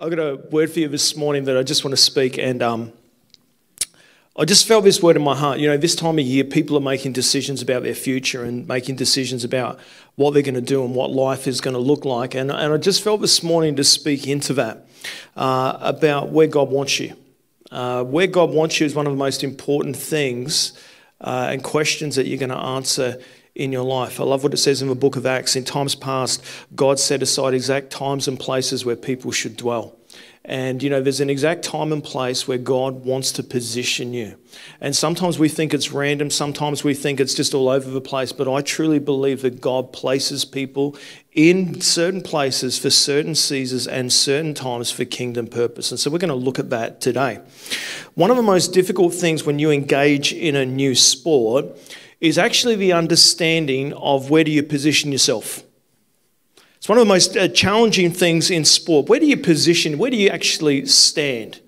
I've 0.00 0.10
got 0.10 0.20
a 0.20 0.36
word 0.36 0.70
for 0.70 0.78
you 0.78 0.86
this 0.86 1.16
morning 1.16 1.42
that 1.44 1.58
I 1.58 1.64
just 1.64 1.84
want 1.84 1.90
to 1.90 2.00
speak, 2.00 2.38
and 2.38 2.62
um, 2.62 2.92
I 4.36 4.44
just 4.44 4.64
felt 4.64 4.84
this 4.84 5.02
word 5.02 5.16
in 5.16 5.22
my 5.22 5.34
heart. 5.34 5.58
You 5.58 5.66
know, 5.66 5.76
this 5.76 5.96
time 5.96 6.20
of 6.20 6.24
year, 6.24 6.44
people 6.44 6.76
are 6.76 6.80
making 6.80 7.14
decisions 7.14 7.62
about 7.62 7.82
their 7.82 7.96
future 7.96 8.44
and 8.44 8.68
making 8.68 8.94
decisions 8.94 9.42
about 9.42 9.80
what 10.14 10.34
they're 10.34 10.44
going 10.44 10.54
to 10.54 10.60
do 10.60 10.84
and 10.84 10.94
what 10.94 11.10
life 11.10 11.48
is 11.48 11.60
going 11.60 11.74
to 11.74 11.80
look 11.80 12.04
like. 12.04 12.36
And, 12.36 12.52
and 12.52 12.72
I 12.72 12.76
just 12.76 13.02
felt 13.02 13.20
this 13.20 13.42
morning 13.42 13.74
to 13.74 13.82
speak 13.82 14.28
into 14.28 14.52
that 14.54 14.86
uh, 15.36 15.76
about 15.80 16.28
where 16.28 16.46
God 16.46 16.70
wants 16.70 17.00
you. 17.00 17.16
Uh, 17.72 18.04
where 18.04 18.28
God 18.28 18.50
wants 18.50 18.78
you 18.78 18.86
is 18.86 18.94
one 18.94 19.08
of 19.08 19.12
the 19.12 19.18
most 19.18 19.42
important 19.42 19.96
things 19.96 20.74
uh, 21.20 21.48
and 21.50 21.64
questions 21.64 22.14
that 22.14 22.28
you're 22.28 22.38
going 22.38 22.50
to 22.50 22.56
answer 22.56 23.20
in 23.58 23.72
your 23.72 23.82
life. 23.82 24.20
I 24.20 24.24
love 24.24 24.44
what 24.44 24.54
it 24.54 24.58
says 24.58 24.80
in 24.80 24.88
the 24.88 24.94
book 24.94 25.16
of 25.16 25.26
Acts. 25.26 25.56
In 25.56 25.64
times 25.64 25.94
past, 25.94 26.42
God 26.74 26.98
set 26.98 27.22
aside 27.22 27.52
exact 27.52 27.90
times 27.90 28.28
and 28.28 28.38
places 28.38 28.84
where 28.84 28.96
people 28.96 29.32
should 29.32 29.56
dwell. 29.56 29.96
And, 30.44 30.82
you 30.82 30.88
know, 30.88 31.02
there's 31.02 31.20
an 31.20 31.28
exact 31.28 31.62
time 31.62 31.92
and 31.92 32.02
place 32.02 32.48
where 32.48 32.56
God 32.56 33.04
wants 33.04 33.32
to 33.32 33.42
position 33.42 34.14
you. 34.14 34.38
And 34.80 34.96
sometimes 34.96 35.38
we 35.38 35.50
think 35.50 35.74
it's 35.74 35.92
random, 35.92 36.30
sometimes 36.30 36.82
we 36.82 36.94
think 36.94 37.20
it's 37.20 37.34
just 37.34 37.52
all 37.52 37.68
over 37.68 37.90
the 37.90 38.00
place, 38.00 38.32
but 38.32 38.50
I 38.50 38.62
truly 38.62 38.98
believe 38.98 39.42
that 39.42 39.60
God 39.60 39.92
places 39.92 40.46
people 40.46 40.96
in 41.32 41.82
certain 41.82 42.22
places 42.22 42.78
for 42.78 42.88
certain 42.88 43.34
seasons 43.34 43.86
and 43.86 44.10
certain 44.10 44.54
times 44.54 44.90
for 44.90 45.04
kingdom 45.04 45.48
purpose. 45.48 45.90
And 45.90 46.00
so 46.00 46.10
we're 46.10 46.16
going 46.16 46.28
to 46.30 46.34
look 46.34 46.58
at 46.58 46.70
that 46.70 47.02
today. 47.02 47.40
One 48.14 48.30
of 48.30 48.38
the 48.38 48.42
most 48.42 48.72
difficult 48.72 49.12
things 49.12 49.44
when 49.44 49.58
you 49.58 49.70
engage 49.70 50.32
in 50.32 50.56
a 50.56 50.64
new 50.64 50.94
sport 50.94 51.66
is 52.20 52.38
actually 52.38 52.76
the 52.76 52.92
understanding 52.92 53.92
of 53.94 54.30
where 54.30 54.44
do 54.44 54.50
you 54.50 54.62
position 54.62 55.12
yourself. 55.12 55.62
It's 56.76 56.88
one 56.88 56.98
of 56.98 57.02
the 57.02 57.08
most 57.08 57.36
uh, 57.36 57.48
challenging 57.48 58.12
things 58.12 58.50
in 58.50 58.64
sport. 58.64 59.08
Where 59.08 59.20
do 59.20 59.26
you 59.26 59.36
position? 59.36 59.98
Where 59.98 60.10
do 60.10 60.16
you 60.16 60.28
actually 60.28 60.86
stand? 60.86 61.60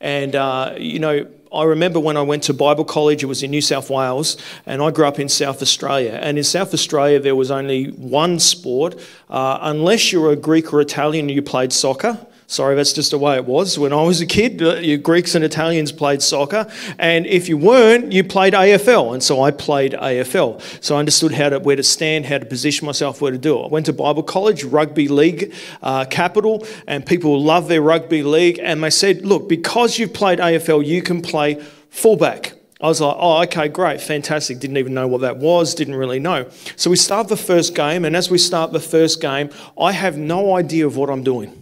And, 0.00 0.34
uh, 0.36 0.74
you 0.78 0.98
know, 0.98 1.26
I 1.52 1.64
remember 1.64 1.98
when 1.98 2.16
I 2.16 2.22
went 2.22 2.44
to 2.44 2.54
Bible 2.54 2.84
college, 2.84 3.22
it 3.22 3.26
was 3.26 3.42
in 3.42 3.50
New 3.50 3.60
South 3.60 3.90
Wales, 3.90 4.36
and 4.66 4.80
I 4.80 4.90
grew 4.90 5.06
up 5.06 5.18
in 5.18 5.28
South 5.28 5.62
Australia. 5.62 6.12
And 6.22 6.38
in 6.38 6.44
South 6.44 6.72
Australia, 6.72 7.18
there 7.18 7.34
was 7.34 7.50
only 7.50 7.86
one 7.86 8.38
sport. 8.38 8.98
Uh, 9.28 9.58
unless 9.62 10.12
you 10.12 10.20
were 10.20 10.30
a 10.30 10.36
Greek 10.36 10.72
or 10.72 10.80
Italian, 10.80 11.28
you 11.28 11.42
played 11.42 11.72
soccer. 11.72 12.24
Sorry, 12.50 12.74
that's 12.74 12.92
just 12.92 13.12
the 13.12 13.18
way 13.18 13.36
it 13.36 13.44
was. 13.44 13.78
When 13.78 13.92
I 13.92 14.02
was 14.02 14.20
a 14.20 14.26
kid, 14.26 14.60
uh, 14.60 14.74
you 14.74 14.98
Greeks 14.98 15.36
and 15.36 15.44
Italians 15.44 15.92
played 15.92 16.20
soccer, 16.20 16.66
and 16.98 17.24
if 17.24 17.48
you 17.48 17.56
weren't, 17.56 18.10
you 18.10 18.24
played 18.24 18.54
AFL. 18.54 19.12
And 19.12 19.22
so 19.22 19.40
I 19.40 19.52
played 19.52 19.92
AFL. 19.92 20.60
So 20.82 20.96
I 20.96 20.98
understood 20.98 21.30
how 21.30 21.50
to 21.50 21.60
where 21.60 21.76
to 21.76 21.84
stand, 21.84 22.26
how 22.26 22.38
to 22.38 22.44
position 22.44 22.86
myself, 22.86 23.20
where 23.20 23.30
to 23.30 23.38
do 23.38 23.56
it. 23.56 23.66
I 23.66 23.68
went 23.68 23.86
to 23.86 23.92
Bible 23.92 24.24
college, 24.24 24.64
rugby 24.64 25.06
league 25.06 25.54
uh, 25.80 26.06
capital, 26.06 26.66
and 26.88 27.06
people 27.06 27.40
love 27.40 27.68
their 27.68 27.82
rugby 27.82 28.24
league. 28.24 28.58
And 28.60 28.82
they 28.82 28.90
said, 28.90 29.24
look, 29.24 29.48
because 29.48 30.00
you've 30.00 30.12
played 30.12 30.40
AFL, 30.40 30.84
you 30.84 31.02
can 31.02 31.22
play 31.22 31.62
fullback. 31.90 32.54
I 32.80 32.88
was 32.88 33.00
like, 33.00 33.14
oh, 33.16 33.42
okay, 33.44 33.68
great, 33.68 34.00
fantastic. 34.00 34.58
Didn't 34.58 34.78
even 34.78 34.92
know 34.92 35.06
what 35.06 35.20
that 35.20 35.36
was, 35.36 35.72
didn't 35.72 35.94
really 35.94 36.18
know. 36.18 36.48
So 36.74 36.90
we 36.90 36.96
start 36.96 37.28
the 37.28 37.36
first 37.36 37.76
game, 37.76 38.04
and 38.04 38.16
as 38.16 38.28
we 38.28 38.38
start 38.38 38.72
the 38.72 38.80
first 38.80 39.20
game, 39.20 39.50
I 39.80 39.92
have 39.92 40.18
no 40.18 40.56
idea 40.56 40.84
of 40.84 40.96
what 40.96 41.10
I'm 41.10 41.22
doing. 41.22 41.59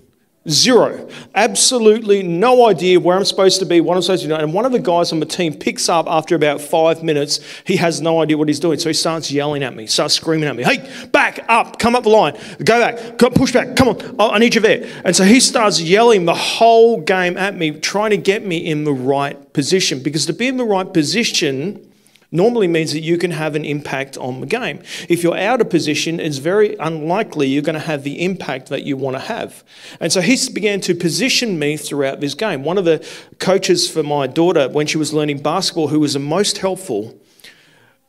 Zero. 0.48 1.08
Absolutely 1.34 2.22
no 2.22 2.68
idea 2.68 2.98
where 2.98 3.16
I'm 3.16 3.24
supposed 3.24 3.58
to 3.60 3.66
be, 3.66 3.80
what 3.80 3.96
I'm 3.96 4.02
supposed 4.02 4.22
to 4.22 4.28
do. 4.28 4.34
And 4.34 4.52
one 4.55 4.64
of 4.64 4.72
the 4.72 4.78
guys 4.78 5.12
on 5.12 5.20
the 5.20 5.27
team 5.27 5.55
picks 5.55 5.88
up 5.88 6.06
after 6.08 6.34
about 6.34 6.60
five 6.60 7.02
minutes. 7.02 7.40
He 7.64 7.77
has 7.77 8.00
no 8.00 8.22
idea 8.22 8.38
what 8.38 8.48
he's 8.48 8.60
doing. 8.60 8.78
So 8.78 8.88
he 8.88 8.94
starts 8.94 9.30
yelling 9.30 9.62
at 9.62 9.74
me, 9.74 9.86
starts 9.86 10.14
screaming 10.14 10.48
at 10.48 10.56
me, 10.56 10.62
hey, 10.62 11.08
back 11.08 11.44
up, 11.48 11.78
come 11.78 11.94
up 11.94 12.05
the 12.05 12.10
line, 12.10 12.36
go 12.64 12.80
back, 12.80 13.18
go, 13.18 13.30
push 13.30 13.52
back, 13.52 13.77
come 13.77 13.88
on, 13.88 14.16
I 14.18 14.38
need 14.38 14.55
you 14.55 14.60
there. 14.60 14.88
And 15.05 15.14
so 15.14 15.24
he 15.24 15.40
starts 15.40 15.80
yelling 15.80 16.24
the 16.24 16.34
whole 16.34 17.00
game 17.00 17.36
at 17.36 17.55
me, 17.55 17.72
trying 17.72 18.10
to 18.10 18.16
get 18.16 18.44
me 18.44 18.58
in 18.58 18.84
the 18.84 18.92
right 18.92 19.52
position. 19.52 20.02
Because 20.02 20.27
to 20.27 20.33
be 20.33 20.48
in 20.48 20.56
the 20.56 20.64
right 20.64 20.92
position, 20.92 21.88
normally 22.30 22.68
means 22.68 22.92
that 22.92 23.00
you 23.00 23.16
can 23.16 23.30
have 23.30 23.54
an 23.54 23.64
impact 23.64 24.18
on 24.18 24.40
the 24.40 24.46
game. 24.46 24.83
If 25.08 25.22
you're 25.22 25.36
out 25.36 25.61
of 25.61 25.70
position, 25.70 26.20
it's 26.20 26.39
very 26.39 26.77
unlikely 26.77 27.48
you're 27.48 27.62
going 27.62 27.74
to 27.74 27.80
have 27.80 28.02
the 28.02 28.22
impact 28.22 28.68
that 28.68 28.83
you 28.83 28.96
want 28.96 29.16
to 29.16 29.20
have. 29.20 29.64
And 29.98 30.12
so 30.12 30.20
he 30.20 30.36
began 30.52 30.80
to 30.83 30.94
position 30.94 31.58
me 31.58 31.77
throughout 31.77 32.20
this 32.20 32.34
game. 32.34 32.64
One 32.64 32.77
of 32.77 32.84
the 32.84 33.06
coaches 33.38 33.90
for 33.90 34.02
my 34.02 34.27
daughter, 34.27 34.68
when 34.68 34.86
she 34.86 34.98
was 34.98 35.14
learning 35.14 35.42
basketball, 35.42 35.88
who 35.88 36.00
was 36.00 36.12
the 36.12 36.18
most 36.18 36.58
helpful, 36.58 37.18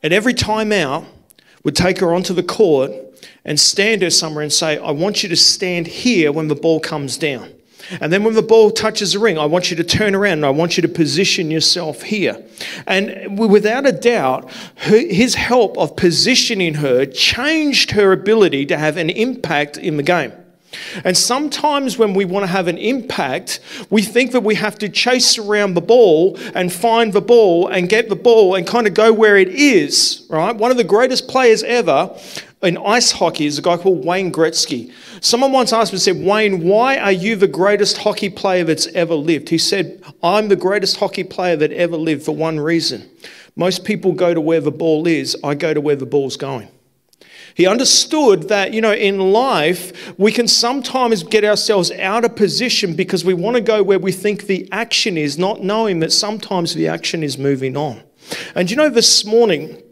at 0.02 0.12
every 0.12 0.34
time 0.34 0.72
out, 0.72 1.04
would 1.64 1.76
take 1.76 1.98
her 2.00 2.12
onto 2.12 2.34
the 2.34 2.42
court 2.42 2.92
and 3.44 3.58
stand 3.58 4.02
her 4.02 4.10
somewhere 4.10 4.42
and 4.42 4.52
say, 4.52 4.78
I 4.78 4.90
want 4.90 5.22
you 5.22 5.28
to 5.30 5.36
stand 5.36 5.86
here 5.86 6.30
when 6.30 6.48
the 6.48 6.54
ball 6.54 6.80
comes 6.80 7.16
down. 7.16 7.52
And 8.00 8.12
then 8.12 8.24
when 8.24 8.34
the 8.34 8.42
ball 8.42 8.70
touches 8.70 9.12
the 9.14 9.18
ring, 9.18 9.38
I 9.38 9.46
want 9.46 9.70
you 9.70 9.76
to 9.76 9.84
turn 9.84 10.14
around 10.14 10.34
and 10.34 10.46
I 10.46 10.50
want 10.50 10.76
you 10.76 10.82
to 10.82 10.88
position 10.88 11.50
yourself 11.50 12.02
here. 12.02 12.42
And 12.86 13.38
without 13.38 13.86
a 13.86 13.92
doubt, 13.92 14.50
his 14.76 15.34
help 15.34 15.76
of 15.78 15.96
positioning 15.96 16.74
her 16.74 17.06
changed 17.06 17.92
her 17.92 18.12
ability 18.12 18.66
to 18.66 18.78
have 18.78 18.96
an 18.96 19.10
impact 19.10 19.76
in 19.76 19.96
the 19.96 20.02
game. 20.02 20.32
And 21.04 21.16
sometimes 21.16 21.98
when 21.98 22.14
we 22.14 22.24
want 22.24 22.44
to 22.44 22.46
have 22.46 22.68
an 22.68 22.78
impact, 22.78 23.60
we 23.90 24.02
think 24.02 24.32
that 24.32 24.42
we 24.42 24.54
have 24.54 24.78
to 24.78 24.88
chase 24.88 25.36
around 25.36 25.74
the 25.74 25.80
ball 25.80 26.38
and 26.54 26.72
find 26.72 27.12
the 27.12 27.20
ball 27.20 27.66
and 27.68 27.88
get 27.88 28.08
the 28.08 28.16
ball 28.16 28.54
and 28.54 28.66
kind 28.66 28.86
of 28.86 28.94
go 28.94 29.12
where 29.12 29.36
it 29.36 29.48
is, 29.48 30.26
right? 30.30 30.54
One 30.54 30.70
of 30.70 30.76
the 30.76 30.84
greatest 30.84 31.26
players 31.26 31.62
ever 31.64 32.16
in 32.62 32.76
ice 32.76 33.12
hockey 33.12 33.46
is 33.46 33.58
a 33.58 33.62
guy 33.62 33.76
called 33.76 34.04
Wayne 34.04 34.30
Gretzky. 34.30 34.92
Someone 35.20 35.52
once 35.52 35.72
asked 35.72 35.92
me, 35.92 35.98
said, 35.98 36.22
Wayne, 36.22 36.62
why 36.62 36.98
are 36.98 37.12
you 37.12 37.36
the 37.36 37.48
greatest 37.48 37.98
hockey 37.98 38.28
player 38.28 38.64
that's 38.64 38.86
ever 38.88 39.14
lived? 39.14 39.48
He 39.48 39.58
said, 39.58 40.02
I'm 40.22 40.48
the 40.48 40.56
greatest 40.56 40.98
hockey 40.98 41.24
player 41.24 41.56
that 41.56 41.72
ever 41.72 41.96
lived 41.96 42.22
for 42.22 42.32
one 42.32 42.60
reason. 42.60 43.08
Most 43.56 43.84
people 43.84 44.12
go 44.12 44.34
to 44.34 44.40
where 44.40 44.60
the 44.60 44.70
ball 44.70 45.06
is, 45.06 45.36
I 45.42 45.54
go 45.54 45.72
to 45.72 45.80
where 45.80 45.96
the 45.96 46.06
ball's 46.06 46.36
going. 46.36 46.68
He 47.54 47.66
understood 47.66 48.48
that, 48.48 48.72
you 48.72 48.80
know, 48.80 48.92
in 48.92 49.32
life, 49.32 50.16
we 50.18 50.30
can 50.30 50.46
sometimes 50.46 51.24
get 51.24 51.44
ourselves 51.44 51.90
out 51.92 52.24
of 52.24 52.36
position 52.36 52.94
because 52.94 53.24
we 53.24 53.34
want 53.34 53.56
to 53.56 53.60
go 53.60 53.82
where 53.82 53.98
we 53.98 54.12
think 54.12 54.46
the 54.46 54.68
action 54.70 55.16
is, 55.16 55.36
not 55.36 55.62
knowing 55.62 56.00
that 56.00 56.12
sometimes 56.12 56.74
the 56.74 56.88
action 56.88 57.22
is 57.22 57.38
moving 57.38 57.76
on. 57.76 58.02
And 58.54 58.70
you 58.70 58.76
know, 58.76 58.88
this 58.88 59.24
morning, 59.24 59.82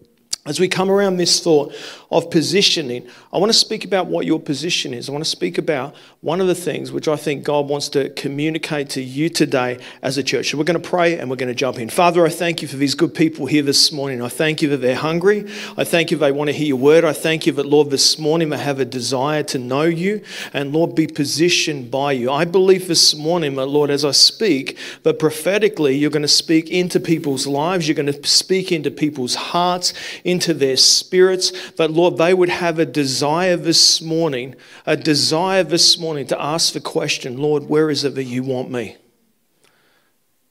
as 0.47 0.59
we 0.59 0.69
come 0.69 0.91
around 0.91 1.17
this 1.17 1.41
thought 1.41 1.75
of 2.11 2.31
positioning, 2.31 3.07
I 3.33 3.39
want 3.39 3.53
to 3.53 3.59
speak 3.59 3.85
about 3.85 4.07
what 4.07 4.25
your 4.25 4.41
position 4.41 4.95
is. 4.95 5.09
I 5.09 5.13
want 5.13 5.25
to 5.25 5.31
speak 5.31 5.59
about 5.59 5.95
one 6.23 6.41
of 6.41 6.47
the 6.47 6.55
things 6.55 6.91
which 6.91 7.07
I 7.07 7.17
think 7.17 7.45
God 7.45 7.69
wants 7.69 7.91
to 7.91 8.09
communicate 8.11 8.89
to 8.91 9.03
you 9.03 9.29
today 9.29 9.79
as 10.03 10.17
a 10.17 10.23
church. 10.23 10.51
So 10.51 10.59
we're 10.59 10.65
going 10.65 10.81
to 10.81 10.89
pray 10.89 11.19
and 11.19 11.29
we're 11.29 11.37
going 11.37 11.51
to 11.51 11.55
jump 11.55 11.79
in. 11.79 11.91
Father, 11.91 12.25
I 12.25 12.31
thank 12.31 12.63
you 12.63 12.69
for 12.69 12.77
these 12.77 12.95
good 12.95 13.15
people 13.15 13.45
here 13.45 13.63
this 13.63 13.93
morning. 13.93 14.23
I 14.23 14.29
thank 14.29 14.63
you 14.63 14.71
that 14.71 14.79
they're 14.79 14.97
hungry. 14.97 15.51
I 15.77 15.85
thank 15.85 16.11
you 16.11 16.17
they 16.17 16.33
want 16.33 16.49
to 16.49 16.55
hear 16.55 16.69
your 16.69 16.79
word. 16.79 17.05
I 17.05 17.13
thank 17.13 17.47
you 17.47 17.53
that, 17.53 17.67
Lord, 17.67 17.91
this 17.91 18.19
morning 18.19 18.49
they 18.49 18.59
have 18.59 18.81
a 18.81 18.87
desire 18.87 19.43
to 19.45 19.59
know 19.59 19.83
you 19.83 20.23
and, 20.55 20.73
Lord, 20.73 20.95
be 20.95 21.07
positioned 21.07 21.91
by 21.91 22.13
you. 22.13 22.31
I 22.31 22.47
believe 22.47 22.89
this 22.89 23.15
morning 23.15 23.55
that, 23.57 23.67
Lord, 23.67 23.91
as 23.91 24.05
I 24.05 24.13
speak, 24.13 24.79
that 25.03 25.19
prophetically 25.19 25.95
you're 25.95 26.11
going 26.11 26.23
to 26.23 26.29
speak 26.29 26.71
into 26.71 27.01
people's 27.01 27.47
lives, 27.47 27.87
you're 27.87 27.95
going 27.95 28.07
to 28.11 28.27
speak 28.27 28.73
into 28.73 28.91
people's 28.91 29.35
hearts, 29.35 29.93
into 30.25 30.55
their 30.55 30.79
spirits, 30.79 31.53
that, 31.73 31.91
Lord, 31.91 31.98
they 32.19 32.33
would 32.33 32.49
have 32.49 32.79
a 32.79 32.87
desire 32.87 33.57
this 33.57 34.01
morning, 34.01 34.55
a 34.87 34.97
desire 34.97 35.65
this 35.65 35.99
morning 35.99 36.27
to 36.29 36.41
ask 36.41 36.73
the 36.73 36.81
question, 36.81 37.37
Lord, 37.37 37.65
where 37.65 37.91
is 37.91 38.05
it 38.05 38.15
that 38.15 38.25
you 38.25 38.43
want 38.43 38.71
me? 38.71 38.97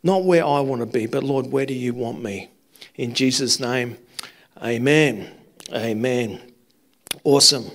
Not 0.04 0.26
where 0.26 0.46
I 0.46 0.60
want 0.60 0.82
to 0.82 0.86
be, 0.86 1.06
but 1.06 1.24
Lord, 1.24 1.48
where 1.48 1.66
do 1.66 1.74
you 1.74 1.94
want 1.94 2.22
me? 2.22 2.50
In 2.96 3.14
Jesus' 3.14 3.60
name, 3.60 3.98
amen. 4.62 5.32
Amen. 5.74 6.42
Awesome. 7.24 7.66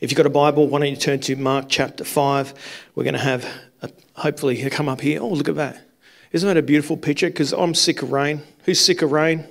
If 0.00 0.10
you've 0.10 0.16
got 0.16 0.26
a 0.26 0.30
Bible, 0.30 0.66
why 0.66 0.80
don't 0.80 0.90
you 0.90 0.96
turn 0.96 1.20
to 1.20 1.36
Mark 1.36 1.66
chapter 1.68 2.04
5? 2.04 2.54
We're 2.94 3.04
going 3.04 3.14
to 3.14 3.20
have, 3.20 3.46
a, 3.82 3.90
hopefully, 4.14 4.68
come 4.70 4.88
up 4.88 5.00
here. 5.00 5.20
Oh, 5.20 5.28
look 5.28 5.48
at 5.48 5.54
that. 5.56 5.82
Isn't 6.32 6.46
that 6.46 6.58
a 6.58 6.62
beautiful 6.62 6.96
picture? 6.96 7.28
Because 7.28 7.52
I'm 7.52 7.74
sick 7.74 8.02
of 8.02 8.12
rain. 8.12 8.42
Who's 8.64 8.80
sick 8.80 9.00
of 9.00 9.12
rain? 9.12 9.46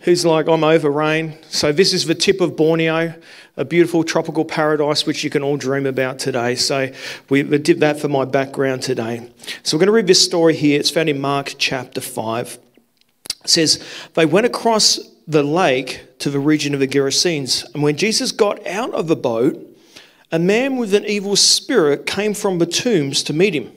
Who's 0.00 0.24
like, 0.24 0.48
I'm 0.48 0.64
over 0.64 0.90
rain. 0.90 1.38
So, 1.48 1.72
this 1.72 1.92
is 1.92 2.06
the 2.06 2.14
tip 2.14 2.40
of 2.40 2.56
Borneo, 2.56 3.14
a 3.56 3.64
beautiful 3.64 4.04
tropical 4.04 4.44
paradise 4.44 5.06
which 5.06 5.22
you 5.24 5.30
can 5.30 5.42
all 5.42 5.56
dream 5.56 5.86
about 5.86 6.18
today. 6.18 6.54
So, 6.54 6.92
we 7.28 7.42
did 7.42 7.80
that 7.80 8.00
for 8.00 8.08
my 8.08 8.24
background 8.24 8.82
today. 8.82 9.30
So, 9.62 9.76
we're 9.76 9.80
going 9.80 9.86
to 9.86 9.92
read 9.92 10.06
this 10.06 10.24
story 10.24 10.54
here. 10.54 10.78
It's 10.78 10.90
found 10.90 11.08
in 11.08 11.20
Mark 11.20 11.54
chapter 11.58 12.00
5. 12.00 12.58
It 13.44 13.50
says, 13.50 13.84
They 14.14 14.26
went 14.26 14.46
across 14.46 14.98
the 15.26 15.42
lake 15.42 16.18
to 16.18 16.30
the 16.30 16.40
region 16.40 16.74
of 16.74 16.80
the 16.80 16.88
Gerasenes. 16.88 17.64
And 17.74 17.82
when 17.82 17.96
Jesus 17.96 18.32
got 18.32 18.66
out 18.66 18.92
of 18.92 19.06
the 19.06 19.16
boat, 19.16 19.66
a 20.32 20.38
man 20.38 20.76
with 20.76 20.94
an 20.94 21.04
evil 21.04 21.36
spirit 21.36 22.06
came 22.06 22.34
from 22.34 22.58
the 22.58 22.66
tombs 22.66 23.22
to 23.24 23.32
meet 23.32 23.54
him. 23.54 23.72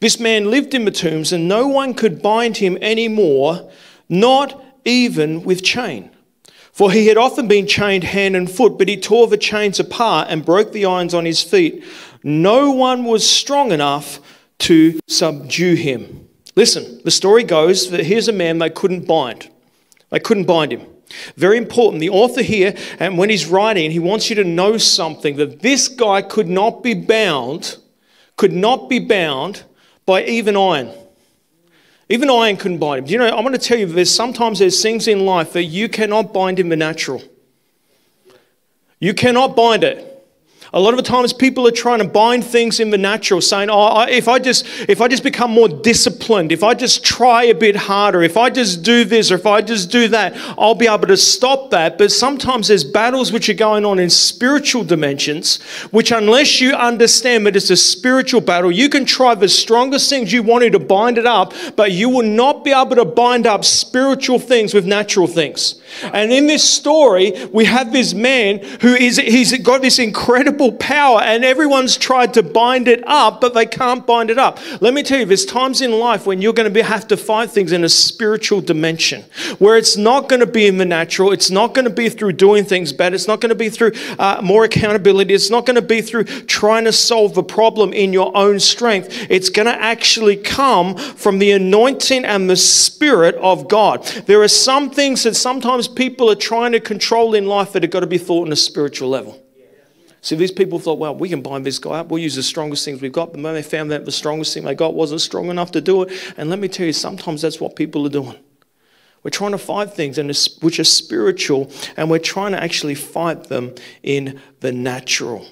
This 0.00 0.18
man 0.18 0.50
lived 0.50 0.74
in 0.74 0.84
the 0.84 0.90
tombs, 0.90 1.32
and 1.32 1.46
no 1.46 1.66
one 1.68 1.94
could 1.94 2.22
bind 2.22 2.56
him 2.56 2.78
anymore, 2.80 3.70
not 4.08 4.64
even 4.84 5.42
with 5.42 5.62
chain. 5.62 6.10
For 6.72 6.92
he 6.92 7.08
had 7.08 7.16
often 7.16 7.48
been 7.48 7.66
chained 7.66 8.04
hand 8.04 8.36
and 8.36 8.50
foot, 8.50 8.78
but 8.78 8.88
he 8.88 8.96
tore 8.96 9.26
the 9.26 9.36
chains 9.36 9.80
apart 9.80 10.28
and 10.30 10.44
broke 10.44 10.72
the 10.72 10.86
irons 10.86 11.14
on 11.14 11.24
his 11.24 11.42
feet. 11.42 11.84
No 12.22 12.70
one 12.70 13.04
was 13.04 13.28
strong 13.28 13.72
enough 13.72 14.20
to 14.60 15.00
subdue 15.08 15.74
him. 15.74 16.28
Listen, 16.54 17.00
the 17.04 17.10
story 17.10 17.44
goes 17.44 17.90
that 17.90 18.04
here's 18.06 18.28
a 18.28 18.32
man 18.32 18.58
they 18.58 18.70
couldn't 18.70 19.06
bind. 19.06 19.50
They 20.10 20.20
couldn't 20.20 20.44
bind 20.44 20.72
him. 20.72 20.86
Very 21.36 21.56
important. 21.56 22.00
The 22.00 22.10
author 22.10 22.42
here, 22.42 22.74
and 22.98 23.18
when 23.18 23.30
he's 23.30 23.46
writing, 23.46 23.90
he 23.90 23.98
wants 23.98 24.30
you 24.30 24.36
to 24.36 24.44
know 24.44 24.78
something 24.78 25.36
that 25.36 25.60
this 25.60 25.88
guy 25.88 26.22
could 26.22 26.48
not 26.48 26.82
be 26.82 26.94
bound, 26.94 27.78
could 28.36 28.52
not 28.52 28.88
be 28.88 28.98
bound 29.00 29.64
by 30.06 30.24
even 30.24 30.56
iron. 30.56 30.90
Even 32.10 32.28
iron 32.28 32.56
couldn't 32.56 32.78
bind 32.78 32.98
him. 32.98 33.04
Do 33.06 33.12
you 33.12 33.18
know, 33.18 33.28
I'm 33.28 33.44
going 33.44 33.52
to 33.52 33.58
tell 33.58 33.78
you, 33.78 33.86
there's 33.86 34.12
sometimes 34.12 34.58
there's 34.58 34.82
things 34.82 35.06
in 35.06 35.24
life 35.24 35.52
that 35.52 35.62
you 35.62 35.88
cannot 35.88 36.32
bind 36.32 36.58
in 36.58 36.68
the 36.68 36.76
natural. 36.76 37.22
You 38.98 39.14
cannot 39.14 39.54
bind 39.54 39.84
it. 39.84 40.09
A 40.72 40.78
lot 40.78 40.94
of 40.94 40.98
the 40.98 41.02
times 41.02 41.32
people 41.32 41.66
are 41.66 41.72
trying 41.72 41.98
to 41.98 42.06
bind 42.06 42.44
things 42.44 42.78
in 42.78 42.90
the 42.90 42.98
natural, 42.98 43.40
saying, 43.40 43.70
oh, 43.72 44.02
if 44.02 44.28
I 44.28 44.38
just 44.38 44.64
if 44.88 45.00
I 45.00 45.08
just 45.08 45.24
become 45.24 45.50
more 45.50 45.68
disciplined, 45.68 46.52
if 46.52 46.62
I 46.62 46.74
just 46.74 47.04
try 47.04 47.44
a 47.44 47.54
bit 47.54 47.74
harder, 47.74 48.22
if 48.22 48.36
I 48.36 48.50
just 48.50 48.84
do 48.84 49.04
this 49.04 49.32
or 49.32 49.34
if 49.34 49.46
I 49.46 49.62
just 49.62 49.90
do 49.90 50.06
that, 50.08 50.34
I'll 50.56 50.76
be 50.76 50.86
able 50.86 51.08
to 51.08 51.16
stop 51.16 51.70
that. 51.70 51.98
But 51.98 52.12
sometimes 52.12 52.68
there's 52.68 52.84
battles 52.84 53.32
which 53.32 53.48
are 53.48 53.54
going 53.54 53.84
on 53.84 53.98
in 53.98 54.10
spiritual 54.10 54.84
dimensions, 54.84 55.60
which 55.90 56.12
unless 56.12 56.60
you 56.60 56.74
understand 56.74 57.46
that 57.46 57.56
it's 57.56 57.70
a 57.70 57.76
spiritual 57.76 58.40
battle, 58.40 58.70
you 58.70 58.88
can 58.88 59.04
try 59.04 59.34
the 59.34 59.48
strongest 59.48 60.08
things 60.08 60.32
you 60.32 60.44
wanted 60.44 60.72
to 60.72 60.78
bind 60.78 61.18
it 61.18 61.26
up, 61.26 61.52
but 61.74 61.90
you 61.90 62.08
will 62.08 62.26
not 62.26 62.64
be 62.64 62.70
able 62.70 62.94
to 62.94 63.04
bind 63.04 63.44
up 63.44 63.64
spiritual 63.64 64.38
things 64.38 64.72
with 64.72 64.86
natural 64.86 65.26
things. 65.26 65.79
And 66.02 66.32
in 66.32 66.46
this 66.46 66.64
story, 66.64 67.32
we 67.52 67.64
have 67.64 67.92
this 67.92 68.14
man 68.14 68.58
who 68.80 68.94
is 68.94 69.16
he's 69.16 69.56
got 69.58 69.82
this 69.82 69.98
incredible 69.98 70.72
power, 70.72 71.20
and 71.20 71.44
everyone's 71.44 71.96
tried 71.96 72.34
to 72.34 72.42
bind 72.42 72.88
it 72.88 73.06
up, 73.06 73.40
but 73.40 73.54
they 73.54 73.66
can't 73.66 74.06
bind 74.06 74.30
it 74.30 74.38
up. 74.38 74.58
Let 74.80 74.94
me 74.94 75.02
tell 75.02 75.18
you, 75.18 75.24
there's 75.24 75.44
times 75.44 75.80
in 75.80 75.92
life 75.92 76.26
when 76.26 76.40
you're 76.40 76.52
going 76.52 76.68
to 76.68 76.74
be, 76.74 76.80
have 76.80 77.08
to 77.08 77.16
fight 77.16 77.50
things 77.50 77.72
in 77.72 77.84
a 77.84 77.88
spiritual 77.88 78.60
dimension, 78.60 79.24
where 79.58 79.76
it's 79.76 79.96
not 79.96 80.28
going 80.28 80.40
to 80.40 80.46
be 80.46 80.66
in 80.66 80.78
the 80.78 80.84
natural, 80.84 81.32
it's 81.32 81.50
not 81.50 81.74
going 81.74 81.84
to 81.84 81.90
be 81.90 82.08
through 82.08 82.32
doing 82.32 82.64
things 82.64 82.92
better, 82.92 83.14
it's 83.14 83.28
not 83.28 83.40
going 83.40 83.50
to 83.50 83.54
be 83.54 83.68
through 83.68 83.92
uh, 84.18 84.40
more 84.42 84.64
accountability, 84.64 85.34
it's 85.34 85.50
not 85.50 85.66
going 85.66 85.76
to 85.76 85.82
be 85.82 86.00
through 86.00 86.24
trying 86.24 86.84
to 86.84 86.92
solve 86.92 87.34
the 87.34 87.42
problem 87.42 87.92
in 87.92 88.12
your 88.12 88.36
own 88.36 88.60
strength. 88.60 89.26
It's 89.30 89.48
going 89.48 89.66
to 89.66 89.82
actually 89.82 90.36
come 90.36 90.96
from 90.96 91.38
the 91.38 91.52
anointing 91.52 92.24
and 92.24 92.48
the 92.48 92.56
spirit 92.56 93.34
of 93.36 93.68
God. 93.68 94.04
There 94.26 94.42
are 94.42 94.48
some 94.48 94.90
things 94.90 95.22
that 95.24 95.34
sometimes 95.34 95.79
sometimes 95.80 95.96
people 95.96 96.30
are 96.30 96.34
trying 96.34 96.72
to 96.72 96.80
control 96.80 97.34
in 97.34 97.46
life 97.46 97.72
that 97.72 97.82
have 97.82 97.90
got 97.90 98.00
to 98.00 98.06
be 98.06 98.18
thought 98.18 98.46
on 98.46 98.52
a 98.52 98.56
spiritual 98.56 99.08
level. 99.08 99.42
See, 100.22 100.36
these 100.36 100.52
people 100.52 100.78
thought, 100.78 100.98
well, 100.98 101.14
we 101.14 101.30
can 101.30 101.40
bind 101.40 101.64
this 101.64 101.78
guy 101.78 102.00
up. 102.00 102.08
We'll 102.08 102.22
use 102.22 102.34
the 102.34 102.42
strongest 102.42 102.84
things 102.84 103.00
we've 103.00 103.10
got. 103.10 103.32
But 103.32 103.40
when 103.40 103.54
they 103.54 103.62
found 103.62 103.90
that 103.90 104.04
the 104.04 104.12
strongest 104.12 104.52
thing 104.52 104.64
they 104.64 104.74
got 104.74 104.92
wasn't 104.92 105.22
strong 105.22 105.48
enough 105.48 105.70
to 105.72 105.80
do 105.80 106.02
it, 106.02 106.34
and 106.36 106.50
let 106.50 106.58
me 106.58 106.68
tell 106.68 106.84
you, 106.84 106.92
sometimes 106.92 107.40
that's 107.40 107.58
what 107.58 107.74
people 107.74 108.04
are 108.06 108.10
doing. 108.10 108.36
We're 109.22 109.30
trying 109.30 109.52
to 109.52 109.58
fight 109.58 109.92
things 109.92 110.18
which 110.60 110.78
are 110.78 110.84
spiritual, 110.84 111.70
and 111.96 112.10
we're 112.10 112.18
trying 112.18 112.52
to 112.52 112.62
actually 112.62 112.94
fight 112.94 113.44
them 113.44 113.74
in 114.02 114.40
the 114.60 114.72
natural. 114.72 115.46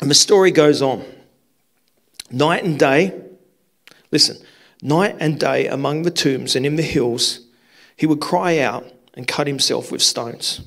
And 0.00 0.08
the 0.08 0.14
story 0.14 0.52
goes 0.52 0.80
on. 0.80 1.04
Night 2.30 2.62
and 2.62 2.78
day, 2.78 3.20
listen, 4.12 4.36
night 4.82 5.16
and 5.18 5.40
day 5.40 5.66
among 5.66 6.02
the 6.02 6.10
tombs 6.12 6.54
and 6.54 6.64
in 6.64 6.76
the 6.76 6.82
hills, 6.82 7.40
he 7.96 8.06
would 8.06 8.20
cry 8.20 8.58
out 8.60 8.86
and 9.14 9.28
cut 9.28 9.46
himself 9.46 9.90
with 9.90 10.02
stones. 10.02 10.60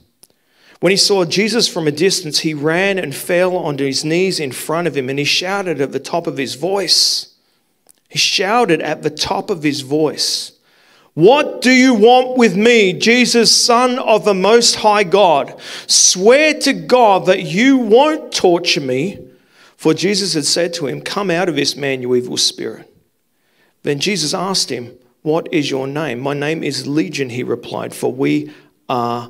When 0.80 0.92
he 0.92 0.98
saw 0.98 1.26
Jesus 1.26 1.68
from 1.68 1.88
a 1.88 1.92
distance, 1.92 2.40
he 2.40 2.54
ran 2.54 3.00
and 3.00 3.16
fell 3.16 3.58
onto 3.58 3.86
his 3.86 4.06
knees 4.06 4.40
in 4.40 4.52
front 4.52 4.88
of 4.88 4.96
him 4.96 5.10
and 5.10 5.18
he 5.18 5.26
shouted 5.26 5.82
at 5.82 5.92
the 5.92 6.00
top 6.00 6.28
of 6.28 6.38
his 6.38 6.56
voice. 6.56 7.34
He 8.10 8.20
shouted 8.20 8.82
at 8.82 9.02
the 9.02 9.10
top 9.10 9.50
of 9.50 9.64
his 9.64 9.82
voice, 9.82 10.54
What 11.14 11.62
do 11.62 11.72
you 11.72 11.96
want 11.96 12.38
with 12.38 12.56
me, 12.56 12.94
Jesus, 12.94 13.54
Son 13.56 13.98
of 14.00 14.24
the 14.24 14.36
Most 14.36 14.76
High 14.76 15.04
God? 15.04 15.60
Swear 15.88 16.54
to 16.60 16.74
God 16.74 17.26
that 17.26 17.44
you 17.44 17.78
won't 17.78 18.32
torture 18.32 18.82
me. 18.82 19.20
For 19.76 19.94
Jesus 19.94 20.34
had 20.34 20.46
said 20.46 20.74
to 20.76 20.88
him, 20.88 21.02
Come 21.02 21.30
out 21.30 21.50
of 21.50 21.56
this 21.56 21.76
man, 21.76 22.02
you 22.02 22.16
evil 22.16 22.38
spirit. 22.38 22.92
Then 23.84 24.00
Jesus 24.00 24.34
asked 24.34 24.72
him, 24.72 24.97
what 25.28 25.54
is 25.54 25.70
your 25.70 25.88
name? 25.88 26.22
My 26.22 26.34
name 26.34 26.64
is 26.64 26.88
Legion, 26.88 27.30
he 27.30 27.44
replied, 27.44 27.94
for 27.94 28.10
we 28.10 28.50
are 28.88 29.30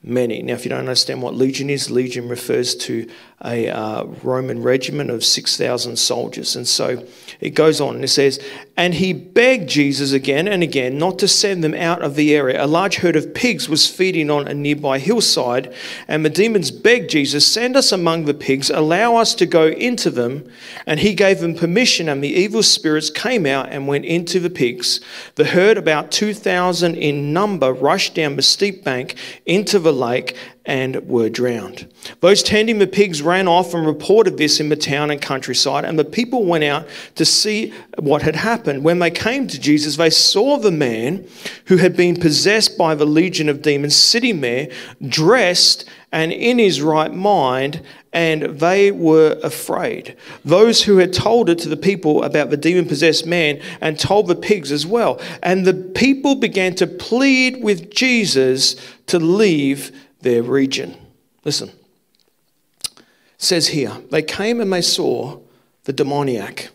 many. 0.00 0.40
Now, 0.40 0.52
if 0.54 0.64
you 0.64 0.68
don't 0.68 0.78
understand 0.78 1.20
what 1.20 1.34
Legion 1.34 1.68
is, 1.68 1.90
Legion 1.90 2.28
refers 2.28 2.76
to 2.76 3.10
a 3.44 3.68
uh, 3.68 4.04
Roman 4.22 4.62
regiment 4.62 5.10
of 5.10 5.24
6,000 5.24 5.96
soldiers. 5.96 6.54
And 6.54 6.66
so 6.66 7.04
it 7.40 7.50
goes 7.50 7.80
on 7.80 7.96
and 7.96 8.04
it 8.04 8.08
says, 8.08 8.38
And 8.76 8.94
he 8.94 9.12
begged 9.12 9.68
Jesus 9.68 10.12
again 10.12 10.46
and 10.46 10.62
again 10.62 10.96
not 10.96 11.18
to 11.18 11.28
send 11.28 11.64
them 11.64 11.74
out 11.74 12.02
of 12.02 12.14
the 12.14 12.36
area. 12.36 12.64
A 12.64 12.66
large 12.66 12.96
herd 12.96 13.16
of 13.16 13.34
pigs 13.34 13.68
was 13.68 13.88
feeding 13.88 14.30
on 14.30 14.46
a 14.46 14.54
nearby 14.54 15.00
hillside, 15.00 15.74
and 16.06 16.24
the 16.24 16.30
demons 16.30 16.70
begged 16.70 17.10
Jesus, 17.10 17.46
Send 17.46 17.76
us 17.76 17.90
among 17.90 18.26
the 18.26 18.34
pigs, 18.34 18.70
allow 18.70 19.16
us 19.16 19.34
to 19.34 19.46
go 19.46 19.66
into 19.66 20.10
them. 20.10 20.48
And 20.86 21.00
he 21.00 21.14
gave 21.14 21.40
them 21.40 21.56
permission, 21.56 22.08
and 22.08 22.22
the 22.22 22.32
evil 22.32 22.62
spirits 22.62 23.10
came 23.10 23.44
out 23.44 23.70
and 23.70 23.88
went 23.88 24.04
into 24.04 24.38
the 24.38 24.50
pigs. 24.50 25.00
The 25.34 25.46
herd, 25.46 25.78
about 25.78 26.12
2,000 26.12 26.94
in 26.94 27.32
number, 27.32 27.72
rushed 27.72 28.14
down 28.14 28.36
the 28.36 28.42
steep 28.42 28.84
bank 28.84 29.16
into 29.46 29.80
the 29.80 29.92
lake 29.92 30.36
and 30.64 31.08
were 31.08 31.28
drowned. 31.28 31.92
Those 32.20 32.42
tending 32.42 32.78
the 32.78 32.86
pigs 32.86 33.20
ran 33.20 33.48
off 33.48 33.74
and 33.74 33.86
reported 33.86 34.36
this 34.36 34.60
in 34.60 34.68
the 34.68 34.76
town 34.76 35.10
and 35.10 35.20
countryside, 35.20 35.84
and 35.84 35.98
the 35.98 36.04
people 36.04 36.44
went 36.44 36.64
out 36.64 36.86
to 37.16 37.24
see 37.24 37.72
what 37.98 38.22
had 38.22 38.36
happened. 38.36 38.84
When 38.84 39.00
they 39.00 39.10
came 39.10 39.48
to 39.48 39.60
Jesus, 39.60 39.96
they 39.96 40.10
saw 40.10 40.58
the 40.58 40.70
man 40.70 41.26
who 41.66 41.78
had 41.78 41.96
been 41.96 42.18
possessed 42.18 42.78
by 42.78 42.94
the 42.94 43.06
legion 43.06 43.48
of 43.48 43.62
demons 43.62 43.96
sitting 43.96 44.40
there, 44.40 44.68
dressed 45.06 45.88
and 46.12 46.30
in 46.30 46.58
his 46.58 46.82
right 46.82 47.12
mind, 47.12 47.82
and 48.12 48.42
they 48.60 48.90
were 48.90 49.40
afraid. 49.42 50.14
Those 50.44 50.82
who 50.82 50.98
had 50.98 51.14
told 51.14 51.48
it 51.48 51.58
to 51.60 51.70
the 51.70 51.76
people 51.76 52.22
about 52.22 52.50
the 52.50 52.58
demon 52.58 52.86
possessed 52.86 53.26
man 53.26 53.60
and 53.80 53.98
told 53.98 54.26
the 54.26 54.34
pigs 54.34 54.70
as 54.70 54.86
well. 54.86 55.18
And 55.42 55.64
the 55.64 55.72
people 55.72 56.34
began 56.34 56.74
to 56.76 56.86
plead 56.86 57.62
with 57.62 57.90
Jesus 57.90 58.76
to 59.06 59.18
leave 59.18 59.90
their 60.22 60.42
region. 60.42 60.96
Listen. 61.44 61.70
It 62.88 63.02
says 63.36 63.68
here, 63.68 63.92
they 64.10 64.22
came 64.22 64.60
and 64.60 64.72
they 64.72 64.82
saw 64.82 65.40
the 65.84 65.92
demoniac 65.92 66.70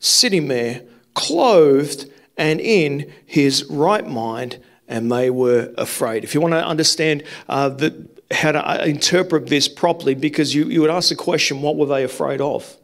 sitting 0.00 0.48
there, 0.48 0.82
clothed 1.14 2.10
and 2.36 2.60
in 2.60 3.12
his 3.26 3.64
right 3.64 4.06
mind, 4.06 4.58
and 4.88 5.12
they 5.12 5.30
were 5.30 5.72
afraid. 5.76 6.24
If 6.24 6.34
you 6.34 6.40
want 6.40 6.54
to 6.54 6.66
understand 6.66 7.22
uh, 7.48 7.68
the, 7.68 8.08
how 8.30 8.52
to 8.52 8.82
uh, 8.82 8.84
interpret 8.84 9.46
this 9.46 9.68
properly, 9.68 10.14
because 10.14 10.54
you, 10.54 10.64
you 10.64 10.80
would 10.80 10.90
ask 10.90 11.10
the 11.10 11.16
question, 11.16 11.62
what 11.62 11.76
were 11.76 11.86
they 11.86 12.02
afraid 12.02 12.40
of? 12.40 12.76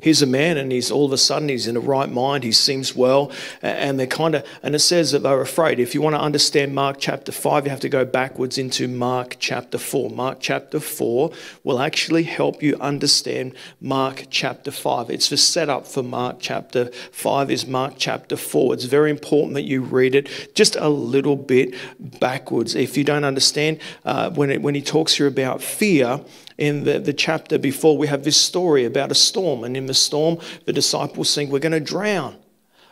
Here's 0.00 0.20
a 0.20 0.26
man, 0.26 0.58
and 0.58 0.70
he's 0.70 0.90
all 0.90 1.06
of 1.06 1.12
a 1.12 1.18
sudden 1.18 1.48
he's 1.48 1.66
in 1.66 1.76
a 1.76 1.80
right 1.80 2.10
mind. 2.10 2.44
He 2.44 2.52
seems 2.52 2.94
well, 2.94 3.32
and 3.62 3.98
they're 3.98 4.06
kind 4.06 4.34
of, 4.34 4.46
and 4.62 4.74
it 4.74 4.80
says 4.80 5.12
that 5.12 5.22
they're 5.22 5.40
afraid. 5.40 5.80
If 5.80 5.94
you 5.94 6.02
want 6.02 6.14
to 6.14 6.20
understand 6.20 6.74
Mark 6.74 6.96
chapter 6.98 7.32
five, 7.32 7.64
you 7.64 7.70
have 7.70 7.80
to 7.80 7.88
go 7.88 8.04
backwards 8.04 8.58
into 8.58 8.88
Mark 8.88 9.36
chapter 9.38 9.78
four. 9.78 10.10
Mark 10.10 10.38
chapter 10.40 10.80
four 10.80 11.32
will 11.64 11.80
actually 11.80 12.24
help 12.24 12.62
you 12.62 12.76
understand 12.78 13.54
Mark 13.80 14.26
chapter 14.30 14.70
five. 14.70 15.08
It's 15.08 15.30
the 15.30 15.36
setup 15.36 15.86
for 15.86 16.02
Mark 16.02 16.36
chapter 16.40 16.90
five 17.10 17.50
is 17.50 17.66
Mark 17.66 17.94
chapter 17.96 18.36
four. 18.36 18.74
It's 18.74 18.84
very 18.84 19.10
important 19.10 19.54
that 19.54 19.62
you 19.62 19.80
read 19.80 20.14
it 20.14 20.54
just 20.54 20.76
a 20.76 20.88
little 20.88 21.36
bit 21.36 21.74
backwards. 21.98 22.74
If 22.74 22.96
you 22.96 23.04
don't 23.04 23.24
understand 23.24 23.80
uh, 24.04 24.30
when 24.30 24.50
it, 24.50 24.60
when 24.60 24.74
he 24.74 24.82
talks 24.82 25.14
here 25.14 25.26
about 25.26 25.62
fear 25.62 26.20
in 26.58 26.84
the, 26.84 26.98
the 26.98 27.12
chapter 27.12 27.58
before, 27.58 27.98
we 27.98 28.06
have 28.06 28.24
this 28.24 28.40
story 28.40 28.84
about 28.84 29.10
a 29.10 29.14
storm. 29.14 29.64
And 29.64 29.76
in 29.76 29.86
the 29.86 29.94
storm, 29.94 30.38
the 30.64 30.72
disciples 30.72 31.34
think, 31.34 31.50
We're 31.50 31.58
going 31.58 31.72
to 31.72 31.80
drown. 31.80 32.36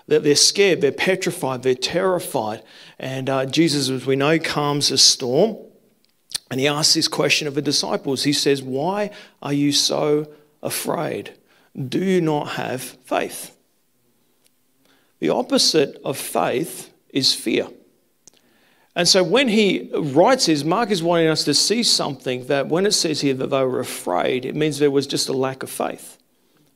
That 0.06 0.22
they're 0.22 0.36
scared, 0.36 0.82
they're 0.82 0.92
petrified, 0.92 1.62
they're 1.62 1.74
terrified. 1.74 2.62
And 2.98 3.30
uh, 3.30 3.46
Jesus, 3.46 3.88
as 3.88 4.04
we 4.04 4.16
know, 4.16 4.38
calms 4.38 4.90
the 4.90 4.98
storm. 4.98 5.56
And 6.50 6.60
he 6.60 6.68
asks 6.68 6.94
this 6.94 7.08
question 7.08 7.48
of 7.48 7.54
the 7.54 7.62
disciples. 7.62 8.24
He 8.24 8.34
says, 8.34 8.62
Why 8.62 9.10
are 9.42 9.52
you 9.52 9.72
so 9.72 10.30
afraid? 10.62 11.34
Do 11.76 11.98
you 11.98 12.20
not 12.20 12.50
have 12.50 12.82
faith? 12.82 13.56
The 15.20 15.30
opposite 15.30 16.00
of 16.04 16.18
faith 16.18 16.92
is 17.08 17.34
fear. 17.34 17.68
And 18.96 19.08
so 19.08 19.24
when 19.24 19.48
he 19.48 19.90
writes 19.92 20.46
this, 20.46 20.62
Mark 20.62 20.90
is 20.90 21.02
wanting 21.02 21.28
us 21.28 21.44
to 21.44 21.54
see 21.54 21.82
something 21.82 22.46
that 22.46 22.68
when 22.68 22.86
it 22.86 22.92
says 22.92 23.20
here 23.20 23.34
that 23.34 23.48
they 23.48 23.64
were 23.64 23.80
afraid, 23.80 24.44
it 24.44 24.54
means 24.54 24.78
there 24.78 24.90
was 24.90 25.06
just 25.06 25.28
a 25.28 25.32
lack 25.32 25.62
of 25.62 25.70
faith. 25.70 26.18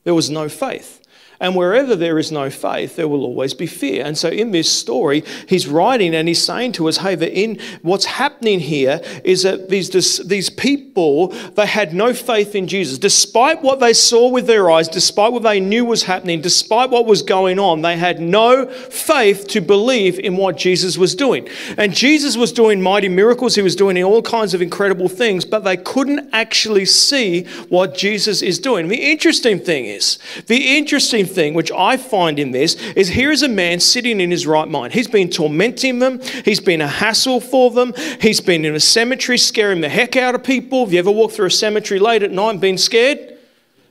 There 0.04 0.14
was 0.14 0.28
no 0.28 0.48
faith. 0.48 1.00
And 1.40 1.54
wherever 1.54 1.94
there 1.94 2.18
is 2.18 2.32
no 2.32 2.50
faith, 2.50 2.96
there 2.96 3.06
will 3.06 3.24
always 3.24 3.54
be 3.54 3.66
fear. 3.66 4.04
And 4.04 4.18
so 4.18 4.28
in 4.28 4.50
this 4.50 4.70
story, 4.70 5.22
he's 5.46 5.68
writing 5.68 6.14
and 6.14 6.26
he's 6.26 6.42
saying 6.42 6.72
to 6.72 6.88
us, 6.88 6.96
hey, 6.96 7.14
that 7.14 7.32
in 7.32 7.60
what's 7.82 8.06
happening 8.06 8.58
here 8.58 9.00
is 9.22 9.44
that 9.44 9.68
these, 9.68 10.18
these 10.26 10.50
people, 10.50 11.28
they 11.54 11.66
had 11.66 11.94
no 11.94 12.12
faith 12.12 12.56
in 12.56 12.66
Jesus. 12.66 12.98
Despite 12.98 13.62
what 13.62 13.78
they 13.78 13.92
saw 13.92 14.28
with 14.28 14.48
their 14.48 14.68
eyes, 14.68 14.88
despite 14.88 15.32
what 15.32 15.44
they 15.44 15.60
knew 15.60 15.84
was 15.84 16.02
happening, 16.02 16.40
despite 16.40 16.90
what 16.90 17.06
was 17.06 17.22
going 17.22 17.60
on, 17.60 17.82
they 17.82 17.96
had 17.96 18.20
no 18.20 18.66
faith 18.66 19.46
to 19.48 19.60
believe 19.60 20.18
in 20.18 20.36
what 20.36 20.56
Jesus 20.56 20.98
was 20.98 21.14
doing. 21.14 21.48
And 21.76 21.94
Jesus 21.94 22.36
was 22.36 22.50
doing 22.50 22.82
mighty 22.82 23.08
miracles, 23.08 23.54
he 23.54 23.62
was 23.62 23.76
doing 23.76 24.02
all 24.02 24.22
kinds 24.22 24.54
of 24.54 24.62
incredible 24.62 25.08
things, 25.08 25.44
but 25.44 25.62
they 25.62 25.76
couldn't 25.76 26.30
actually 26.32 26.84
see 26.84 27.44
what 27.68 27.96
Jesus 27.96 28.42
is 28.42 28.58
doing. 28.58 28.88
The 28.88 29.12
interesting 29.12 29.60
thing 29.60 29.84
is, 29.84 30.18
the 30.46 30.76
interesting 30.76 31.27
thing, 31.28 31.54
which 31.54 31.70
I 31.70 31.96
find 31.96 32.38
in 32.38 32.50
this, 32.50 32.74
is 32.92 33.08
here 33.08 33.30
is 33.30 33.42
a 33.42 33.48
man 33.48 33.80
sitting 33.80 34.20
in 34.20 34.30
his 34.30 34.46
right 34.46 34.68
mind. 34.68 34.92
He's 34.92 35.08
been 35.08 35.30
tormenting 35.30 35.98
them, 35.98 36.20
he's 36.44 36.60
been 36.60 36.80
a 36.80 36.88
hassle 36.88 37.40
for 37.40 37.70
them, 37.70 37.94
he's 38.20 38.40
been 38.40 38.64
in 38.64 38.74
a 38.74 38.80
cemetery 38.80 39.38
scaring 39.38 39.80
the 39.80 39.88
heck 39.88 40.16
out 40.16 40.34
of 40.34 40.42
people. 40.42 40.84
Have 40.84 40.92
you 40.92 40.98
ever 40.98 41.10
walked 41.10 41.34
through 41.34 41.46
a 41.46 41.50
cemetery 41.50 42.00
late 42.00 42.22
at 42.22 42.32
night 42.32 42.50
and 42.50 42.60
been 42.60 42.78
scared? 42.78 43.38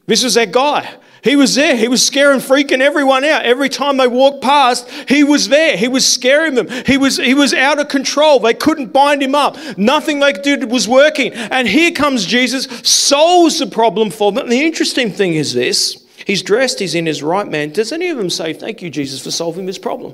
This 0.08 0.24
was 0.24 0.36
that 0.36 0.52
guy. 0.52 0.90
He 1.24 1.36
was 1.36 1.56
there. 1.56 1.76
He 1.76 1.90
was 1.90 2.06
scaring, 2.06 2.40
freaking 2.40 2.80
everyone 2.80 3.26
out. 3.26 3.44
Every 3.44 3.68
time 3.68 3.98
they 3.98 4.08
walked 4.08 4.42
past, 4.42 4.90
he 5.10 5.26
was 5.26 5.50
there. 5.50 5.76
He 5.76 5.90
was 5.90 6.06
scaring 6.06 6.56
them. 6.56 6.70
He 6.86 6.98
was, 6.98 7.18
he 7.18 7.34
was 7.34 7.54
out 7.54 7.80
of 7.80 7.90
control. 7.90 8.40
They 8.40 8.54
couldn't 8.54 8.94
bind 8.94 9.22
him 9.22 9.36
up. 9.36 9.58
Nothing 9.78 10.20
they 10.20 10.32
did 10.32 10.72
was 10.72 10.88
working. 10.88 11.34
And 11.34 11.68
here 11.68 11.92
comes 11.92 12.26
Jesus, 12.26 12.66
solves 12.84 13.60
the 13.60 13.68
problem 13.68 14.10
for 14.10 14.32
them. 14.32 14.44
And 14.44 14.52
the 14.52 14.64
interesting 14.64 15.12
thing 15.12 15.34
is 15.34 15.54
this 15.54 16.07
He's 16.28 16.44
dressed, 16.44 16.80
he's 16.80 16.94
in 16.94 17.06
his 17.06 17.24
right 17.24 17.48
man. 17.48 17.70
Does 17.70 17.94
any 17.94 18.10
of 18.10 18.18
them 18.18 18.30
say, 18.30 18.52
Thank 18.52 18.82
you, 18.82 18.90
Jesus, 18.90 19.24
for 19.24 19.32
solving 19.32 19.66
this 19.66 19.78
problem? 19.78 20.14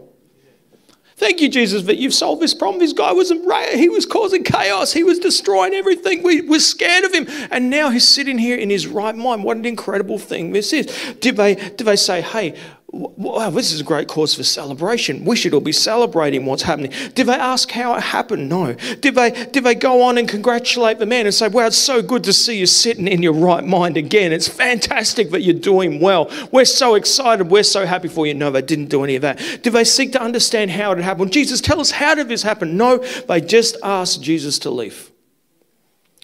Thank 1.15 1.41
you, 1.41 1.49
Jesus, 1.49 1.81
that 1.83 1.97
you've 1.97 2.13
solved 2.13 2.39
this 2.39 2.53
problem. 2.53 2.79
This 2.79 2.93
guy 2.93 3.11
was 3.13 3.31
he 3.31 3.89
was 3.89 4.05
causing 4.05 4.43
chaos. 4.43 4.93
He 4.93 5.03
was 5.03 5.17
destroying 5.17 5.73
everything. 5.73 6.21
We 6.21 6.41
were 6.41 6.59
scared 6.59 7.03
of 7.03 7.15
him. 7.15 7.25
And 7.49 7.71
now 7.71 7.89
he's 7.89 8.07
sitting 8.07 8.37
here 8.37 8.57
in 8.57 8.69
his 8.69 8.85
right 8.85 9.15
mind. 9.15 9.43
What 9.43 9.57
an 9.57 9.65
incredible 9.65 10.19
thing 10.19 10.51
this 10.51 10.71
is. 10.71 10.85
Did 11.19 11.35
they, 11.35 11.55
did 11.55 11.79
they 11.79 11.95
say, 11.95 12.21
hey, 12.21 12.59
wow, 12.93 13.49
this 13.49 13.71
is 13.71 13.81
a 13.81 13.83
great 13.83 14.07
cause 14.07 14.35
for 14.35 14.43
celebration. 14.43 15.25
We 15.25 15.35
should 15.35 15.55
all 15.55 15.61
be 15.61 15.71
celebrating 15.71 16.45
what's 16.45 16.61
happening. 16.61 16.91
Did 17.15 17.25
they 17.25 17.33
ask 17.33 17.71
how 17.71 17.95
it 17.95 18.01
happened? 18.01 18.49
No. 18.49 18.73
Did 18.73 19.15
they, 19.15 19.31
did 19.31 19.63
they 19.63 19.73
go 19.73 20.03
on 20.03 20.19
and 20.19 20.29
congratulate 20.29 20.99
the 20.99 21.07
man 21.07 21.25
and 21.25 21.33
say, 21.33 21.47
wow, 21.47 21.65
it's 21.65 21.77
so 21.77 22.03
good 22.03 22.23
to 22.25 22.33
see 22.33 22.59
you 22.59 22.67
sitting 22.67 23.07
in 23.07 23.23
your 23.23 23.33
right 23.33 23.63
mind 23.63 23.97
again. 23.97 24.31
It's 24.31 24.47
fantastic 24.47 25.31
that 25.31 25.41
you're 25.41 25.55
doing 25.55 26.01
well. 26.01 26.29
We're 26.51 26.65
so 26.65 26.93
excited. 26.93 27.49
We're 27.49 27.63
so 27.63 27.87
happy 27.87 28.09
for 28.09 28.27
you. 28.27 28.35
No, 28.35 28.51
they 28.51 28.61
didn't 28.61 28.89
do 28.89 29.03
any 29.03 29.15
of 29.15 29.23
that. 29.23 29.39
Did 29.63 29.73
they 29.73 29.85
seek 29.85 30.11
to 30.11 30.21
understand 30.21 30.69
how 30.69 30.91
it 30.91 30.99
happened? 30.99 31.33
Jesus, 31.33 31.61
tell 31.61 31.79
us, 31.79 31.89
how 31.89 32.13
did 32.13 32.27
this 32.27 32.43
happen? 32.43 32.77
No, 32.77 32.99
they 32.99 33.41
just 33.41 33.75
asked 33.81 34.21
Jesus 34.21 34.59
to 34.59 34.69
leave. 34.69 35.11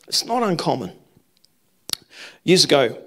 It's 0.08 0.24
not 0.24 0.44
uncommon. 0.44 0.92
Years 2.44 2.64
ago, 2.64 3.02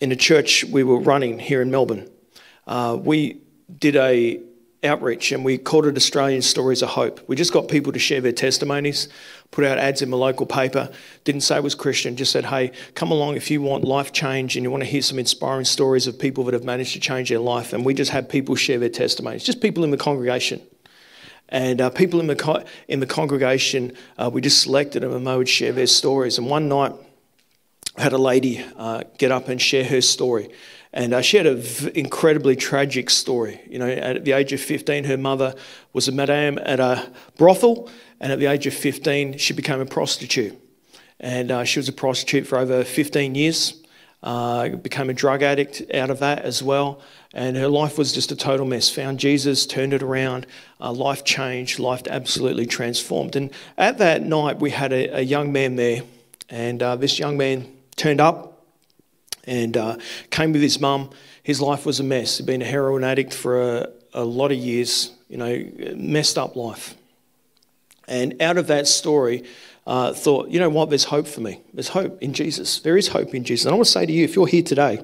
in 0.00 0.12
a 0.12 0.16
church 0.16 0.64
we 0.64 0.84
were 0.84 1.00
running 1.00 1.40
here 1.40 1.62
in 1.62 1.70
Melbourne, 1.70 2.08
uh, 2.66 2.98
we 3.00 3.40
did 3.78 3.96
a 3.96 4.40
outreach 4.84 5.32
and 5.32 5.44
we 5.44 5.58
called 5.58 5.86
it 5.86 5.96
Australian 5.96 6.42
Stories 6.42 6.82
of 6.82 6.90
Hope. 6.90 7.20
We 7.28 7.36
just 7.36 7.52
got 7.52 7.68
people 7.68 7.92
to 7.92 7.98
share 7.98 8.20
their 8.20 8.32
testimonies, 8.32 9.08
put 9.50 9.64
out 9.64 9.78
ads 9.78 10.02
in 10.02 10.10
the 10.10 10.16
local 10.16 10.46
paper, 10.46 10.90
didn't 11.24 11.42
say 11.42 11.56
it 11.56 11.62
was 11.62 11.74
Christian, 11.74 12.16
just 12.16 12.32
said, 12.32 12.46
hey, 12.46 12.72
come 12.94 13.10
along 13.10 13.36
if 13.36 13.50
you 13.50 13.60
want 13.60 13.84
life 13.84 14.12
change 14.12 14.56
and 14.56 14.64
you 14.64 14.70
want 14.70 14.82
to 14.82 14.88
hear 14.88 15.02
some 15.02 15.18
inspiring 15.18 15.64
stories 15.64 16.06
of 16.06 16.18
people 16.18 16.44
that 16.44 16.54
have 16.54 16.64
managed 16.64 16.92
to 16.92 17.00
change 17.00 17.28
their 17.28 17.38
life. 17.38 17.72
And 17.72 17.84
we 17.84 17.94
just 17.94 18.10
had 18.10 18.28
people 18.28 18.54
share 18.54 18.78
their 18.78 18.88
testimonies, 18.88 19.44
just 19.44 19.60
people 19.60 19.84
in 19.84 19.90
the 19.90 19.96
congregation. 19.96 20.62
And 21.48 21.80
uh, 21.80 21.90
people 21.90 22.20
in 22.20 22.26
the, 22.26 22.36
co- 22.36 22.64
in 22.88 23.00
the 23.00 23.06
congregation, 23.06 23.92
uh, 24.18 24.30
we 24.32 24.40
just 24.40 24.62
selected 24.62 25.02
them 25.02 25.12
and 25.12 25.26
they 25.26 25.36
would 25.36 25.48
share 25.48 25.72
their 25.72 25.86
stories. 25.86 26.38
And 26.38 26.48
one 26.48 26.68
night, 26.68 26.92
I 27.96 28.02
had 28.02 28.12
a 28.12 28.18
lady 28.18 28.64
uh, 28.76 29.04
get 29.16 29.32
up 29.32 29.48
and 29.48 29.62
share 29.62 29.84
her 29.84 30.00
story. 30.00 30.50
And 30.96 31.12
uh, 31.12 31.20
she 31.20 31.36
had 31.36 31.44
an 31.44 31.58
v- 31.58 31.90
incredibly 31.94 32.56
tragic 32.56 33.10
story. 33.10 33.60
You 33.68 33.78
know, 33.78 33.86
at 33.86 34.24
the 34.24 34.32
age 34.32 34.54
of 34.54 34.62
15, 34.62 35.04
her 35.04 35.18
mother 35.18 35.54
was 35.92 36.08
a 36.08 36.12
madame 36.12 36.58
at 36.62 36.80
a 36.80 37.12
brothel, 37.36 37.90
and 38.18 38.32
at 38.32 38.38
the 38.38 38.46
age 38.46 38.66
of 38.66 38.72
15, 38.72 39.36
she 39.36 39.52
became 39.52 39.78
a 39.78 39.84
prostitute. 39.84 40.58
And 41.20 41.50
uh, 41.50 41.64
she 41.64 41.78
was 41.78 41.90
a 41.90 41.92
prostitute 41.92 42.46
for 42.46 42.56
over 42.56 42.82
15 42.82 43.34
years, 43.34 43.74
uh, 44.22 44.70
became 44.70 45.10
a 45.10 45.12
drug 45.12 45.42
addict 45.42 45.82
out 45.92 46.08
of 46.08 46.20
that 46.20 46.38
as 46.46 46.62
well. 46.62 47.02
And 47.34 47.58
her 47.58 47.68
life 47.68 47.98
was 47.98 48.14
just 48.14 48.32
a 48.32 48.36
total 48.36 48.64
mess. 48.64 48.88
Found 48.88 49.20
Jesus, 49.20 49.66
turned 49.66 49.92
it 49.92 50.02
around, 50.02 50.46
uh, 50.80 50.92
life 50.92 51.24
changed, 51.24 51.78
life 51.78 52.04
absolutely 52.08 52.64
transformed. 52.64 53.36
And 53.36 53.50
at 53.76 53.98
that 53.98 54.22
night, 54.22 54.60
we 54.60 54.70
had 54.70 54.94
a, 54.94 55.18
a 55.18 55.20
young 55.20 55.52
man 55.52 55.76
there, 55.76 56.04
and 56.48 56.82
uh, 56.82 56.96
this 56.96 57.18
young 57.18 57.36
man 57.36 57.70
turned 57.96 58.22
up 58.22 58.55
and 59.46 59.76
uh, 59.76 59.96
came 60.30 60.52
with 60.52 60.62
his 60.62 60.80
mum. 60.80 61.10
His 61.42 61.60
life 61.60 61.86
was 61.86 62.00
a 62.00 62.04
mess. 62.04 62.38
He'd 62.38 62.46
been 62.46 62.62
a 62.62 62.66
heroin 62.66 63.04
addict 63.04 63.32
for 63.32 63.62
a, 63.62 63.88
a 64.12 64.24
lot 64.24 64.50
of 64.52 64.58
years, 64.58 65.12
you 65.28 65.36
know, 65.36 65.64
messed 65.96 66.38
up 66.38 66.56
life. 66.56 66.94
And 68.08 68.40
out 68.42 68.56
of 68.56 68.66
that 68.68 68.86
story, 68.86 69.44
uh, 69.86 70.12
thought, 70.12 70.48
you 70.48 70.58
know 70.58 70.68
what, 70.68 70.90
there's 70.90 71.04
hope 71.04 71.26
for 71.26 71.40
me. 71.40 71.60
There's 71.72 71.88
hope 71.88 72.20
in 72.22 72.32
Jesus. 72.32 72.80
There 72.80 72.96
is 72.96 73.08
hope 73.08 73.34
in 73.34 73.44
Jesus. 73.44 73.66
And 73.66 73.72
I 73.72 73.76
want 73.76 73.86
to 73.86 73.92
say 73.92 74.06
to 74.06 74.12
you, 74.12 74.24
if 74.24 74.34
you're 74.34 74.46
here 74.46 74.62
today, 74.62 75.00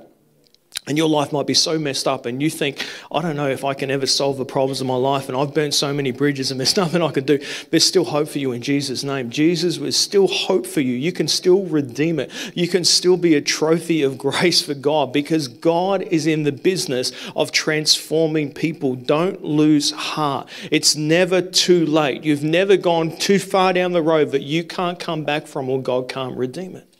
and 0.89 0.99
your 0.99 1.09
life 1.09 1.33
might 1.33 1.47
be 1.47 1.55
so 1.55 1.79
messed 1.79 2.09
up, 2.09 2.27
and 2.27 2.43
you 2.43 2.51
think, 2.51 2.85
I 3.12 3.23
don't 3.23 3.37
know 3.37 3.49
if 3.49 3.65
I 3.65 3.73
can 3.73 3.89
ever 3.89 4.05
solve 4.05 4.37
the 4.37 4.45
problems 4.45 4.81
of 4.81 4.89
my 4.89 4.97
life, 4.97 5.29
and 5.29 5.39
I've 5.39 5.55
burnt 5.55 5.75
so 5.75 5.93
many 5.93 6.11
bridges, 6.11 6.51
and 6.51 6.59
there's 6.59 6.77
nothing 6.83 7.03
I 7.03 7.12
can 7.12 7.25
do. 7.25 7.39
There's 7.71 7.85
still 7.85 8.05
hope 8.05 8.27
for 8.29 8.41
you 8.41 8.51
in 8.51 8.62
Jesus' 8.62 9.05
name. 9.05 9.31
Jesus 9.31 9.79
was 9.79 9.97
still 9.97 10.27
hope 10.27 10.67
for 10.67 10.81
you. 10.81 10.95
You 10.95 11.12
can 11.12 11.29
still 11.29 11.62
redeem 11.67 12.19
it. 12.19 12.33
You 12.55 12.67
can 12.67 12.83
still 12.85 13.17
be 13.17 13.37
a 13.37 13.41
trophy 13.41 14.03
of 14.03 14.19
grace 14.19 14.61
for 14.61 14.75
God 14.75 15.12
because 15.12 15.47
God 15.47 16.03
is 16.03 16.27
in 16.27 16.43
the 16.43 16.53
business 16.53 17.12
of 17.37 17.53
transforming 17.53 18.53
people. 18.53 18.97
Don't 18.97 19.45
lose 19.45 19.93
heart. 19.93 20.49
It's 20.73 20.97
never 20.97 21.41
too 21.41 21.87
late. 21.87 22.25
You've 22.25 22.43
never 22.43 22.77
gone 22.77 23.17
too 23.17 23.39
far 23.39 23.73
down 23.73 23.93
the 23.93 24.03
road 24.03 24.33
that 24.33 24.43
you 24.43 24.65
can't 24.65 24.99
come 24.99 25.23
back 25.23 25.47
from, 25.47 25.69
or 25.69 25.81
God 25.81 26.09
can't 26.09 26.37
redeem 26.37 26.75
it. 26.75 26.91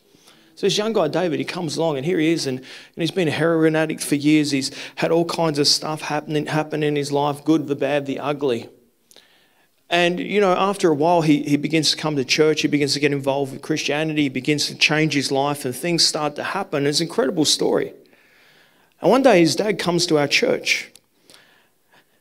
So 0.55 0.67
this 0.67 0.77
young 0.77 0.93
guy, 0.93 1.09
David, 1.09 1.39
he 1.39 1.45
comes 1.45 1.77
along 1.77 1.97
and 1.97 2.07
here 2.07 2.19
he 2.19 2.33
is, 2.33 2.47
and, 2.47 2.59
and 2.59 2.67
he's 2.97 3.11
been 3.11 3.29
a 3.29 3.33
heroin 3.33 3.75
addict 3.75 4.05
for 4.05 4.15
years. 4.15 4.51
He's 4.51 4.71
had 4.97 5.11
all 5.11 5.25
kinds 5.25 5.59
of 5.59 5.67
stuff 5.67 6.03
happening 6.03 6.47
happen 6.47 6.83
in 6.83 6.95
his 6.95 7.11
life, 7.11 7.45
good, 7.45 7.67
the 7.67 7.77
bad, 7.77 8.07
the 8.07 8.19
ugly. 8.19 8.69
And, 9.89 10.19
you 10.21 10.41
know, 10.41 10.53
after 10.53 10.91
a 10.91 10.95
while, 10.95 11.21
he, 11.21 11.43
he 11.43 11.57
begins 11.57 11.91
to 11.91 11.97
come 11.99 12.17
to 12.17 12.25
church. 12.25 12.63
He 12.63 12.69
begins 12.69 12.95
to 12.95 13.01
get 13.01 13.13
involved 13.13 13.53
with 13.53 13.61
Christianity. 13.61 14.23
He 14.23 14.29
begins 14.31 14.67
to 14.69 14.75
change 14.75 15.13
his 15.13 15.31
life, 15.31 15.67
and 15.67 15.77
things 15.77 16.03
start 16.03 16.35
to 16.37 16.43
happen. 16.43 16.87
It's 16.87 17.01
an 17.01 17.09
incredible 17.09 17.45
story. 17.45 17.93
And 19.03 19.11
one 19.11 19.23
day, 19.23 19.41
his 19.41 19.55
dad 19.55 19.79
comes 19.79 20.07
to 20.07 20.17
our 20.17 20.29
church. 20.29 20.91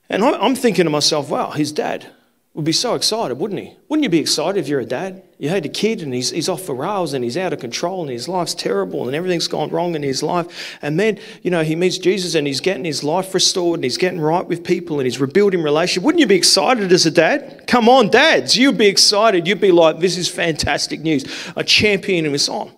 And 0.09 0.21
I'm 0.21 0.55
thinking 0.55 0.83
to 0.83 0.89
myself, 0.89 1.29
wow, 1.29 1.51
his 1.51 1.71
dad 1.71 2.07
would 2.53 2.65
be 2.65 2.73
so 2.73 2.95
excited, 2.95 3.35
wouldn't 3.35 3.61
he? 3.61 3.77
Wouldn't 3.87 4.03
you 4.03 4.09
be 4.09 4.19
excited 4.19 4.59
if 4.59 4.67
you're 4.67 4.81
a 4.81 4.85
dad? 4.85 5.23
You 5.39 5.47
had 5.47 5.65
a 5.65 5.69
kid 5.69 6.01
and 6.01 6.13
he's, 6.13 6.31
he's 6.31 6.49
off 6.49 6.65
the 6.65 6.73
rails 6.73 7.13
and 7.13 7.23
he's 7.23 7.37
out 7.37 7.53
of 7.53 7.59
control 7.59 8.01
and 8.01 8.09
his 8.09 8.27
life's 8.27 8.53
terrible 8.53 9.07
and 9.07 9.15
everything's 9.15 9.47
gone 9.47 9.69
wrong 9.69 9.95
in 9.95 10.03
his 10.03 10.21
life. 10.21 10.77
And 10.81 10.99
then, 10.99 11.17
you 11.43 11.49
know, 11.49 11.63
he 11.63 11.77
meets 11.77 11.97
Jesus 11.97 12.35
and 12.35 12.45
he's 12.45 12.59
getting 12.59 12.83
his 12.83 13.05
life 13.05 13.33
restored 13.33 13.77
and 13.77 13.85
he's 13.85 13.97
getting 13.97 14.19
right 14.19 14.45
with 14.45 14.65
people 14.65 14.99
and 14.99 15.05
he's 15.05 15.19
rebuilding 15.19 15.63
relationship. 15.63 16.03
Wouldn't 16.03 16.19
you 16.19 16.27
be 16.27 16.35
excited 16.35 16.91
as 16.91 17.05
a 17.05 17.11
dad? 17.11 17.63
Come 17.67 17.87
on, 17.87 18.09
dads, 18.09 18.57
you'd 18.57 18.77
be 18.77 18.87
excited. 18.87 19.47
You'd 19.47 19.61
be 19.61 19.71
like, 19.71 19.99
this 19.99 20.17
is 20.17 20.27
fantastic 20.27 20.99
news. 20.99 21.23
A 21.55 21.63
champion 21.63 22.25
in 22.25 22.33
his 22.33 22.49
on. 22.49 22.71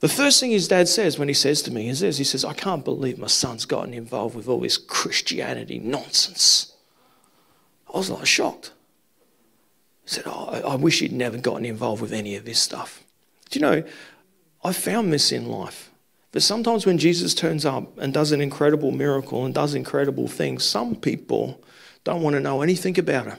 The 0.00 0.08
first 0.08 0.40
thing 0.40 0.50
his 0.50 0.66
dad 0.66 0.88
says 0.88 1.16
when 1.16 1.28
he 1.28 1.34
says 1.34 1.62
to 1.62 1.70
me 1.70 1.88
is 1.88 2.00
this, 2.00 2.18
he 2.18 2.24
says, 2.24 2.44
I 2.44 2.54
can't 2.54 2.84
believe 2.84 3.18
my 3.18 3.28
son's 3.28 3.66
gotten 3.66 3.94
involved 3.94 4.34
with 4.34 4.48
all 4.48 4.60
this 4.60 4.76
Christianity 4.76 5.78
nonsense. 5.78 6.72
I 7.92 7.98
was 7.98 8.10
like 8.10 8.26
shocked. 8.26 8.72
Said, 10.06 10.24
oh, 10.26 10.62
I 10.66 10.76
wish 10.76 11.00
he'd 11.00 11.12
never 11.12 11.36
gotten 11.36 11.64
involved 11.64 12.00
with 12.00 12.12
any 12.12 12.36
of 12.36 12.44
this 12.44 12.60
stuff. 12.60 13.02
Do 13.50 13.58
you 13.58 13.66
know, 13.66 13.84
I 14.64 14.72
found 14.72 15.12
this 15.12 15.32
in 15.32 15.48
life. 15.48 15.90
But 16.32 16.42
sometimes 16.42 16.86
when 16.86 16.98
Jesus 16.98 17.34
turns 17.34 17.64
up 17.64 17.98
and 17.98 18.12
does 18.12 18.32
an 18.32 18.40
incredible 18.40 18.92
miracle 18.92 19.44
and 19.44 19.54
does 19.54 19.74
incredible 19.74 20.28
things, 20.28 20.64
some 20.64 20.96
people 20.96 21.60
don't 22.04 22.22
want 22.22 22.34
to 22.34 22.40
know 22.40 22.62
anything 22.62 22.98
about 22.98 23.26
it. 23.26 23.38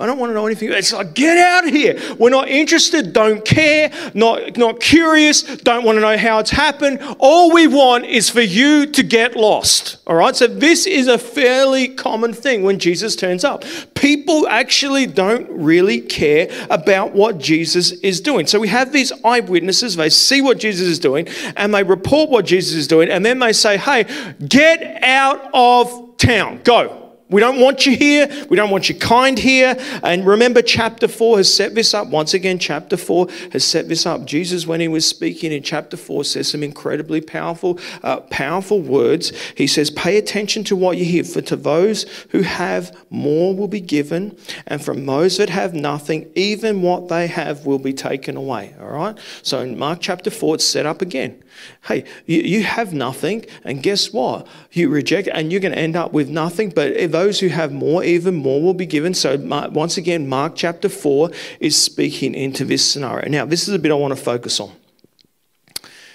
I 0.00 0.06
don't 0.06 0.18
want 0.18 0.30
to 0.30 0.34
know 0.34 0.46
anything. 0.46 0.70
It's 0.70 0.92
like, 0.92 1.12
get 1.14 1.36
out 1.38 1.66
of 1.66 1.74
here. 1.74 1.98
We're 2.20 2.30
not 2.30 2.48
interested, 2.48 3.12
don't 3.12 3.44
care, 3.44 3.90
not, 4.14 4.56
not 4.56 4.78
curious, 4.78 5.42
don't 5.42 5.84
want 5.84 5.96
to 5.96 6.00
know 6.00 6.16
how 6.16 6.38
it's 6.38 6.52
happened. 6.52 7.00
All 7.18 7.52
we 7.52 7.66
want 7.66 8.04
is 8.04 8.30
for 8.30 8.40
you 8.40 8.86
to 8.86 9.02
get 9.02 9.34
lost. 9.34 9.96
All 10.06 10.14
right? 10.14 10.36
So, 10.36 10.46
this 10.46 10.86
is 10.86 11.08
a 11.08 11.18
fairly 11.18 11.88
common 11.88 12.32
thing 12.32 12.62
when 12.62 12.78
Jesus 12.78 13.16
turns 13.16 13.42
up. 13.42 13.64
People 13.94 14.46
actually 14.46 15.06
don't 15.06 15.50
really 15.50 16.00
care 16.00 16.48
about 16.70 17.12
what 17.12 17.38
Jesus 17.38 17.90
is 17.90 18.20
doing. 18.20 18.46
So, 18.46 18.60
we 18.60 18.68
have 18.68 18.92
these 18.92 19.10
eyewitnesses, 19.24 19.96
they 19.96 20.10
see 20.10 20.40
what 20.40 20.60
Jesus 20.60 20.86
is 20.86 21.00
doing, 21.00 21.26
and 21.56 21.74
they 21.74 21.82
report 21.82 22.30
what 22.30 22.44
Jesus 22.44 22.74
is 22.74 22.86
doing, 22.86 23.10
and 23.10 23.26
then 23.26 23.40
they 23.40 23.52
say, 23.52 23.76
hey, 23.76 24.04
get 24.46 25.02
out 25.02 25.50
of 25.52 26.16
town, 26.18 26.60
go. 26.62 27.07
We 27.30 27.40
don't 27.40 27.60
want 27.60 27.84
you 27.84 27.94
here. 27.94 28.28
We 28.48 28.56
don't 28.56 28.70
want 28.70 28.88
you 28.88 28.94
kind 28.94 29.38
here. 29.38 29.76
And 30.02 30.26
remember, 30.26 30.62
chapter 30.62 31.06
4 31.06 31.38
has 31.38 31.52
set 31.52 31.74
this 31.74 31.92
up. 31.92 32.08
Once 32.08 32.32
again, 32.32 32.58
chapter 32.58 32.96
4 32.96 33.28
has 33.52 33.64
set 33.64 33.88
this 33.88 34.06
up. 34.06 34.24
Jesus, 34.24 34.66
when 34.66 34.80
he 34.80 34.88
was 34.88 35.06
speaking 35.06 35.52
in 35.52 35.62
chapter 35.62 35.98
4, 35.98 36.24
says 36.24 36.48
some 36.48 36.62
incredibly 36.62 37.20
powerful, 37.20 37.78
uh, 38.02 38.20
powerful 38.20 38.80
words. 38.80 39.32
He 39.54 39.66
says, 39.66 39.90
Pay 39.90 40.16
attention 40.16 40.64
to 40.64 40.76
what 40.76 40.96
you 40.96 41.04
hear, 41.04 41.24
for 41.24 41.42
to 41.42 41.56
those 41.56 42.04
who 42.30 42.42
have 42.42 42.96
more 43.10 43.54
will 43.54 43.68
be 43.68 43.80
given, 43.80 44.36
and 44.66 44.82
from 44.82 45.04
those 45.04 45.36
that 45.36 45.50
have 45.50 45.74
nothing, 45.74 46.30
even 46.34 46.80
what 46.80 47.08
they 47.08 47.26
have 47.26 47.66
will 47.66 47.78
be 47.78 47.92
taken 47.92 48.36
away. 48.36 48.74
All 48.80 48.88
right? 48.88 49.18
So 49.42 49.60
in 49.60 49.78
Mark 49.78 49.98
chapter 50.00 50.30
4, 50.30 50.56
it's 50.56 50.64
set 50.64 50.86
up 50.86 51.02
again. 51.02 51.42
Hey, 51.84 52.04
you, 52.26 52.40
you 52.40 52.62
have 52.64 52.92
nothing, 52.92 53.44
and 53.64 53.82
guess 53.82 54.12
what? 54.12 54.46
You 54.72 54.88
reject, 54.88 55.28
and 55.32 55.50
you're 55.50 55.60
going 55.60 55.74
to 55.74 55.78
end 55.78 55.96
up 55.96 56.12
with 56.12 56.28
nothing. 56.28 56.70
But 56.70 57.10
those 57.10 57.40
who 57.40 57.48
have 57.48 57.72
more, 57.72 58.04
even 58.04 58.34
more 58.34 58.62
will 58.62 58.74
be 58.74 58.86
given. 58.86 59.14
So, 59.14 59.36
once 59.36 59.96
again, 59.96 60.28
Mark 60.28 60.54
chapter 60.56 60.88
4 60.88 61.30
is 61.60 61.80
speaking 61.80 62.34
into 62.34 62.64
this 62.64 62.88
scenario. 62.88 63.28
Now, 63.28 63.44
this 63.44 63.68
is 63.68 63.74
a 63.74 63.78
bit 63.78 63.92
I 63.92 63.94
want 63.94 64.16
to 64.16 64.22
focus 64.22 64.60
on. 64.60 64.72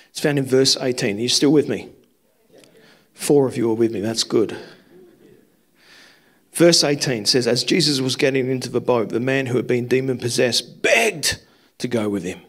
It's 0.09 0.19
found 0.19 0.38
in 0.38 0.45
verse 0.45 0.77
18. 0.79 1.17
Are 1.17 1.19
you 1.19 1.29
still 1.29 1.51
with 1.51 1.67
me? 1.67 1.89
Four 3.13 3.47
of 3.47 3.57
you 3.57 3.69
are 3.71 3.75
with 3.75 3.91
me. 3.91 4.00
That's 4.00 4.23
good. 4.23 4.57
Verse 6.53 6.83
18 6.83 7.25
says, 7.25 7.47
As 7.47 7.63
Jesus 7.63 8.00
was 8.00 8.15
getting 8.15 8.50
into 8.50 8.69
the 8.69 8.81
boat, 8.81 9.09
the 9.09 9.19
man 9.19 9.47
who 9.47 9.57
had 9.57 9.65
been 9.65 9.88
demon 9.88 10.19
possessed 10.19 10.81
begged 10.83 11.39
to 11.79 11.88
go 11.88 12.09
with 12.09 12.23
him. 12.23 12.41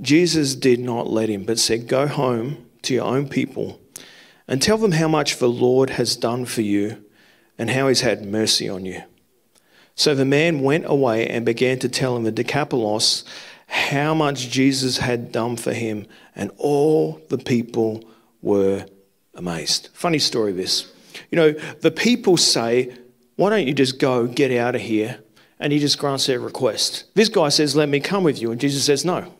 Jesus 0.00 0.54
did 0.54 0.80
not 0.80 1.08
let 1.08 1.28
him, 1.28 1.44
but 1.44 1.58
said, 1.58 1.88
Go 1.88 2.06
home 2.06 2.66
to 2.82 2.94
your 2.94 3.04
own 3.04 3.28
people 3.28 3.80
and 4.46 4.60
tell 4.60 4.78
them 4.78 4.92
how 4.92 5.08
much 5.08 5.38
the 5.38 5.48
Lord 5.48 5.90
has 5.90 6.16
done 6.16 6.44
for 6.44 6.62
you 6.62 7.04
and 7.58 7.70
how 7.70 7.88
he's 7.88 8.02
had 8.02 8.26
mercy 8.26 8.68
on 8.68 8.84
you. 8.84 9.02
So 9.94 10.14
the 10.14 10.24
man 10.24 10.60
went 10.60 10.84
away 10.86 11.28
and 11.28 11.46
began 11.46 11.78
to 11.78 11.88
tell 11.88 12.16
him 12.16 12.24
the 12.24 12.32
Decapolis 12.32 13.24
how 13.66 14.12
much 14.14 14.50
Jesus 14.50 14.98
had 14.98 15.32
done 15.32 15.56
for 15.56 15.72
him, 15.72 16.06
and 16.36 16.50
all 16.58 17.20
the 17.28 17.38
people 17.38 18.04
were 18.42 18.86
amazed. 19.34 19.88
Funny 19.92 20.18
story, 20.18 20.52
this. 20.52 20.92
You 21.30 21.36
know, 21.36 21.52
the 21.80 21.90
people 21.90 22.36
say, 22.36 22.94
Why 23.36 23.50
don't 23.50 23.66
you 23.66 23.72
just 23.72 23.98
go, 23.98 24.26
get 24.26 24.52
out 24.52 24.74
of 24.74 24.80
here? 24.80 25.20
And 25.58 25.72
he 25.72 25.78
just 25.78 25.98
grants 25.98 26.26
their 26.26 26.40
request. 26.40 27.04
This 27.14 27.28
guy 27.28 27.48
says, 27.48 27.74
Let 27.74 27.88
me 27.88 28.00
come 28.00 28.24
with 28.24 28.42
you. 28.42 28.50
And 28.50 28.60
Jesus 28.60 28.84
says, 28.84 29.04
No. 29.04 29.32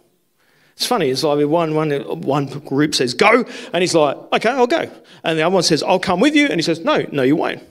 It's 0.77 0.87
funny. 0.87 1.09
It's 1.09 1.23
like 1.23 1.47
one, 1.47 1.75
one, 1.75 1.91
one 2.23 2.47
group 2.47 2.95
says, 2.95 3.15
go, 3.15 3.45
and 3.73 3.83
he's 3.83 3.95
like, 3.95 4.17
okay, 4.33 4.51
I'll 4.51 4.67
go. 4.67 4.91
And 5.23 5.39
the 5.39 5.43
other 5.43 5.55
one 5.55 5.63
says, 5.63 5.83
I'll 5.83 6.01
come 6.01 6.21
with 6.21 6.35
you. 6.35 6.47
And 6.47 6.57
he 6.57 6.63
says, 6.63 6.81
no, 6.81 7.07
no, 7.13 7.23
you 7.23 7.37
won't. 7.37 7.63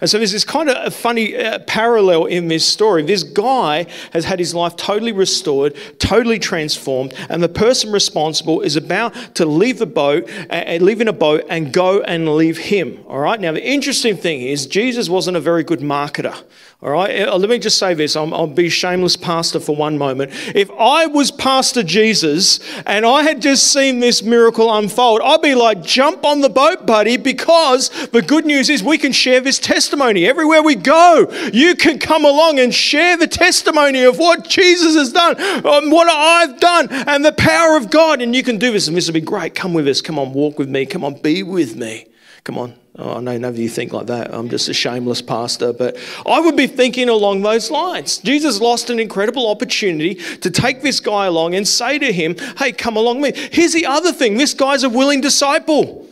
And 0.00 0.08
so 0.08 0.18
there's 0.18 0.32
this 0.32 0.44
kind 0.44 0.68
of 0.68 0.76
a 0.86 0.90
funny 0.90 1.36
uh, 1.36 1.60
parallel 1.60 2.26
in 2.26 2.48
this 2.48 2.64
story. 2.64 3.02
This 3.02 3.22
guy 3.22 3.86
has 4.12 4.24
had 4.24 4.38
his 4.38 4.54
life 4.54 4.76
totally 4.76 5.12
restored, 5.12 5.76
totally 5.98 6.38
transformed, 6.38 7.14
and 7.28 7.42
the 7.42 7.48
person 7.48 7.92
responsible 7.92 8.60
is 8.60 8.76
about 8.76 9.14
to 9.36 9.46
leave 9.46 9.78
the 9.78 9.86
boat, 9.86 10.28
uh, 10.50 10.78
leave 10.80 11.00
in 11.00 11.08
a 11.08 11.12
boat, 11.12 11.44
and 11.48 11.72
go 11.72 12.00
and 12.02 12.34
leave 12.36 12.58
him. 12.58 13.04
All 13.06 13.20
right. 13.20 13.40
Now 13.40 13.52
the 13.52 13.64
interesting 13.64 14.16
thing 14.16 14.42
is 14.42 14.66
Jesus 14.66 15.08
wasn't 15.08 15.36
a 15.36 15.40
very 15.40 15.64
good 15.64 15.80
marketer. 15.80 16.44
All 16.80 16.90
right, 16.90 17.26
uh, 17.26 17.36
let 17.36 17.50
me 17.50 17.58
just 17.58 17.76
say 17.76 17.92
this. 17.94 18.14
i 18.14 18.22
will 18.22 18.46
be 18.46 18.68
shameless 18.68 19.16
pastor 19.16 19.58
for 19.58 19.74
one 19.74 19.98
moment. 19.98 20.30
If 20.54 20.70
I 20.70 21.06
was 21.06 21.32
Pastor 21.32 21.82
Jesus 21.82 22.60
and 22.86 23.04
I 23.04 23.24
had 23.24 23.42
just 23.42 23.72
seen 23.72 23.98
this 23.98 24.22
miracle 24.22 24.72
unfold, 24.72 25.20
I'd 25.24 25.42
be 25.42 25.56
like, 25.56 25.82
jump 25.82 26.24
on 26.24 26.40
the 26.40 26.48
boat, 26.48 26.86
buddy, 26.86 27.16
because 27.16 27.88
the 28.10 28.22
good 28.22 28.46
news 28.46 28.70
is 28.70 28.84
we 28.84 28.96
can 28.96 29.10
share 29.10 29.40
this 29.40 29.58
testimony. 29.68 30.26
Everywhere 30.26 30.62
we 30.62 30.74
go, 30.76 31.30
you 31.52 31.74
can 31.74 31.98
come 31.98 32.24
along 32.24 32.58
and 32.58 32.74
share 32.74 33.18
the 33.18 33.26
testimony 33.26 34.02
of 34.02 34.18
what 34.18 34.48
Jesus 34.48 34.96
has 34.96 35.12
done, 35.12 35.38
um, 35.66 35.90
what 35.90 36.08
I've 36.08 36.58
done, 36.58 36.88
and 36.90 37.22
the 37.22 37.32
power 37.32 37.76
of 37.76 37.90
God. 37.90 38.22
And 38.22 38.34
you 38.34 38.42
can 38.42 38.58
do 38.58 38.72
this, 38.72 38.88
and 38.88 38.96
this 38.96 39.06
will 39.06 39.12
be 39.14 39.20
great. 39.20 39.54
Come 39.54 39.74
with 39.74 39.86
us. 39.86 40.00
Come 40.00 40.18
on, 40.18 40.32
walk 40.32 40.58
with 40.58 40.70
me. 40.70 40.86
Come 40.86 41.04
on, 41.04 41.20
be 41.20 41.42
with 41.42 41.76
me. 41.76 42.06
Come 42.44 42.56
on. 42.56 42.74
Oh, 42.96 43.16
I 43.16 43.20
know 43.20 43.36
none 43.36 43.44
of 43.44 43.58
you 43.58 43.68
think 43.68 43.92
like 43.92 44.06
that. 44.06 44.32
I'm 44.34 44.48
just 44.48 44.70
a 44.70 44.74
shameless 44.74 45.20
pastor, 45.20 45.74
but 45.74 45.98
I 46.26 46.40
would 46.40 46.56
be 46.56 46.66
thinking 46.66 47.10
along 47.10 47.42
those 47.42 47.70
lines. 47.70 48.18
Jesus 48.18 48.60
lost 48.60 48.88
an 48.88 48.98
incredible 48.98 49.48
opportunity 49.48 50.14
to 50.14 50.50
take 50.50 50.80
this 50.80 50.98
guy 50.98 51.26
along 51.26 51.54
and 51.54 51.68
say 51.68 51.98
to 51.98 52.10
him, 52.10 52.36
Hey, 52.56 52.72
come 52.72 52.96
along 52.96 53.20
with 53.20 53.36
me. 53.36 53.48
Here's 53.52 53.74
the 53.74 53.84
other 53.84 54.12
thing 54.12 54.38
this 54.38 54.54
guy's 54.54 54.82
a 54.82 54.88
willing 54.88 55.20
disciple. 55.20 56.07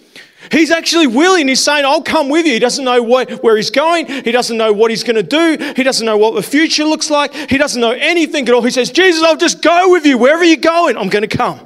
He's 0.51 0.71
actually 0.71 1.07
willing. 1.07 1.49
He's 1.49 1.63
saying, 1.63 1.85
I'll 1.85 2.03
come 2.03 2.29
with 2.29 2.47
you. 2.47 2.53
He 2.53 2.59
doesn't 2.59 2.85
know 2.85 3.03
what, 3.03 3.43
where 3.43 3.57
he's 3.57 3.71
going. 3.71 4.07
He 4.07 4.33
doesn't 4.33 4.57
know 4.57 4.73
what 4.73 4.91
he's 4.91 5.05
going 5.05 5.17
to 5.17 5.23
do. 5.23 5.73
He 5.75 5.83
doesn't 5.83 6.05
know 6.05 6.17
what 6.17 6.35
the 6.35 6.43
future 6.43 6.85
looks 6.85 7.11
like. 7.11 7.35
He 7.35 7.59
doesn't 7.59 7.81
know 7.81 7.93
anything 7.93 8.49
at 8.49 8.55
all. 8.55 8.63
He 8.63 8.71
says, 8.71 8.91
Jesus, 8.91 9.23
I'll 9.23 9.37
just 9.37 9.63
go 9.63 9.91
with 9.91 10.07
you. 10.07 10.19
Wherever 10.19 10.45
you're 10.45 10.57
going, 10.57 10.97
I'm 10.97 11.09
going 11.09 11.29
to 11.29 11.37
come. 11.37 11.61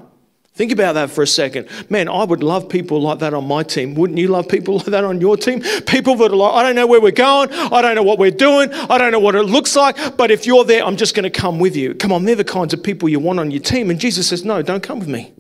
Think 0.61 0.73
about 0.73 0.93
that 0.93 1.11
for 1.11 1.23
a 1.23 1.27
second. 1.27 1.69
Man, 1.89 2.07
I 2.07 2.23
would 2.25 2.43
love 2.43 2.69
people 2.69 3.01
like 3.01 3.21
that 3.21 3.33
on 3.33 3.47
my 3.47 3.63
team. 3.63 3.95
Wouldn't 3.95 4.19
you 4.19 4.29
love 4.29 4.47
people 4.47 4.77
like 4.77 4.87
that 4.87 5.05
on 5.05 5.19
your 5.19 5.37
team? 5.37 5.63
People 5.87 6.17
that 6.17 6.33
are 6.33 6.37
like, 6.37 6.53
I 6.53 6.63
don't 6.63 6.75
know 6.75 6.87
where 6.87 7.01
we're 7.01 7.13
going. 7.13 7.51
I 7.51 7.81
don't 7.81 7.95
know 7.95 8.03
what 8.03 8.19
we're 8.19 8.31
doing. 8.31 8.71
I 8.73 8.99
don't 8.99 9.11
know 9.11 9.21
what 9.21 9.37
it 9.37 9.45
looks 9.45 9.75
like. 9.75 10.19
But 10.19 10.31
if 10.31 10.45
you're 10.45 10.65
there, 10.65 10.85
I'm 10.85 10.97
just 10.97 11.15
going 11.15 11.25
to 11.25 11.31
come 11.31 11.61
with 11.61 11.77
you. 11.77 11.95
Come 11.95 12.13
on, 12.13 12.27
they're 12.27 12.35
the 12.35 12.45
kinds 12.45 12.75
of 12.75 12.83
people 12.83 13.09
you 13.09 13.21
want 13.21 13.39
on 13.39 13.51
your 13.51 13.63
team. 13.63 13.89
And 13.89 13.99
Jesus 13.99 14.29
says, 14.29 14.45
No, 14.45 14.61
don't 14.61 14.83
come 14.83 14.99
with 14.99 15.09
me. 15.09 15.33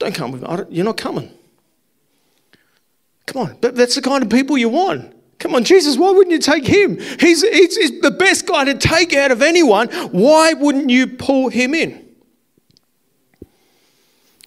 Don't 0.00 0.14
come 0.14 0.32
with 0.32 0.42
me. 0.42 0.64
You're 0.70 0.84
not 0.84 0.96
coming. 0.96 1.30
Come 3.26 3.42
on. 3.42 3.56
But 3.60 3.74
that's 3.74 3.94
the 3.94 4.02
kind 4.02 4.22
of 4.22 4.30
people 4.30 4.56
you 4.56 4.68
want. 4.68 5.12
Come 5.38 5.54
on, 5.54 5.64
Jesus, 5.64 5.98
why 5.98 6.10
wouldn't 6.12 6.32
you 6.32 6.38
take 6.38 6.66
him? 6.66 6.98
He's, 6.98 7.42
he's, 7.42 7.76
he's 7.76 8.00
the 8.00 8.10
best 8.10 8.46
guy 8.46 8.64
to 8.64 8.74
take 8.74 9.12
out 9.12 9.30
of 9.30 9.42
anyone. 9.42 9.88
Why 10.10 10.54
wouldn't 10.54 10.88
you 10.88 11.06
pull 11.06 11.50
him 11.50 11.74
in? 11.74 12.06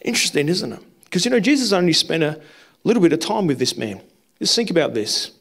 Interesting, 0.02 0.50
isn't 0.50 0.74
it? 0.74 0.80
Because, 1.04 1.26
you 1.26 1.32
know, 1.32 1.40
Jesus 1.40 1.74
only 1.74 1.94
spent 1.94 2.24
a 2.24 2.42
little 2.84 3.04
bit 3.04 3.14
of 3.14 3.20
time 3.20 3.46
with 3.46 3.60
this 3.60 3.78
man. 3.78 4.02
Just 4.40 4.56
think 4.56 4.72
about 4.72 4.94
this. 4.94 5.32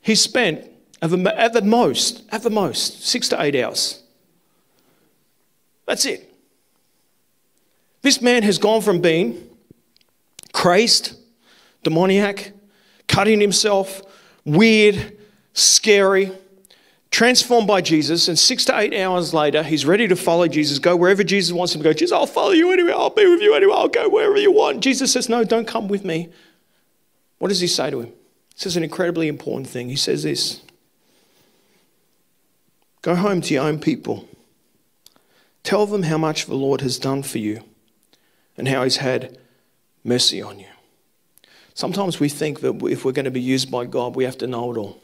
He 0.00 0.14
spent, 0.14 0.64
at 1.00 1.10
the 1.10 1.62
most, 1.62 2.22
at 2.30 2.42
the 2.42 2.50
most, 2.50 3.02
six 3.02 3.28
to 3.30 3.42
eight 3.42 3.56
hours. 3.56 4.02
That's 5.86 6.04
it. 6.04 6.32
This 8.02 8.20
man 8.20 8.42
has 8.42 8.58
gone 8.58 8.80
from 8.80 9.00
being 9.00 9.48
crazed, 10.52 11.16
demoniac, 11.82 12.52
cutting 13.08 13.40
himself, 13.40 14.02
weird, 14.44 15.16
scary, 15.52 16.32
transformed 17.10 17.68
by 17.68 17.80
Jesus, 17.80 18.26
and 18.28 18.38
six 18.38 18.64
to 18.64 18.78
eight 18.78 18.94
hours 18.94 19.34
later, 19.34 19.62
he's 19.62 19.84
ready 19.84 20.08
to 20.08 20.16
follow 20.16 20.48
Jesus, 20.48 20.78
go 20.78 20.96
wherever 20.96 21.22
Jesus 21.22 21.52
wants 21.52 21.74
him 21.74 21.82
to 21.82 21.88
go. 21.88 21.92
Jesus, 21.92 22.12
I'll 22.12 22.26
follow 22.26 22.52
you 22.52 22.72
anywhere, 22.72 22.94
I'll 22.94 23.10
be 23.10 23.26
with 23.26 23.42
you 23.42 23.54
anywhere, 23.54 23.76
I'll 23.76 23.88
go 23.88 24.08
wherever 24.08 24.36
you 24.36 24.50
want. 24.50 24.80
Jesus 24.82 25.12
says, 25.12 25.28
No, 25.28 25.44
don't 25.44 25.66
come 25.66 25.88
with 25.88 26.04
me. 26.04 26.30
What 27.38 27.48
does 27.48 27.60
he 27.60 27.66
say 27.66 27.90
to 27.90 28.00
him? 28.00 28.06
He 28.06 28.56
says 28.56 28.76
an 28.76 28.84
incredibly 28.84 29.28
important 29.28 29.68
thing. 29.68 29.88
He 29.88 29.96
says 29.96 30.22
this 30.22 30.62
Go 33.02 33.16
home 33.16 33.40
to 33.42 33.54
your 33.54 33.64
own 33.64 33.78
people. 33.78 34.28
Tell 35.62 35.86
them 35.86 36.04
how 36.04 36.18
much 36.18 36.46
the 36.46 36.54
Lord 36.54 36.80
has 36.80 36.98
done 36.98 37.22
for 37.22 37.38
you 37.38 37.62
and 38.56 38.68
how 38.68 38.82
he's 38.84 38.96
had 38.96 39.38
mercy 40.02 40.42
on 40.42 40.58
you. 40.58 40.66
Sometimes 41.74 42.20
we 42.20 42.28
think 42.28 42.60
that 42.60 42.82
if 42.84 43.04
we're 43.04 43.12
going 43.12 43.24
to 43.24 43.30
be 43.30 43.40
used 43.40 43.70
by 43.70 43.86
God, 43.86 44.14
we 44.14 44.24
have 44.24 44.38
to 44.38 44.46
know 44.46 44.72
it 44.72 44.78
all. 44.78 45.01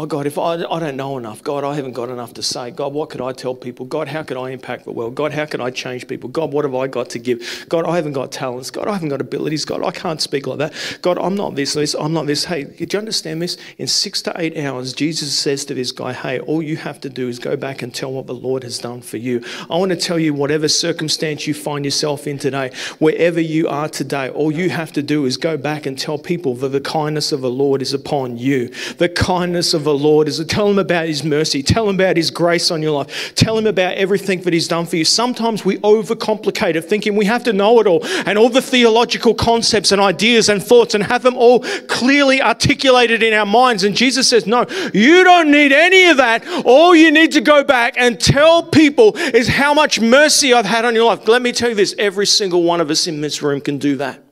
Oh, 0.00 0.06
God, 0.06 0.28
if 0.28 0.38
I, 0.38 0.52
I 0.52 0.78
don't 0.78 0.94
know 0.94 1.18
enough, 1.18 1.42
God, 1.42 1.64
I 1.64 1.74
haven't 1.74 1.94
got 1.94 2.08
enough 2.08 2.32
to 2.34 2.42
say. 2.44 2.70
God, 2.70 2.92
what 2.92 3.10
could 3.10 3.20
I 3.20 3.32
tell 3.32 3.52
people? 3.52 3.84
God, 3.84 4.06
how 4.06 4.22
could 4.22 4.36
I 4.36 4.50
impact 4.50 4.84
the 4.84 4.92
world? 4.92 5.16
God, 5.16 5.32
how 5.32 5.44
can 5.44 5.60
I 5.60 5.70
change 5.70 6.06
people? 6.06 6.28
God, 6.28 6.52
what 6.52 6.64
have 6.64 6.72
I 6.72 6.86
got 6.86 7.10
to 7.10 7.18
give? 7.18 7.66
God, 7.68 7.84
I 7.84 7.96
haven't 7.96 8.12
got 8.12 8.30
talents. 8.30 8.70
God, 8.70 8.86
I 8.86 8.92
haven't 8.92 9.08
got 9.08 9.20
abilities. 9.20 9.64
God, 9.64 9.82
I 9.82 9.90
can't 9.90 10.22
speak 10.22 10.46
like 10.46 10.58
that. 10.58 10.98
God, 11.02 11.18
I'm 11.18 11.34
not 11.34 11.56
this, 11.56 11.72
this, 11.72 11.96
I'm 11.98 12.12
not 12.12 12.28
this. 12.28 12.44
Hey, 12.44 12.62
did 12.62 12.92
you 12.92 12.98
understand 13.00 13.42
this? 13.42 13.56
In 13.76 13.88
six 13.88 14.22
to 14.22 14.32
eight 14.36 14.56
hours, 14.56 14.92
Jesus 14.92 15.36
says 15.36 15.64
to 15.64 15.74
this 15.74 15.90
guy, 15.90 16.12
Hey, 16.12 16.38
all 16.38 16.62
you 16.62 16.76
have 16.76 17.00
to 17.00 17.10
do 17.10 17.26
is 17.26 17.40
go 17.40 17.56
back 17.56 17.82
and 17.82 17.92
tell 17.92 18.12
what 18.12 18.28
the 18.28 18.34
Lord 18.34 18.62
has 18.62 18.78
done 18.78 19.00
for 19.00 19.16
you. 19.16 19.42
I 19.68 19.78
want 19.78 19.90
to 19.90 19.96
tell 19.96 20.20
you, 20.20 20.32
whatever 20.32 20.68
circumstance 20.68 21.48
you 21.48 21.54
find 21.54 21.84
yourself 21.84 22.28
in 22.28 22.38
today, 22.38 22.70
wherever 23.00 23.40
you 23.40 23.66
are 23.66 23.88
today, 23.88 24.30
all 24.30 24.52
you 24.52 24.70
have 24.70 24.92
to 24.92 25.02
do 25.02 25.24
is 25.24 25.36
go 25.36 25.56
back 25.56 25.86
and 25.86 25.98
tell 25.98 26.18
people 26.18 26.54
that 26.54 26.68
the 26.68 26.80
kindness 26.80 27.32
of 27.32 27.40
the 27.40 27.50
Lord 27.50 27.82
is 27.82 27.92
upon 27.92 28.38
you. 28.38 28.68
The 28.98 29.08
kindness 29.08 29.74
of 29.74 29.87
the 29.88 29.98
Lord 29.98 30.28
is 30.28 30.36
to 30.36 30.44
tell 30.44 30.68
him 30.68 30.78
about 30.78 31.06
his 31.06 31.24
mercy, 31.24 31.62
tell 31.62 31.88
him 31.88 31.96
about 31.96 32.16
his 32.16 32.30
grace 32.30 32.70
on 32.70 32.82
your 32.82 32.92
life, 32.92 33.34
tell 33.34 33.56
him 33.56 33.66
about 33.66 33.94
everything 33.94 34.40
that 34.42 34.52
he's 34.52 34.68
done 34.68 34.86
for 34.86 34.96
you. 34.96 35.04
Sometimes 35.04 35.64
we 35.64 35.78
overcomplicate 35.78 36.74
it, 36.74 36.82
thinking 36.82 37.16
we 37.16 37.24
have 37.24 37.44
to 37.44 37.52
know 37.52 37.80
it 37.80 37.86
all 37.86 38.04
and 38.26 38.38
all 38.38 38.48
the 38.48 38.62
theological 38.62 39.34
concepts 39.34 39.92
and 39.92 40.00
ideas 40.00 40.48
and 40.48 40.62
thoughts 40.62 40.94
and 40.94 41.04
have 41.04 41.22
them 41.22 41.36
all 41.36 41.60
clearly 41.88 42.42
articulated 42.42 43.22
in 43.22 43.32
our 43.32 43.46
minds. 43.46 43.84
And 43.84 43.96
Jesus 43.96 44.28
says, 44.28 44.46
No, 44.46 44.66
you 44.92 45.24
don't 45.24 45.50
need 45.50 45.72
any 45.72 46.06
of 46.06 46.18
that. 46.18 46.46
All 46.64 46.94
you 46.94 47.10
need 47.10 47.32
to 47.32 47.40
go 47.40 47.64
back 47.64 47.94
and 47.96 48.20
tell 48.20 48.62
people 48.62 49.16
is 49.16 49.48
how 49.48 49.72
much 49.72 50.00
mercy 50.00 50.52
I've 50.52 50.66
had 50.66 50.84
on 50.84 50.94
your 50.94 51.06
life. 51.06 51.26
Let 51.26 51.42
me 51.42 51.52
tell 51.52 51.70
you 51.70 51.74
this 51.74 51.94
every 51.98 52.26
single 52.26 52.62
one 52.62 52.80
of 52.80 52.90
us 52.90 53.06
in 53.06 53.20
this 53.20 53.42
room 53.42 53.60
can 53.60 53.78
do 53.78 53.96
that. 53.96 54.27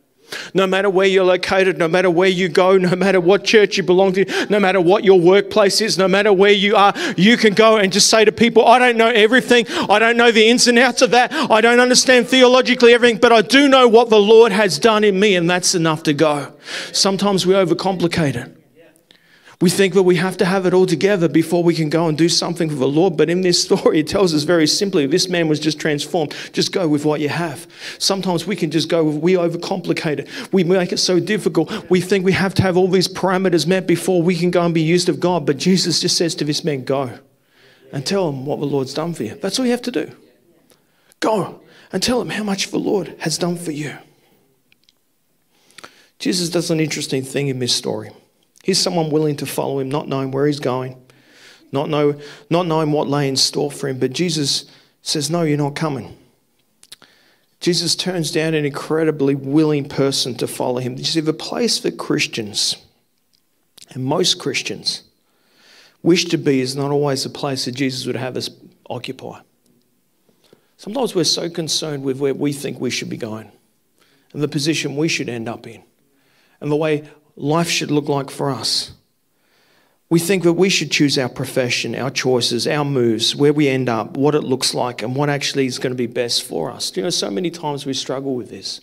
No 0.54 0.66
matter 0.66 0.90
where 0.90 1.06
you're 1.06 1.24
located, 1.24 1.78
no 1.78 1.88
matter 1.88 2.10
where 2.10 2.28
you 2.28 2.48
go, 2.48 2.76
no 2.76 2.96
matter 2.96 3.20
what 3.20 3.44
church 3.44 3.76
you 3.76 3.82
belong 3.82 4.12
to, 4.14 4.46
no 4.50 4.58
matter 4.58 4.80
what 4.80 5.04
your 5.04 5.20
workplace 5.20 5.80
is, 5.80 5.98
no 5.98 6.08
matter 6.08 6.32
where 6.32 6.52
you 6.52 6.76
are, 6.76 6.92
you 7.16 7.36
can 7.36 7.54
go 7.54 7.76
and 7.76 7.92
just 7.92 8.10
say 8.10 8.24
to 8.24 8.32
people, 8.32 8.64
I 8.66 8.78
don't 8.78 8.96
know 8.96 9.08
everything. 9.10 9.66
I 9.88 9.98
don't 9.98 10.16
know 10.16 10.30
the 10.30 10.48
ins 10.48 10.66
and 10.66 10.78
outs 10.78 11.02
of 11.02 11.10
that. 11.12 11.32
I 11.32 11.60
don't 11.60 11.80
understand 11.80 12.28
theologically 12.28 12.92
everything, 12.92 13.18
but 13.18 13.32
I 13.32 13.42
do 13.42 13.68
know 13.68 13.88
what 13.88 14.10
the 14.10 14.20
Lord 14.20 14.52
has 14.52 14.78
done 14.78 15.04
in 15.04 15.18
me, 15.18 15.36
and 15.36 15.48
that's 15.48 15.74
enough 15.74 16.02
to 16.04 16.12
go. 16.12 16.54
Sometimes 16.92 17.46
we 17.46 17.54
overcomplicate 17.54 18.36
it. 18.36 18.55
We 19.60 19.70
think 19.70 19.94
that 19.94 20.02
we 20.02 20.16
have 20.16 20.36
to 20.36 20.44
have 20.44 20.66
it 20.66 20.74
all 20.74 20.84
together 20.84 21.28
before 21.28 21.64
we 21.64 21.74
can 21.74 21.88
go 21.88 22.08
and 22.08 22.18
do 22.18 22.28
something 22.28 22.68
for 22.68 22.76
the 22.76 22.88
Lord. 22.88 23.16
But 23.16 23.30
in 23.30 23.40
this 23.40 23.62
story, 23.62 24.00
it 24.00 24.06
tells 24.06 24.34
us 24.34 24.42
very 24.42 24.66
simply 24.66 25.06
this 25.06 25.28
man 25.28 25.48
was 25.48 25.58
just 25.58 25.80
transformed. 25.80 26.34
Just 26.52 26.72
go 26.72 26.86
with 26.86 27.06
what 27.06 27.20
you 27.20 27.30
have. 27.30 27.66
Sometimes 27.98 28.46
we 28.46 28.54
can 28.54 28.70
just 28.70 28.90
go, 28.90 29.02
we 29.02 29.32
overcomplicate 29.32 30.18
it. 30.18 30.52
We 30.52 30.62
make 30.62 30.92
it 30.92 30.98
so 30.98 31.20
difficult. 31.20 31.88
We 31.88 32.02
think 32.02 32.24
we 32.24 32.32
have 32.32 32.54
to 32.54 32.62
have 32.62 32.76
all 32.76 32.88
these 32.88 33.08
parameters 33.08 33.66
met 33.66 33.86
before 33.86 34.22
we 34.22 34.36
can 34.36 34.50
go 34.50 34.62
and 34.62 34.74
be 34.74 34.82
used 34.82 35.08
of 35.08 35.20
God. 35.20 35.46
But 35.46 35.56
Jesus 35.56 36.00
just 36.00 36.18
says 36.18 36.34
to 36.34 36.44
this 36.44 36.62
man, 36.62 36.84
go 36.84 37.18
and 37.92 38.04
tell 38.04 38.28
him 38.28 38.44
what 38.44 38.60
the 38.60 38.66
Lord's 38.66 38.92
done 38.92 39.14
for 39.14 39.22
you. 39.22 39.36
That's 39.36 39.58
all 39.58 39.64
you 39.64 39.70
have 39.70 39.82
to 39.82 39.90
do. 39.90 40.12
Go 41.20 41.62
and 41.92 42.02
tell 42.02 42.20
him 42.20 42.28
how 42.28 42.44
much 42.44 42.70
the 42.70 42.78
Lord 42.78 43.14
has 43.20 43.38
done 43.38 43.56
for 43.56 43.72
you. 43.72 43.96
Jesus 46.18 46.50
does 46.50 46.70
an 46.70 46.80
interesting 46.80 47.22
thing 47.22 47.48
in 47.48 47.58
this 47.58 47.74
story. 47.74 48.10
Here's 48.66 48.80
someone 48.80 49.10
willing 49.10 49.36
to 49.36 49.46
follow 49.46 49.78
him, 49.78 49.88
not 49.88 50.08
knowing 50.08 50.32
where 50.32 50.44
he's 50.44 50.58
going, 50.58 51.00
not, 51.70 51.88
know, 51.88 52.20
not 52.50 52.66
knowing 52.66 52.90
what 52.90 53.06
lay 53.06 53.28
in 53.28 53.36
store 53.36 53.70
for 53.70 53.86
him. 53.86 54.00
But 54.00 54.12
Jesus 54.12 54.64
says, 55.02 55.30
No, 55.30 55.42
you're 55.42 55.56
not 55.56 55.76
coming. 55.76 56.18
Jesus 57.60 57.94
turns 57.94 58.32
down 58.32 58.54
an 58.54 58.64
incredibly 58.64 59.36
willing 59.36 59.88
person 59.88 60.34
to 60.38 60.48
follow 60.48 60.80
him. 60.80 60.96
You 60.96 61.04
see, 61.04 61.20
the 61.20 61.32
place 61.32 61.78
for 61.78 61.92
Christians, 61.92 62.74
and 63.90 64.04
most 64.04 64.40
Christians, 64.40 65.04
wish 66.02 66.24
to 66.24 66.36
be 66.36 66.60
is 66.60 66.74
not 66.74 66.90
always 66.90 67.22
the 67.22 67.30
place 67.30 67.66
that 67.66 67.72
Jesus 67.76 68.04
would 68.04 68.16
have 68.16 68.36
us 68.36 68.50
occupy. 68.90 69.42
Sometimes 70.76 71.14
we're 71.14 71.22
so 71.22 71.48
concerned 71.48 72.02
with 72.02 72.18
where 72.18 72.34
we 72.34 72.52
think 72.52 72.80
we 72.80 72.90
should 72.90 73.10
be 73.10 73.16
going 73.16 73.48
and 74.32 74.42
the 74.42 74.48
position 74.48 74.96
we 74.96 75.06
should 75.06 75.28
end 75.28 75.48
up 75.48 75.68
in 75.68 75.84
and 76.60 76.68
the 76.68 76.76
way 76.76 77.08
life 77.36 77.68
should 77.68 77.90
look 77.90 78.08
like 78.08 78.30
for 78.30 78.50
us. 78.50 78.92
We 80.08 80.20
think 80.20 80.44
that 80.44 80.52
we 80.52 80.68
should 80.68 80.92
choose 80.92 81.18
our 81.18 81.28
profession, 81.28 81.96
our 81.96 82.10
choices, 82.10 82.66
our 82.68 82.84
moves, 82.84 83.34
where 83.34 83.52
we 83.52 83.68
end 83.68 83.88
up, 83.88 84.16
what 84.16 84.36
it 84.36 84.42
looks 84.42 84.72
like, 84.72 85.02
and 85.02 85.16
what 85.16 85.28
actually 85.28 85.66
is 85.66 85.78
going 85.78 85.90
to 85.92 85.96
be 85.96 86.06
best 86.06 86.44
for 86.44 86.70
us. 86.70 86.96
You 86.96 87.02
know, 87.02 87.10
so 87.10 87.28
many 87.28 87.50
times 87.50 87.84
we 87.84 87.92
struggle 87.92 88.36
with 88.36 88.48
this. 88.48 88.80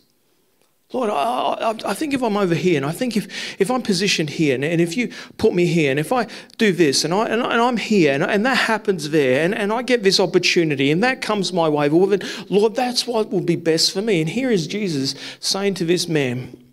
Lord, 0.92 1.10
I, 1.10 1.14
I, 1.16 1.76
I, 1.86 1.94
think 1.96 2.14
if 2.14 2.22
I'm 2.22 2.38
over 2.38 2.54
here, 2.54 2.78
and 2.78 2.86
I 2.86 2.92
think 2.92 3.18
if, 3.18 3.60
if 3.60 3.72
I'm 3.72 3.82
positioned 3.82 4.30
here, 4.30 4.54
and, 4.54 4.64
and 4.64 4.80
if 4.80 4.96
you 4.96 5.12
put 5.38 5.54
me 5.54 5.66
here, 5.66 5.90
and 5.90 6.00
if 6.00 6.14
I 6.14 6.28
do 6.58 6.72
this, 6.72 7.04
and, 7.04 7.14
I, 7.14 7.30
and, 7.30 7.42
I, 7.42 7.68
am 7.68 7.78
here, 7.78 8.14
and, 8.14 8.22
and 8.22 8.46
that 8.46 8.58
happens 8.58 9.10
there, 9.10 9.44
and, 9.44 9.56
and 9.56 9.74
I 9.74 9.82
get 9.82 10.04
this 10.04 10.20
opportunity, 10.20 10.92
and 10.92 11.02
that 11.04 11.22
comes 11.22 11.52
my 11.52 11.68
way, 11.68 11.90
well, 11.90 12.06
then, 12.06 12.22
Lord, 12.50 12.76
that's 12.76 13.08
what 13.08 13.32
will 13.32 13.42
be 13.42 13.56
best 13.56 13.92
for 13.92 14.04
me. 14.04 14.22
And 14.22 14.30
here 14.30 14.52
is 14.52 14.68
Jesus 14.68 15.16
saying 15.40 15.76
to 15.76 15.86
this 15.86 16.08
man, 16.08 16.64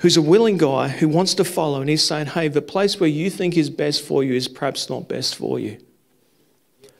who's 0.00 0.16
a 0.16 0.22
willing 0.22 0.58
guy 0.58 0.88
who 0.88 1.08
wants 1.08 1.34
to 1.34 1.44
follow, 1.44 1.80
and 1.80 1.90
he's 1.90 2.04
saying, 2.04 2.26
Hey, 2.26 2.48
the 2.48 2.62
place 2.62 2.98
where 2.98 3.08
you 3.08 3.30
think 3.30 3.56
is 3.56 3.70
best 3.70 4.02
for 4.02 4.22
you 4.24 4.34
is 4.34 4.48
perhaps 4.48 4.88
not 4.88 5.08
best 5.08 5.36
for 5.36 5.58
you. 5.58 5.78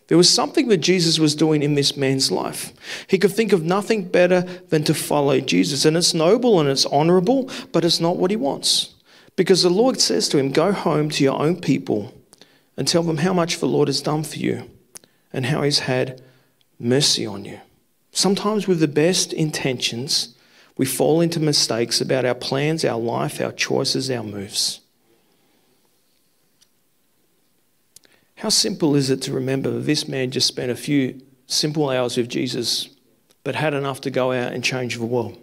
There 0.09 0.19
was 0.19 0.29
something 0.29 0.69
that 0.69 0.79
Jesus 0.79 1.19
was 1.19 1.35
doing 1.35 1.63
in 1.63 1.75
this 1.75 1.97
man's 1.97 2.31
life. 2.31 2.73
He 3.07 3.19
could 3.19 3.33
think 3.33 3.53
of 3.53 3.65
nothing 3.65 4.09
better 4.09 4.43
than 4.69 4.85
to 4.85 4.93
follow 4.95 5.41
Jesus. 5.41 5.87
And 5.87 5.97
it's 5.97 6.13
noble 6.13 6.61
and 6.61 6.69
it's 6.69 6.85
honorable, 6.85 7.49
but 7.73 7.85
it's 7.85 8.01
not 8.01 8.19
what 8.19 8.31
he 8.31 8.37
wants. 8.37 8.95
Because 9.37 9.63
the 9.63 9.71
Lord 9.71 10.01
says 10.01 10.29
to 10.29 10.39
him, 10.39 10.53
Go 10.53 10.73
home 10.73 11.09
to 11.11 11.25
your 11.25 11.41
own 11.41 11.61
people 11.61 12.13
and 12.77 12.87
tell 12.87 13.03
them 13.03 13.19
how 13.19 13.33
much 13.33 13.59
the 13.59 13.67
Lord 13.67 13.89
has 13.89 14.03
done 14.03 14.23
for 14.23 14.37
you 14.37 14.69
and 15.33 15.47
how 15.47 15.63
he's 15.63 15.79
had 15.79 16.21
mercy 16.79 17.25
on 17.25 17.45
you. 17.45 17.61
Sometimes, 18.11 18.69
with 18.69 18.81
the 18.81 18.89
best 18.89 19.33
intentions, 19.33 20.37
we 20.77 20.87
fall 20.87 21.21
into 21.21 21.41
mistakes 21.41 22.01
about 22.01 22.25
our 22.25 22.35
plans, 22.35 22.85
our 22.85 22.99
life, 22.99 23.41
our 23.41 23.53
choices, 23.53 24.11
our 24.11 24.23
moves. 24.23 24.81
How 28.37 28.49
simple 28.49 28.97
is 28.97 29.11
it 29.11 29.23
to 29.23 29.33
remember 29.33 29.79
this 29.79 30.09
man 30.09 30.31
just 30.31 30.49
spent 30.49 30.71
a 30.71 30.77
few 30.77 31.21
simple 31.47 31.91
hours 31.91 32.17
with 32.17 32.29
Jesus, 32.29 32.89
but 33.45 33.55
had 33.55 33.75
enough 33.75 34.01
to 34.01 34.11
go 34.11 34.33
out 34.33 34.53
and 34.53 34.65
change 34.65 34.97
the 34.97 35.05
world? 35.05 35.39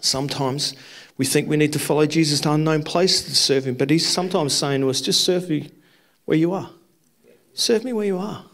Sometimes 0.00 0.74
we 1.16 1.24
think 1.24 1.48
we 1.48 1.56
need 1.56 1.72
to 1.72 1.78
follow 1.78 2.06
Jesus 2.06 2.40
to 2.42 2.52
unknown 2.52 2.82
places 2.82 3.24
to 3.24 3.34
serve 3.34 3.66
him, 3.66 3.74
but 3.74 3.90
he's 3.90 4.06
sometimes 4.08 4.52
saying 4.52 4.82
to 4.82 4.90
us, 4.90 5.00
just 5.00 5.24
serve 5.24 5.48
me 5.48 5.70
where 6.24 6.38
you 6.38 6.52
are. 6.52 6.70
Serve 7.54 7.84
me 7.84 7.92
where 7.92 8.06
you 8.06 8.18
are. 8.18 8.44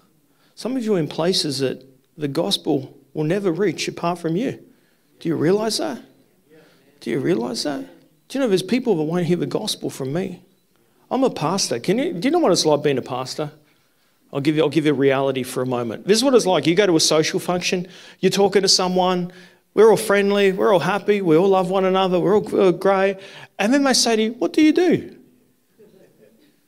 Some 0.55 0.77
of 0.77 0.85
you 0.85 0.95
are 0.95 0.99
in 0.99 1.09
places 1.09 1.59
that 1.59 1.85
the 2.17 2.29
gospel 2.29 2.99
will 3.15 3.25
never 3.25 3.53
reach 3.53 3.89
apart 3.89 4.19
from 4.19 4.37
you. 4.37 4.63
Do 5.21 5.29
you 5.29 5.37
realize 5.37 5.79
that? 5.79 6.03
Do 7.01 7.11
you 7.11 7.21
realize 7.21 7.63
that? 7.65 7.81
Do 8.29 8.39
you 8.39 8.41
know 8.41 8.49
there's 8.49 8.63
people 8.63 8.97
that 8.97 9.05
won't 9.05 9.27
hear 9.27 9.37
the 9.37 9.47
gospel 9.47 9.91
from 9.91 10.13
me? 10.13 10.43
I'm 11.11 11.25
a 11.25 11.31
pastor. 11.31 11.79
Can 11.79 11.99
you, 11.99 12.13
do 12.13 12.29
you 12.29 12.33
know 12.33 12.39
what 12.39 12.53
it's 12.53 12.67
like 12.67 12.83
being 12.83 12.99
a 12.99 13.03
pastor? 13.03 13.51
I'll 14.33 14.41
give, 14.41 14.57
you, 14.57 14.63
I'll 14.63 14.69
give 14.69 14.85
you 14.85 14.93
reality 14.93 15.43
for 15.43 15.63
a 15.63 15.67
moment. 15.67 16.07
This 16.07 16.19
is 16.19 16.25
what 16.25 16.35
it's 16.35 16.45
like. 16.45 16.67
You 16.67 16.75
go 16.75 16.87
to 16.87 16.97
a 16.97 17.01
social 17.01 17.41
function, 17.41 17.89
you're 18.21 18.31
talking 18.31 18.61
to 18.63 18.69
someone, 18.69 19.33
we're 19.73 19.89
all 19.91 19.97
friendly, 19.97 20.53
we're 20.53 20.73
all 20.73 20.81
happy, 20.81 21.23
we 21.23 21.37
all 21.37 21.49
love 21.49 21.71
one 21.71 21.87
another, 21.87 22.21
we're 22.21 22.35
all, 22.35 22.43
we're 22.43 22.67
all 22.67 22.73
great. 22.73 23.19
And 23.59 23.73
then 23.73 23.85
they 23.85 23.95
say 23.95 24.17
to 24.17 24.23
you, 24.23 24.33
What 24.33 24.53
do 24.53 24.61
you 24.61 24.73
do? 24.73 25.17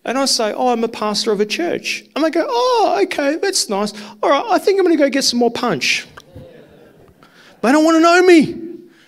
And 0.04 0.16
I 0.16 0.24
say, 0.24 0.54
Oh, 0.54 0.68
I'm 0.68 0.82
a 0.84 0.88
pastor 0.88 1.32
of 1.32 1.40
a 1.40 1.46
church. 1.46 2.04
And 2.16 2.24
they 2.24 2.30
go, 2.30 2.46
Oh, 2.48 3.00
okay, 3.02 3.36
that's 3.36 3.68
nice. 3.68 3.92
All 4.22 4.30
right, 4.30 4.44
I 4.48 4.58
think 4.58 4.78
I'm 4.78 4.86
going 4.86 4.96
to 4.96 5.02
go 5.02 5.10
get 5.10 5.24
some 5.24 5.38
more 5.38 5.50
punch. 5.50 6.06
They 7.62 7.72
don't 7.72 7.84
want 7.84 7.96
to 7.96 8.00
know 8.00 8.22
me. 8.22 8.52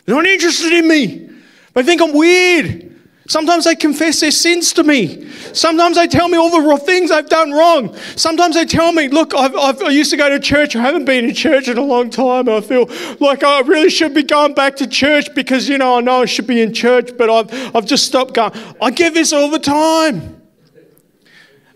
They're 0.04 0.14
not 0.14 0.26
interested 0.26 0.72
in 0.72 0.88
me. 0.88 1.30
They 1.74 1.82
think 1.82 2.00
I'm 2.00 2.12
weird. 2.12 2.92
Sometimes 3.28 3.64
they 3.64 3.76
confess 3.76 4.20
their 4.20 4.32
sins 4.32 4.72
to 4.74 4.82
me. 4.82 5.26
Sometimes 5.54 5.96
they 5.96 6.08
tell 6.08 6.28
me 6.28 6.36
all 6.36 6.50
the 6.50 6.76
things 6.84 7.10
I've 7.10 7.28
done 7.28 7.52
wrong. 7.52 7.96
Sometimes 8.16 8.56
they 8.56 8.64
tell 8.64 8.92
me, 8.92 9.08
look, 9.08 9.32
I've, 9.34 9.54
I've, 9.54 9.80
i 9.82 9.90
used 9.90 10.10
to 10.10 10.16
go 10.16 10.28
to 10.28 10.40
church. 10.40 10.74
I 10.74 10.82
haven't 10.82 11.04
been 11.04 11.26
in 11.26 11.34
church 11.34 11.68
in 11.68 11.78
a 11.78 11.82
long 11.82 12.10
time. 12.10 12.48
I 12.48 12.60
feel 12.60 12.90
like 13.20 13.44
I 13.44 13.60
really 13.60 13.90
should 13.90 14.12
be 14.12 14.24
going 14.24 14.54
back 14.54 14.76
to 14.76 14.86
church 14.86 15.32
because, 15.34 15.68
you 15.68 15.78
know, 15.78 15.96
I 15.98 16.00
know 16.00 16.22
I 16.22 16.24
should 16.24 16.46
be 16.46 16.60
in 16.60 16.74
church, 16.74 17.10
but 17.16 17.30
I've, 17.30 17.76
I've 17.76 17.86
just 17.86 18.06
stopped 18.06 18.34
going. 18.34 18.52
I 18.80 18.90
get 18.90 19.14
this 19.14 19.32
all 19.32 19.48
the 19.48 19.58
time. 19.60 20.42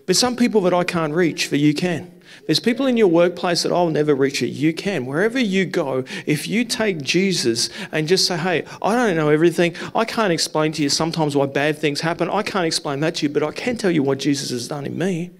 But 0.05 0.15
some 0.15 0.35
people 0.35 0.61
that 0.61 0.73
I 0.73 0.83
can't 0.83 1.13
reach, 1.13 1.49
that 1.49 1.57
you 1.57 1.73
can. 1.73 2.16
There's 2.47 2.61
people 2.61 2.85
in 2.85 2.95
your 2.95 3.09
workplace 3.09 3.63
that 3.63 3.73
I'll 3.73 3.89
never 3.89 4.15
reach 4.15 4.41
it. 4.41 4.47
You 4.47 4.73
can. 4.73 5.05
Wherever 5.05 5.37
you 5.37 5.65
go, 5.65 6.05
if 6.25 6.47
you 6.47 6.63
take 6.63 7.01
Jesus 7.01 7.69
and 7.91 8.07
just 8.07 8.25
say, 8.25 8.37
hey, 8.37 8.63
I 8.81 8.95
don't 8.95 9.17
know 9.17 9.29
everything. 9.29 9.75
I 9.93 10.05
can't 10.05 10.31
explain 10.31 10.71
to 10.73 10.81
you 10.81 10.89
sometimes 10.89 11.35
why 11.35 11.45
bad 11.45 11.77
things 11.77 12.01
happen. 12.01 12.29
I 12.29 12.43
can't 12.43 12.65
explain 12.65 13.01
that 13.01 13.15
to 13.15 13.27
you, 13.27 13.33
but 13.33 13.43
I 13.43 13.51
can 13.51 13.75
tell 13.75 13.91
you 13.91 14.01
what 14.01 14.19
Jesus 14.19 14.49
has 14.51 14.67
done 14.69 14.85
in 14.85 14.97
me. 14.97 15.31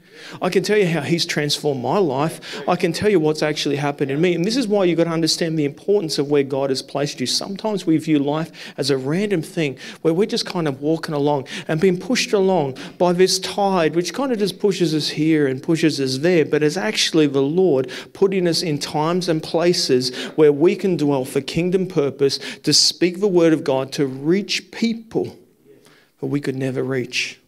I 0.42 0.50
can 0.50 0.64
tell 0.64 0.78
you 0.78 0.88
how 0.88 1.02
He's 1.02 1.26
transformed 1.26 1.82
my 1.82 1.98
life. 1.98 2.68
I 2.68 2.76
can 2.76 2.94
tell 2.94 3.10
you 3.10 3.20
what's 3.20 3.44
actually 3.44 3.78
happened 3.78 4.12
in 4.12 4.22
me. 4.22 4.36
And 4.36 4.46
this 4.46 4.58
is 4.58 4.68
why 4.68 4.86
you've 4.86 4.98
got 4.98 5.06
to 5.06 5.10
understand 5.12 5.58
the 5.58 5.66
importance 5.66 6.18
of 6.18 6.30
where 6.30 6.44
God 6.44 6.70
has 6.70 6.82
placed 6.82 7.20
you. 7.20 7.26
Sometimes 7.26 7.86
we 7.86 7.98
view 7.98 8.20
life 8.20 8.52
as 8.78 8.90
a 8.90 8.98
random 8.98 9.42
thing 9.42 9.78
where 10.02 10.14
we're 10.14 10.26
just 10.26 10.46
kind 10.46 10.68
of 10.68 10.82
walking 10.82 11.16
along 11.16 11.48
and 11.68 11.80
being 11.80 12.00
pushed 12.00 12.34
along 12.34 12.78
by 12.98 13.14
this 13.14 13.40
tide, 13.40 13.96
which 13.96 14.14
kind 14.14 14.32
of 14.32 14.40
just 14.40 14.60
pushes 14.60 14.94
us 14.94 15.10
here 15.10 15.48
and 15.48 15.64
pushes 15.64 16.00
us 16.00 16.20
there. 16.20 16.46
But 16.46 16.64
it's 16.64 16.78
actually 16.78 17.28
the 17.28 17.42
Lord 17.42 17.92
putting 18.14 18.48
us 18.48 18.62
in 18.62 18.80
times 18.80 19.30
and 19.30 19.42
places 19.42 20.16
where 20.36 20.52
we 20.52 20.76
can 20.76 20.98
dwell 20.98 21.26
for 21.26 21.42
kingdom 21.42 21.88
purpose 21.88 22.38
to 22.64 22.74
speak 22.74 23.20
the 23.20 23.28
word 23.28 23.54
of 23.54 23.64
God 23.64 23.92
to 23.94 24.06
reach 24.06 24.72
people 24.72 25.38
that 26.20 26.28
we 26.28 26.42
could 26.42 26.56
never 26.56 26.84
reach. 26.84 27.40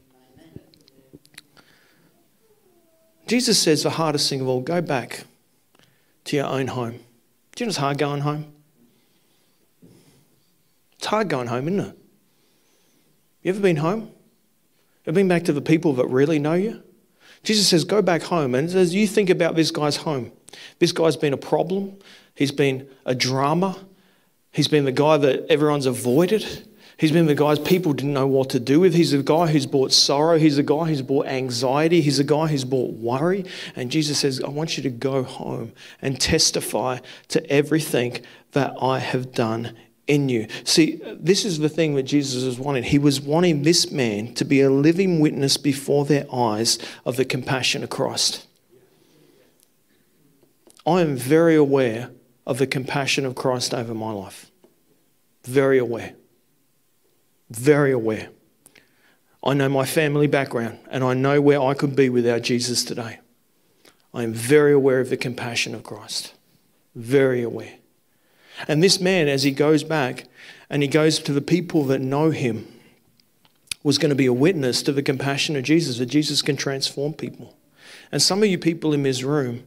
Jesus 3.30 3.62
says 3.62 3.84
the 3.84 3.92
hardest 3.92 4.28
thing 4.28 4.42
of 4.42 4.48
all 4.48 4.60
go 4.60 4.82
back 4.82 5.26
to 6.24 6.36
your 6.36 6.48
own 6.48 6.66
home. 6.66 6.94
Do 7.56 7.64
you 7.64 7.66
know 7.68 7.70
it's 7.70 7.78
hard 7.78 8.00
going 8.00 8.22
home? 8.22 8.52
It's 10.94 11.06
hard 11.06 11.30
going 11.30 11.46
home, 11.46 11.68
isn't 11.68 11.92
it? 11.92 11.98
You 13.44 13.52
ever 13.52 13.60
been 13.60 13.76
home? 13.76 14.10
Ever 15.06 15.14
been 15.14 15.28
back 15.28 15.44
to 15.44 15.54
the 15.54 15.62
people 15.62 15.94
that 15.94 16.08
really 16.08 16.40
know 16.40 16.56
you? 16.56 16.82
Jesus 17.44 17.68
says, 17.68 17.84
Go 17.84 18.02
back 18.02 18.24
home. 18.24 18.56
And 18.56 18.68
as 18.68 18.96
you 18.96 19.06
think 19.06 19.30
about 19.30 19.56
this 19.56 19.70
guy's 19.70 19.98
home, 19.98 20.32
this 20.80 20.92
guy's 20.92 21.16
been 21.16 21.34
a 21.34 21.38
problem, 21.38 22.00
he's 22.34 22.52
been 22.52 22.90
a 23.06 23.14
drama, 23.14 23.78
he's 24.52 24.68
been 24.68 24.86
the 24.86 24.92
guy 24.92 25.18
that 25.18 25.46
everyone's 25.52 25.86
avoided. 25.86 26.68
He's 27.00 27.14
been 27.14 27.28
the 27.28 27.36
guy 27.36 27.56
people 27.56 27.94
didn't 27.94 28.12
know 28.12 28.28
what 28.28 28.50
to 28.50 28.60
do 28.60 28.82
with. 28.82 28.94
He's 28.94 29.12
the 29.12 29.24
guy 29.24 29.48
who's 29.48 29.66
brought 29.66 29.94
sorrow. 29.94 30.38
He's 30.38 30.58
the 30.58 30.64
guy 30.64 30.84
who's 30.84 31.02
brought 31.02 31.28
anxiety. 31.28 32.02
He's 32.02 32.18
the 32.18 32.26
guy 32.26 32.48
who's 32.48 32.66
brought 32.66 32.92
worry. 32.96 33.46
And 33.78 33.90
Jesus 33.90 34.20
says, 34.20 34.44
I 34.44 34.50
want 34.50 34.76
you 34.76 34.84
to 34.84 34.90
go 34.90 35.24
home 35.24 35.72
and 36.02 36.20
testify 36.20 37.00
to 37.30 37.50
everything 37.50 38.20
that 38.52 38.74
I 38.82 39.00
have 39.00 39.32
done 39.32 39.78
in 40.08 40.28
you. 40.28 40.48
See, 40.66 41.00
this 41.18 41.46
is 41.46 41.60
the 41.60 41.70
thing 41.70 41.96
that 41.96 42.04
Jesus 42.04 42.44
was 42.44 42.60
wanting. 42.60 42.84
He 42.84 43.00
was 43.00 43.22
wanting 43.22 43.62
this 43.62 43.90
man 43.92 44.34
to 44.34 44.44
be 44.44 44.60
a 44.60 44.70
living 44.70 45.22
witness 45.22 45.56
before 45.56 46.04
their 46.04 46.26
eyes 46.34 46.78
of 47.06 47.16
the 47.16 47.24
compassion 47.24 47.82
of 47.82 47.90
Christ. 47.90 48.46
I 50.86 51.00
am 51.00 51.16
very 51.16 51.56
aware 51.56 52.12
of 52.46 52.58
the 52.58 52.68
compassion 52.68 53.26
of 53.26 53.36
Christ 53.36 53.74
over 53.74 53.94
my 53.94 54.12
life. 54.12 54.52
Very 55.46 55.78
aware. 55.78 56.16
Very 57.50 57.92
aware. 57.92 58.30
I 59.44 59.54
know 59.54 59.70
my 59.70 59.86
family 59.86 60.28
background 60.28 60.80
and 60.92 61.04
I 61.04 61.14
know 61.14 61.42
where 61.42 61.62
I 61.62 61.74
could 61.74 61.96
be 61.96 62.10
without 62.10 62.42
Jesus 62.42 62.84
today. 62.84 63.20
I 64.14 64.24
am 64.24 64.34
very 64.34 64.74
aware 64.74 65.00
of 65.00 65.10
the 65.10 65.18
compassion 65.18 65.74
of 65.76 65.84
Christ. 65.84 66.34
Very 66.96 67.42
aware. 67.42 67.76
And 68.68 68.84
this 68.84 69.00
man, 69.00 69.28
as 69.28 69.44
he 69.44 69.52
goes 69.52 69.84
back 69.84 70.28
and 70.70 70.82
he 70.82 70.90
goes 70.90 71.20
to 71.20 71.34
the 71.34 71.42
people 71.42 71.86
that 71.86 72.02
know 72.02 72.32
him, 72.32 72.68
was 73.84 73.98
going 73.98 74.10
to 74.10 74.16
be 74.16 74.26
a 74.26 74.34
witness 74.34 74.84
to 74.84 74.92
the 74.92 75.04
compassion 75.04 75.56
of 75.56 75.64
Jesus, 75.64 76.00
that 76.00 76.08
Jesus 76.08 76.42
can 76.42 76.58
transform 76.58 77.14
people. 77.14 77.56
And 78.12 78.22
some 78.22 78.44
of 78.44 78.50
you 78.50 78.58
people 78.58 78.94
in 78.94 79.04
this 79.04 79.24
room 79.24 79.64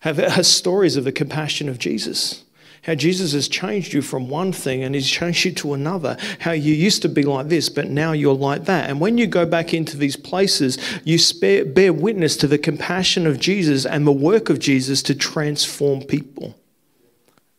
have, 0.00 0.16
have 0.18 0.46
stories 0.46 0.96
of 0.96 1.04
the 1.04 1.12
compassion 1.12 1.68
of 1.68 1.78
Jesus. 1.78 2.44
How 2.82 2.94
Jesus 2.94 3.32
has 3.32 3.46
changed 3.46 3.92
you 3.92 4.00
from 4.00 4.28
one 4.28 4.52
thing 4.52 4.82
and 4.82 4.94
he's 4.94 5.08
changed 5.08 5.44
you 5.44 5.52
to 5.52 5.74
another. 5.74 6.16
How 6.38 6.52
you 6.52 6.72
used 6.74 7.02
to 7.02 7.08
be 7.08 7.22
like 7.22 7.48
this, 7.48 7.68
but 7.68 7.88
now 7.88 8.12
you're 8.12 8.34
like 8.34 8.64
that. 8.64 8.88
And 8.88 9.00
when 9.00 9.18
you 9.18 9.26
go 9.26 9.44
back 9.44 9.74
into 9.74 9.96
these 9.96 10.16
places, 10.16 10.78
you 11.04 11.18
spare, 11.18 11.64
bear 11.64 11.92
witness 11.92 12.36
to 12.38 12.46
the 12.46 12.58
compassion 12.58 13.26
of 13.26 13.38
Jesus 13.38 13.84
and 13.84 14.06
the 14.06 14.12
work 14.12 14.48
of 14.48 14.58
Jesus 14.58 15.02
to 15.04 15.14
transform 15.14 16.02
people. 16.02 16.56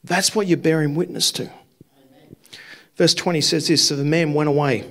That's 0.04 0.36
what 0.36 0.48
you're 0.48 0.58
bearing 0.58 0.96
witness 0.96 1.32
to. 1.34 1.52
Verse 2.96 3.14
20 3.14 3.42
says 3.42 3.68
this 3.68 3.88
So 3.88 3.96
the 3.96 4.04
man 4.04 4.34
went 4.34 4.50
away 4.50 4.86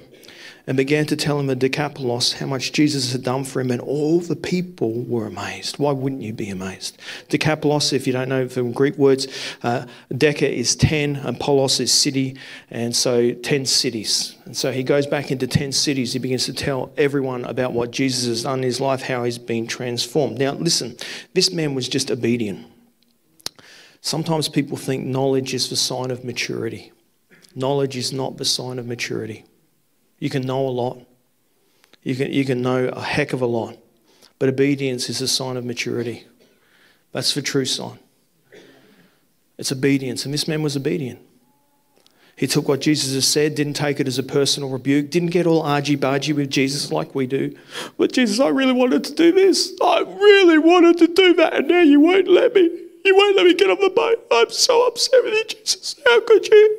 and 0.66 0.76
began 0.76 1.06
to 1.06 1.16
tell 1.16 1.38
him 1.38 1.46
the 1.46 1.56
Decapolis 1.56 2.34
how 2.34 2.46
much 2.46 2.72
Jesus 2.72 3.12
had 3.12 3.22
done 3.22 3.44
for 3.44 3.60
him, 3.60 3.70
and 3.70 3.80
all 3.80 4.20
the 4.20 4.36
people 4.36 5.02
were 5.04 5.26
amazed. 5.26 5.78
Why 5.78 5.92
wouldn't 5.92 6.22
you 6.22 6.32
be 6.32 6.50
amazed? 6.50 6.98
Decapolis, 7.28 7.92
if 7.92 8.06
you 8.06 8.12
don't 8.12 8.28
know 8.28 8.48
from 8.48 8.72
Greek 8.72 8.96
words, 8.96 9.26
uh, 9.62 9.86
Deca 10.12 10.50
is 10.50 10.76
10, 10.76 11.16
and 11.16 11.38
Polos 11.38 11.80
is 11.80 11.92
city, 11.92 12.36
and 12.70 12.94
so 12.94 13.32
10 13.32 13.66
cities. 13.66 14.36
And 14.44 14.56
so 14.56 14.72
he 14.72 14.82
goes 14.82 15.06
back 15.06 15.30
into 15.30 15.46
10 15.46 15.72
cities. 15.72 16.12
He 16.12 16.18
begins 16.18 16.46
to 16.46 16.52
tell 16.52 16.92
everyone 16.96 17.44
about 17.44 17.72
what 17.72 17.90
Jesus 17.90 18.26
has 18.26 18.42
done 18.42 18.58
in 18.58 18.64
his 18.64 18.80
life, 18.80 19.02
how 19.02 19.24
he's 19.24 19.38
been 19.38 19.66
transformed. 19.66 20.38
Now, 20.38 20.52
listen, 20.52 20.96
this 21.34 21.52
man 21.52 21.74
was 21.74 21.88
just 21.88 22.10
obedient. 22.10 22.66
Sometimes 24.00 24.48
people 24.48 24.76
think 24.76 25.04
knowledge 25.04 25.52
is 25.52 25.68
the 25.68 25.76
sign 25.76 26.10
of 26.10 26.24
maturity. 26.24 26.92
Knowledge 27.54 27.96
is 27.96 28.12
not 28.12 28.36
the 28.36 28.44
sign 28.44 28.78
of 28.78 28.86
maturity. 28.86 29.44
You 30.20 30.30
can 30.30 30.42
know 30.42 30.68
a 30.68 30.70
lot, 30.70 30.98
you 32.02 32.14
can, 32.14 32.32
you 32.32 32.44
can 32.44 32.62
know 32.62 32.86
a 32.86 33.02
heck 33.02 33.32
of 33.32 33.42
a 33.42 33.46
lot, 33.46 33.76
but 34.38 34.48
obedience 34.48 35.08
is 35.08 35.20
a 35.20 35.28
sign 35.28 35.56
of 35.56 35.64
maturity. 35.64 36.26
That's 37.12 37.34
the 37.34 37.42
true 37.42 37.64
sign. 37.64 37.98
It's 39.58 39.72
obedience, 39.72 40.24
and 40.24 40.32
this 40.32 40.46
man 40.46 40.62
was 40.62 40.76
obedient. 40.76 41.20
He 42.36 42.46
took 42.46 42.68
what 42.68 42.80
Jesus 42.80 43.12
has 43.12 43.28
said, 43.28 43.54
didn't 43.54 43.74
take 43.74 44.00
it 44.00 44.08
as 44.08 44.18
a 44.18 44.22
personal 44.22 44.70
rebuke, 44.70 45.10
didn't 45.10 45.28
get 45.28 45.46
all 45.46 45.60
argy 45.60 45.96
bargy 45.96 46.34
with 46.34 46.50
Jesus 46.50 46.90
like 46.90 47.14
we 47.14 47.26
do. 47.26 47.54
But 47.98 48.12
Jesus, 48.12 48.40
I 48.40 48.48
really 48.48 48.72
wanted 48.72 49.04
to 49.04 49.14
do 49.14 49.32
this. 49.32 49.74
I 49.82 50.00
really 50.00 50.56
wanted 50.56 50.96
to 50.98 51.06
do 51.08 51.34
that, 51.34 51.52
and 51.52 51.68
now 51.68 51.80
you 51.80 52.00
won't 52.00 52.28
let 52.28 52.54
me. 52.54 52.62
You 53.04 53.16
won't 53.16 53.36
let 53.36 53.44
me 53.44 53.54
get 53.54 53.68
on 53.68 53.80
the 53.80 53.90
boat. 53.90 54.26
I'm 54.30 54.50
so 54.50 54.86
upset 54.86 55.22
with 55.22 55.34
you, 55.34 55.44
Jesus. 55.44 55.96
How 56.06 56.20
could 56.20 56.46
you? 56.46 56.78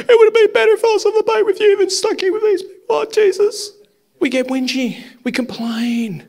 It 0.00 0.08
would 0.08 0.26
have 0.26 0.34
been 0.34 0.52
better 0.52 0.72
if 0.72 0.84
I 0.84 0.88
was 0.88 1.06
on 1.06 1.14
the 1.14 1.22
boat 1.22 1.46
with 1.46 1.60
you 1.60 1.78
than 1.78 1.88
stuck 1.88 2.20
here 2.20 2.32
with 2.32 2.42
these 2.42 2.62
people. 2.62 2.77
Oh, 2.88 3.04
Jesus. 3.04 3.72
We 4.20 4.30
get 4.30 4.48
whingy. 4.48 5.04
We 5.24 5.32
complain. 5.32 6.26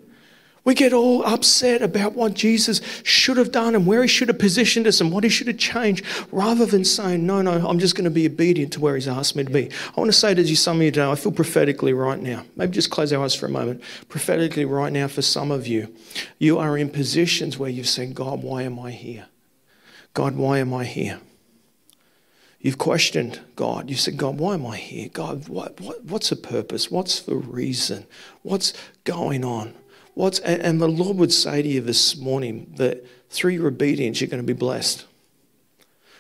We 0.66 0.76
get 0.76 0.94
all 0.94 1.26
upset 1.26 1.82
about 1.82 2.14
what 2.14 2.34
Jesus 2.34 2.82
should 3.04 3.38
have 3.38 3.52
done 3.52 3.76
and 3.76 3.88
where 3.88 4.02
he 4.04 4.08
should 4.08 4.28
have 4.28 4.38
positioned 4.38 4.86
us 4.86 5.02
and 5.02 5.12
what 5.12 5.24
he 5.24 5.30
should 5.30 5.48
have 5.48 5.58
changed 5.58 6.06
rather 6.32 6.66
than 6.66 6.86
saying, 6.86 7.26
No, 7.26 7.42
no, 7.42 7.68
I'm 7.68 7.80
just 7.80 7.96
going 7.96 8.04
to 8.04 8.12
be 8.12 8.28
obedient 8.28 8.74
to 8.74 8.80
where 8.80 8.96
he's 8.96 9.08
asked 9.08 9.36
me 9.36 9.44
to 9.44 9.50
be. 9.50 9.72
I 9.72 10.00
want 10.00 10.10
to 10.10 10.18
say 10.18 10.34
to 10.34 10.42
you, 10.42 10.56
some 10.56 10.78
of 10.78 10.84
you 10.84 10.92
today, 10.92 11.10
I 11.10 11.16
feel 11.16 11.32
prophetically 11.32 11.94
right 11.94 12.20
now. 12.20 12.44
Maybe 12.56 12.74
just 12.74 12.92
close 12.92 13.12
our 13.14 13.24
eyes 13.24 13.34
for 13.34 13.46
a 13.46 13.50
moment. 13.50 13.82
Prophetically, 14.10 14.66
right 14.66 14.94
now, 14.94 15.08
for 15.08 15.22
some 15.22 15.50
of 15.50 15.66
you, 15.66 15.92
you 16.38 16.60
are 16.60 16.78
in 16.78 16.90
positions 16.90 17.58
where 17.58 17.70
you've 17.70 17.90
said, 17.90 18.14
God, 18.14 18.44
why 18.44 18.64
am 18.64 18.78
I 18.78 18.92
here? 18.92 19.26
God, 20.14 20.36
why 20.36 20.60
am 20.60 20.74
I 20.74 20.86
here? 20.86 21.20
You've 22.60 22.78
questioned 22.78 23.40
God. 23.56 23.90
You 23.90 23.96
said, 23.96 24.18
God, 24.18 24.38
why 24.38 24.54
am 24.56 24.66
I 24.66 24.76
here? 24.78 25.10
God, 25.10 25.48
what, 25.48 25.80
what, 25.80 26.04
what's 26.04 26.30
the 26.30 26.36
purpose? 26.36 26.92
What's 26.92 27.22
the 27.22 27.36
reason? 27.36 28.06
What's 28.42 28.74
going 29.06 29.46
on? 29.46 29.76
What's, 30.14 30.40
and, 30.40 30.62
and 30.62 30.82
the 30.82 30.88
Lord 30.90 31.18
would 31.18 31.32
say 31.32 31.62
to 31.62 31.68
you 31.68 31.80
this 31.80 32.18
morning 32.18 32.74
that 32.76 33.06
through 33.30 33.52
your 33.52 33.68
obedience, 33.68 34.20
you're 34.20 34.30
going 34.30 34.44
to 34.44 34.48
be 34.48 34.54
blessed. 34.54 35.06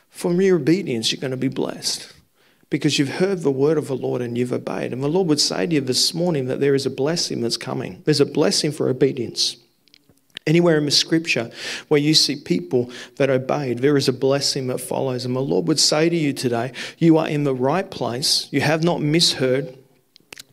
From 0.09 0.39
your 0.39 0.55
obedience, 0.55 1.11
you're 1.11 1.19
going 1.19 1.31
to 1.31 1.37
be 1.37 1.49
blessed 1.49 2.13
because 2.69 2.97
you've 2.97 3.09
heard 3.09 3.41
the 3.41 3.51
word 3.51 3.77
of 3.77 3.87
the 3.87 3.95
Lord 3.95 4.21
and 4.21 4.37
you've 4.37 4.53
obeyed. 4.53 4.93
And 4.93 5.03
the 5.03 5.09
Lord 5.09 5.27
would 5.27 5.41
say 5.41 5.67
to 5.67 5.75
you 5.75 5.81
this 5.81 6.13
morning 6.13 6.45
that 6.45 6.61
there 6.61 6.75
is 6.75 6.85
a 6.85 6.91
blessing 6.91 7.41
that's 7.41 7.57
coming. 7.57 8.01
There's 8.05 8.21
a 8.21 8.25
blessing 8.25 8.71
for 8.71 8.87
obedience. 8.87 9.57
Anywhere 10.49 10.79
in 10.79 10.85
the 10.85 10.91
scripture 10.91 11.51
where 11.89 11.99
you 11.99 12.15
see 12.15 12.35
people 12.35 12.89
that 13.17 13.29
obeyed, 13.29 13.79
there 13.79 13.95
is 13.95 14.07
a 14.07 14.13
blessing 14.13 14.65
that 14.65 14.79
follows. 14.79 15.23
And 15.23 15.35
the 15.35 15.41
Lord 15.41 15.67
would 15.67 15.79
say 15.79 16.09
to 16.09 16.15
you 16.15 16.33
today, 16.33 16.73
you 16.97 17.19
are 17.19 17.27
in 17.27 17.43
the 17.43 17.53
right 17.53 17.89
place. 17.91 18.47
You 18.49 18.61
have 18.61 18.83
not 18.83 18.99
misheard. 18.99 19.77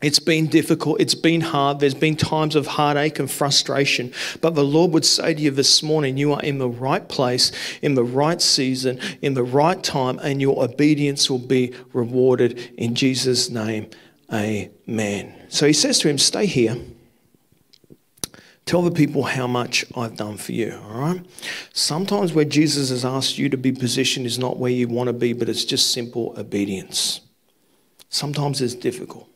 It's 0.03 0.19
been 0.19 0.45
difficult. 0.45 1.01
It's 1.01 1.15
been 1.15 1.41
hard. 1.41 1.79
There's 1.79 1.95
been 1.95 2.15
times 2.15 2.55
of 2.55 2.67
heartache 2.67 3.17
and 3.17 3.29
frustration. 3.29 4.13
But 4.39 4.53
the 4.53 4.63
Lord 4.63 4.91
would 4.91 5.03
say 5.03 5.33
to 5.33 5.41
you 5.41 5.49
this 5.49 5.81
morning, 5.81 6.15
you 6.15 6.31
are 6.31 6.43
in 6.43 6.59
the 6.59 6.69
right 6.69 7.09
place, 7.09 7.51
in 7.81 7.95
the 7.95 8.03
right 8.03 8.39
season, 8.39 8.99
in 9.23 9.33
the 9.33 9.43
right 9.43 9.81
time, 9.81 10.19
and 10.19 10.39
your 10.39 10.63
obedience 10.63 11.27
will 11.27 11.39
be 11.39 11.73
rewarded 11.91 12.59
in 12.77 12.93
Jesus' 12.93 13.49
name. 13.49 13.89
Amen. 14.31 15.33
So 15.49 15.65
he 15.65 15.73
says 15.73 15.97
to 15.99 16.07
him, 16.07 16.19
Stay 16.19 16.45
here. 16.45 16.77
Tell 18.67 18.81
the 18.81 18.91
people 18.91 19.23
how 19.23 19.47
much 19.47 19.85
I've 19.95 20.17
done 20.17 20.35
for 20.35 20.51
you, 20.51 20.77
all 20.89 20.99
right? 20.99 21.25
Sometimes 21.71 22.33
where 22.33 22.43
Jesus 22.43 22.89
has 22.89 23.05
asked 23.05 23.37
you 23.37 23.47
to 23.47 23.55
be 23.55 23.71
positioned 23.71 24.25
is 24.25 24.37
not 24.37 24.57
where 24.57 24.69
you 24.69 24.89
want 24.89 25.07
to 25.07 25.13
be, 25.13 25.31
but 25.31 25.47
it's 25.47 25.63
just 25.63 25.93
simple 25.93 26.35
obedience. 26.37 27.21
Sometimes 28.09 28.61
it's 28.61 28.75
difficult. 28.75 29.29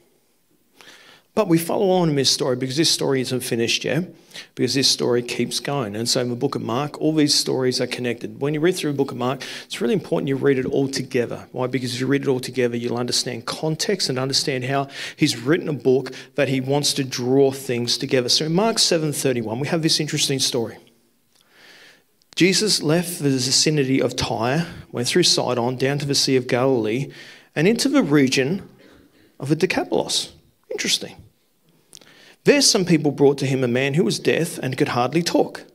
But 1.33 1.47
we 1.47 1.57
follow 1.57 1.91
on 1.91 2.09
in 2.09 2.15
this 2.15 2.29
story 2.29 2.57
because 2.57 2.75
this 2.75 2.91
story 2.91 3.21
isn't 3.21 3.39
finished 3.39 3.85
yet, 3.85 4.13
because 4.53 4.73
this 4.73 4.89
story 4.89 5.23
keeps 5.23 5.61
going. 5.61 5.95
And 5.95 6.07
so 6.07 6.19
in 6.19 6.29
the 6.29 6.35
book 6.35 6.55
of 6.55 6.61
Mark, 6.61 6.99
all 6.99 7.15
these 7.15 7.33
stories 7.33 7.79
are 7.79 7.87
connected. 7.87 8.41
When 8.41 8.53
you 8.53 8.59
read 8.59 8.75
through 8.75 8.91
the 8.91 8.97
book 8.97 9.11
of 9.11 9.17
Mark, 9.17 9.41
it's 9.63 9.79
really 9.79 9.93
important 9.93 10.27
you 10.27 10.35
read 10.35 10.59
it 10.59 10.65
all 10.65 10.89
together. 10.89 11.47
Why? 11.53 11.67
Because 11.67 11.93
if 11.93 12.01
you 12.01 12.07
read 12.07 12.23
it 12.23 12.27
all 12.27 12.41
together, 12.41 12.75
you'll 12.75 12.97
understand 12.97 13.45
context 13.45 14.09
and 14.09 14.19
understand 14.19 14.65
how 14.65 14.89
he's 15.15 15.37
written 15.37 15.69
a 15.69 15.73
book 15.73 16.11
that 16.35 16.49
he 16.49 16.59
wants 16.59 16.93
to 16.95 17.03
draw 17.05 17.51
things 17.51 17.97
together. 17.97 18.27
So 18.27 18.47
in 18.47 18.53
Mark 18.53 18.77
7:31, 18.77 19.61
we 19.61 19.69
have 19.69 19.83
this 19.83 20.01
interesting 20.01 20.39
story. 20.39 20.79
Jesus 22.35 22.81
left 22.81 23.19
the 23.19 23.29
vicinity 23.29 24.01
of 24.01 24.17
Tyre, 24.17 24.67
went 24.91 25.07
through 25.07 25.23
Sidon, 25.23 25.77
down 25.77 25.97
to 25.99 26.05
the 26.05 26.15
Sea 26.15 26.35
of 26.35 26.47
Galilee, 26.47 27.09
and 27.55 27.69
into 27.69 27.87
the 27.87 28.03
region 28.03 28.67
of 29.39 29.47
the 29.47 29.55
Decapolis. 29.55 30.33
Interesting. 30.71 31.15
There, 32.43 32.61
some 32.61 32.85
people 32.85 33.11
brought 33.11 33.37
to 33.39 33.45
him 33.45 33.63
a 33.63 33.67
man 33.67 33.93
who 33.93 34.03
was 34.03 34.19
deaf 34.19 34.57
and 34.57 34.77
could 34.77 34.89
hardly 34.89 35.21
talk. 35.21 35.65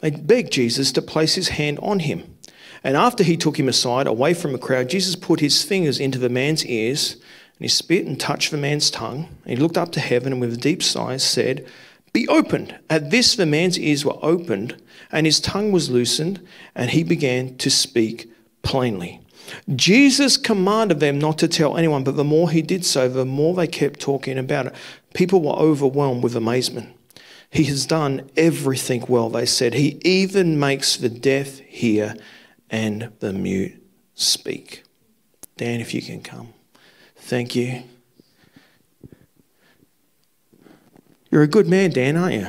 They 0.00 0.10
begged 0.10 0.52
Jesus 0.52 0.90
to 0.92 1.02
place 1.02 1.34
his 1.34 1.50
hand 1.50 1.78
on 1.80 2.00
him. 2.00 2.36
And 2.82 2.96
after 2.96 3.22
he 3.22 3.36
took 3.36 3.58
him 3.58 3.68
aside, 3.68 4.06
away 4.06 4.34
from 4.34 4.52
the 4.52 4.58
crowd, 4.58 4.88
Jesus 4.88 5.14
put 5.14 5.40
his 5.40 5.62
fingers 5.62 6.00
into 6.00 6.18
the 6.18 6.30
man's 6.30 6.64
ears, 6.64 7.14
and 7.14 7.22
he 7.60 7.68
spit 7.68 8.06
and 8.06 8.18
touched 8.18 8.50
the 8.50 8.56
man's 8.56 8.90
tongue. 8.90 9.28
And 9.44 9.56
he 9.58 9.62
looked 9.62 9.76
up 9.76 9.92
to 9.92 10.00
heaven 10.00 10.32
and 10.32 10.40
with 10.40 10.54
a 10.54 10.56
deep 10.56 10.82
sigh 10.82 11.18
said, 11.18 11.66
Be 12.12 12.26
opened. 12.26 12.76
At 12.88 13.10
this, 13.10 13.36
the 13.36 13.46
man's 13.46 13.78
ears 13.78 14.04
were 14.04 14.18
opened, 14.22 14.82
and 15.12 15.26
his 15.26 15.40
tongue 15.40 15.70
was 15.70 15.90
loosened, 15.90 16.40
and 16.74 16.90
he 16.90 17.04
began 17.04 17.56
to 17.58 17.70
speak 17.70 18.30
plainly. 18.62 19.20
Jesus 19.74 20.36
commanded 20.36 21.00
them 21.00 21.18
not 21.18 21.38
to 21.38 21.48
tell 21.48 21.76
anyone, 21.76 22.04
but 22.04 22.16
the 22.16 22.24
more 22.24 22.50
he 22.50 22.62
did 22.62 22.84
so, 22.84 23.08
the 23.08 23.24
more 23.24 23.54
they 23.54 23.66
kept 23.66 24.00
talking 24.00 24.38
about 24.38 24.66
it. 24.66 24.74
People 25.14 25.40
were 25.40 25.52
overwhelmed 25.52 26.22
with 26.22 26.36
amazement. 26.36 26.96
He 27.50 27.64
has 27.64 27.84
done 27.84 28.30
everything 28.36 29.04
well, 29.08 29.28
they 29.28 29.46
said. 29.46 29.74
He 29.74 30.00
even 30.02 30.58
makes 30.58 30.96
the 30.96 31.08
deaf 31.08 31.58
hear 31.60 32.14
and 32.70 33.10
the 33.18 33.32
mute 33.32 33.82
speak. 34.14 34.84
Dan, 35.56 35.80
if 35.80 35.92
you 35.92 36.00
can 36.00 36.22
come. 36.22 36.52
Thank 37.16 37.56
you. 37.56 37.82
You're 41.30 41.42
a 41.42 41.48
good 41.48 41.68
man, 41.68 41.90
Dan, 41.90 42.16
aren't 42.16 42.34
you? 42.34 42.46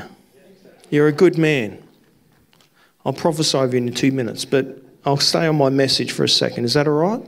You're 0.89 1.07
a 1.07 1.11
good 1.11 1.37
man. 1.37 1.81
I'll 3.05 3.13
prophesy 3.13 3.57
over 3.57 3.75
you 3.75 3.83
in 3.83 3.93
two 3.93 4.11
minutes, 4.11 4.45
but 4.45 4.83
I'll 5.03 5.17
stay 5.17 5.47
on 5.47 5.57
my 5.57 5.69
message 5.69 6.11
for 6.11 6.23
a 6.23 6.29
second. 6.29 6.65
Is 6.65 6.75
that 6.75 6.87
all 6.87 6.93
right? 6.93 7.27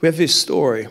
We 0.00 0.06
have 0.06 0.16
this 0.16 0.34
story 0.34 0.88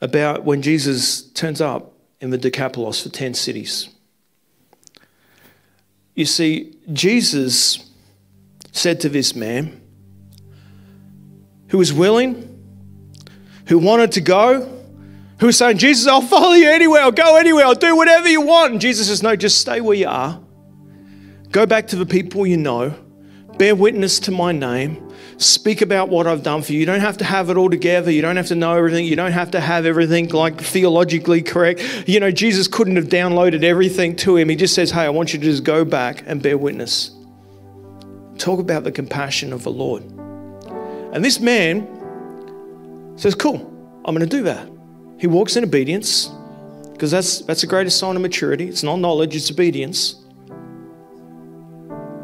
about 0.00 0.44
when 0.44 0.62
Jesus 0.62 1.22
turns 1.22 1.60
up 1.60 1.92
in 2.20 2.30
the 2.30 2.38
Decapolis 2.38 3.02
for 3.02 3.08
10 3.08 3.34
cities. 3.34 3.88
You 6.14 6.24
see, 6.24 6.76
Jesus 6.92 7.90
said 8.72 9.00
to 9.00 9.08
this 9.08 9.34
man 9.34 9.80
who 11.68 11.78
was 11.78 11.92
willing, 11.92 12.44
who 13.66 13.78
wanted 13.78 14.12
to 14.12 14.20
go, 14.20 14.77
who 15.40 15.46
was 15.46 15.56
saying, 15.56 15.78
Jesus, 15.78 16.06
I'll 16.06 16.20
follow 16.20 16.54
you 16.54 16.68
anywhere, 16.68 17.02
I'll 17.02 17.12
go 17.12 17.36
anywhere, 17.36 17.64
I'll 17.64 17.74
do 17.74 17.96
whatever 17.96 18.28
you 18.28 18.40
want. 18.40 18.72
And 18.72 18.80
Jesus 18.80 19.08
says, 19.08 19.22
No, 19.22 19.36
just 19.36 19.58
stay 19.58 19.80
where 19.80 19.96
you 19.96 20.08
are. 20.08 20.40
Go 21.50 21.64
back 21.64 21.88
to 21.88 21.96
the 21.96 22.06
people 22.06 22.46
you 22.46 22.56
know, 22.56 22.94
bear 23.56 23.74
witness 23.74 24.18
to 24.20 24.30
my 24.30 24.52
name, 24.52 25.12
speak 25.38 25.80
about 25.80 26.08
what 26.08 26.26
I've 26.26 26.42
done 26.42 26.62
for 26.62 26.72
you. 26.72 26.80
You 26.80 26.86
don't 26.86 27.00
have 27.00 27.18
to 27.18 27.24
have 27.24 27.48
it 27.50 27.56
all 27.56 27.70
together. 27.70 28.10
You 28.10 28.20
don't 28.20 28.36
have 28.36 28.48
to 28.48 28.54
know 28.54 28.74
everything. 28.74 29.06
You 29.06 29.16
don't 29.16 29.32
have 29.32 29.52
to 29.52 29.60
have 29.60 29.86
everything 29.86 30.28
like 30.28 30.60
theologically 30.60 31.42
correct. 31.42 32.04
You 32.06 32.20
know, 32.20 32.30
Jesus 32.30 32.68
couldn't 32.68 32.96
have 32.96 33.06
downloaded 33.06 33.62
everything 33.62 34.16
to 34.16 34.36
him. 34.36 34.48
He 34.48 34.56
just 34.56 34.74
says, 34.74 34.90
Hey, 34.90 35.02
I 35.02 35.10
want 35.10 35.32
you 35.32 35.38
to 35.38 35.44
just 35.44 35.64
go 35.64 35.84
back 35.84 36.24
and 36.26 36.42
bear 36.42 36.58
witness. 36.58 37.12
Talk 38.38 38.60
about 38.60 38.84
the 38.84 38.92
compassion 38.92 39.52
of 39.52 39.62
the 39.62 39.72
Lord. 39.72 40.02
And 41.12 41.24
this 41.24 41.40
man 41.40 41.86
says, 43.16 43.34
Cool, 43.34 43.56
I'm 44.04 44.14
going 44.14 44.28
to 44.28 44.36
do 44.36 44.42
that. 44.42 44.68
He 45.18 45.26
walks 45.26 45.56
in 45.56 45.64
obedience 45.64 46.30
because 46.92 47.10
that's, 47.10 47.40
that's 47.40 47.60
the 47.60 47.66
greatest 47.66 47.98
sign 47.98 48.16
of 48.16 48.22
maturity. 48.22 48.68
It's 48.68 48.82
not 48.82 48.96
knowledge, 48.96 49.34
it's 49.36 49.50
obedience. 49.50 50.16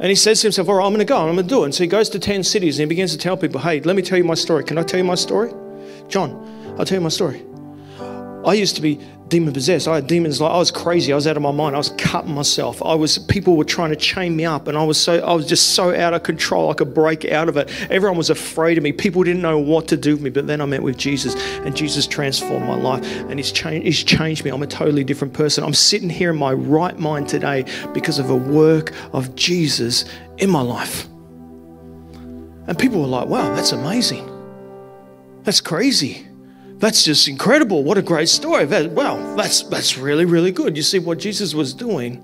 And 0.00 0.11
he 0.11 0.14
says 0.14 0.40
to 0.40 0.46
himself, 0.46 0.68
All 0.68 0.76
right, 0.76 0.85
I'm 0.85 0.92
going 0.92 0.98
to 0.98 1.04
go, 1.04 1.16
I'm 1.16 1.35
going 1.35 1.37
to 1.38 1.42
do 1.42 1.62
it. 1.62 1.66
And 1.66 1.74
so 1.74 1.83
he 1.83 1.88
goes 1.88 2.09
to 2.11 2.18
10 2.18 2.44
cities 2.44 2.78
and 2.78 2.85
he 2.85 2.88
begins 2.88 3.12
to 3.12 3.18
tell 3.18 3.37
people, 3.37 3.61
Hey, 3.61 3.80
let 3.80 3.96
me 3.96 4.02
tell 4.02 4.18
you 4.18 4.24
my 4.24 4.35
story. 4.35 4.64
Can 4.64 4.78
I 4.78 4.83
tell 4.83 4.98
you 4.98 5.04
my 5.04 5.14
story? 5.14 5.52
John, 6.09 6.74
I'll 6.78 6.85
tell 6.85 6.98
you 6.98 7.02
my 7.02 7.09
story. 7.09 7.44
I 8.44 8.54
used 8.54 8.76
to 8.76 8.83
be 8.83 9.00
demon 9.28 9.54
possessed. 9.54 9.88
I 9.88 9.96
had 9.96 10.07
demons 10.07 10.40
like 10.40 10.52
I 10.52 10.59
was 10.59 10.70
crazy. 10.70 11.12
I 11.12 11.16
was 11.16 11.26
out 11.26 11.37
of 11.37 11.42
my 11.42 11.50
mind. 11.50 11.74
I 11.74 11.78
was 11.78 11.88
cutting 11.96 12.35
myself. 12.35 12.83
I 12.83 12.94
was 12.94 13.18
people 13.18 13.57
were 13.57 13.64
trying 13.64 13.90
to 13.90 13.96
chain 13.96 14.37
me 14.37 14.44
up, 14.44 14.68
and 14.68 14.76
I 14.76 14.85
was 14.85 15.00
so 15.00 15.18
I 15.24 15.33
was 15.33 15.46
just 15.46 15.74
so 15.74 15.94
out 15.94 16.14
of 16.14 16.22
control. 16.22 16.70
I 16.70 16.74
could 16.74 16.92
break 16.92 17.24
out 17.24 17.48
of 17.48 17.57
it. 17.57 17.70
Everyone 17.90 18.18
was 18.18 18.30
afraid 18.30 18.76
of 18.76 18.85
me. 18.85 18.92
People 18.92 19.24
didn't 19.24 19.42
know 19.42 19.59
what 19.59 19.88
to 19.88 19.96
do 19.96 20.12
with 20.12 20.22
me. 20.22 20.30
But 20.30 20.46
then 20.46 20.61
I 20.61 20.66
met 20.66 20.83
with 20.83 20.98
Jesus, 20.98 21.35
and 21.64 21.74
Jesus 21.74 22.07
transformed 22.07 22.66
my 22.66 22.76
life, 22.76 23.04
and 23.22 23.38
He's 23.38 23.50
changed. 23.50 23.87
He's 23.87 24.04
changed 24.04 24.44
me. 24.44 24.50
I'm 24.50 24.62
a 24.62 24.66
totally 24.66 25.04
different 25.04 25.33
person. 25.33 25.64
I'm 25.64 25.74
sitting 25.74 26.11
here 26.11 26.30
in 26.30 26.37
my 26.37 26.52
right 26.52 26.98
mind 26.98 27.28
today 27.28 27.64
because 27.92 28.18
of 28.18 28.30
a 28.30 28.37
work 28.37 28.92
of 29.12 29.35
Jesus 29.35 30.04
in 30.38 30.50
my 30.50 30.62
life. 30.62 31.09
And 32.66 32.78
people 32.78 33.00
were 33.00 33.07
like, 33.07 33.28
"Wow, 33.28 33.54
that's 33.54 33.72
amazing. 33.72 34.30
That's 35.44 35.61
crazy." 35.61 36.26
That's 36.85 37.03
just 37.03 37.29
incredible. 37.29 37.83
What 37.83 37.97
a 37.97 38.03
great 38.03 38.29
story. 38.29 38.66
That, 38.66 38.94
that's, 39.38 39.62
that's 39.62 39.97
really, 39.97 40.27
really 40.27 40.53
good. 40.53 40.77
You 40.77 40.83
see, 40.83 40.99
what 40.99 41.18
Jesus 41.18 41.55
was 41.55 41.73
doing 41.73 42.16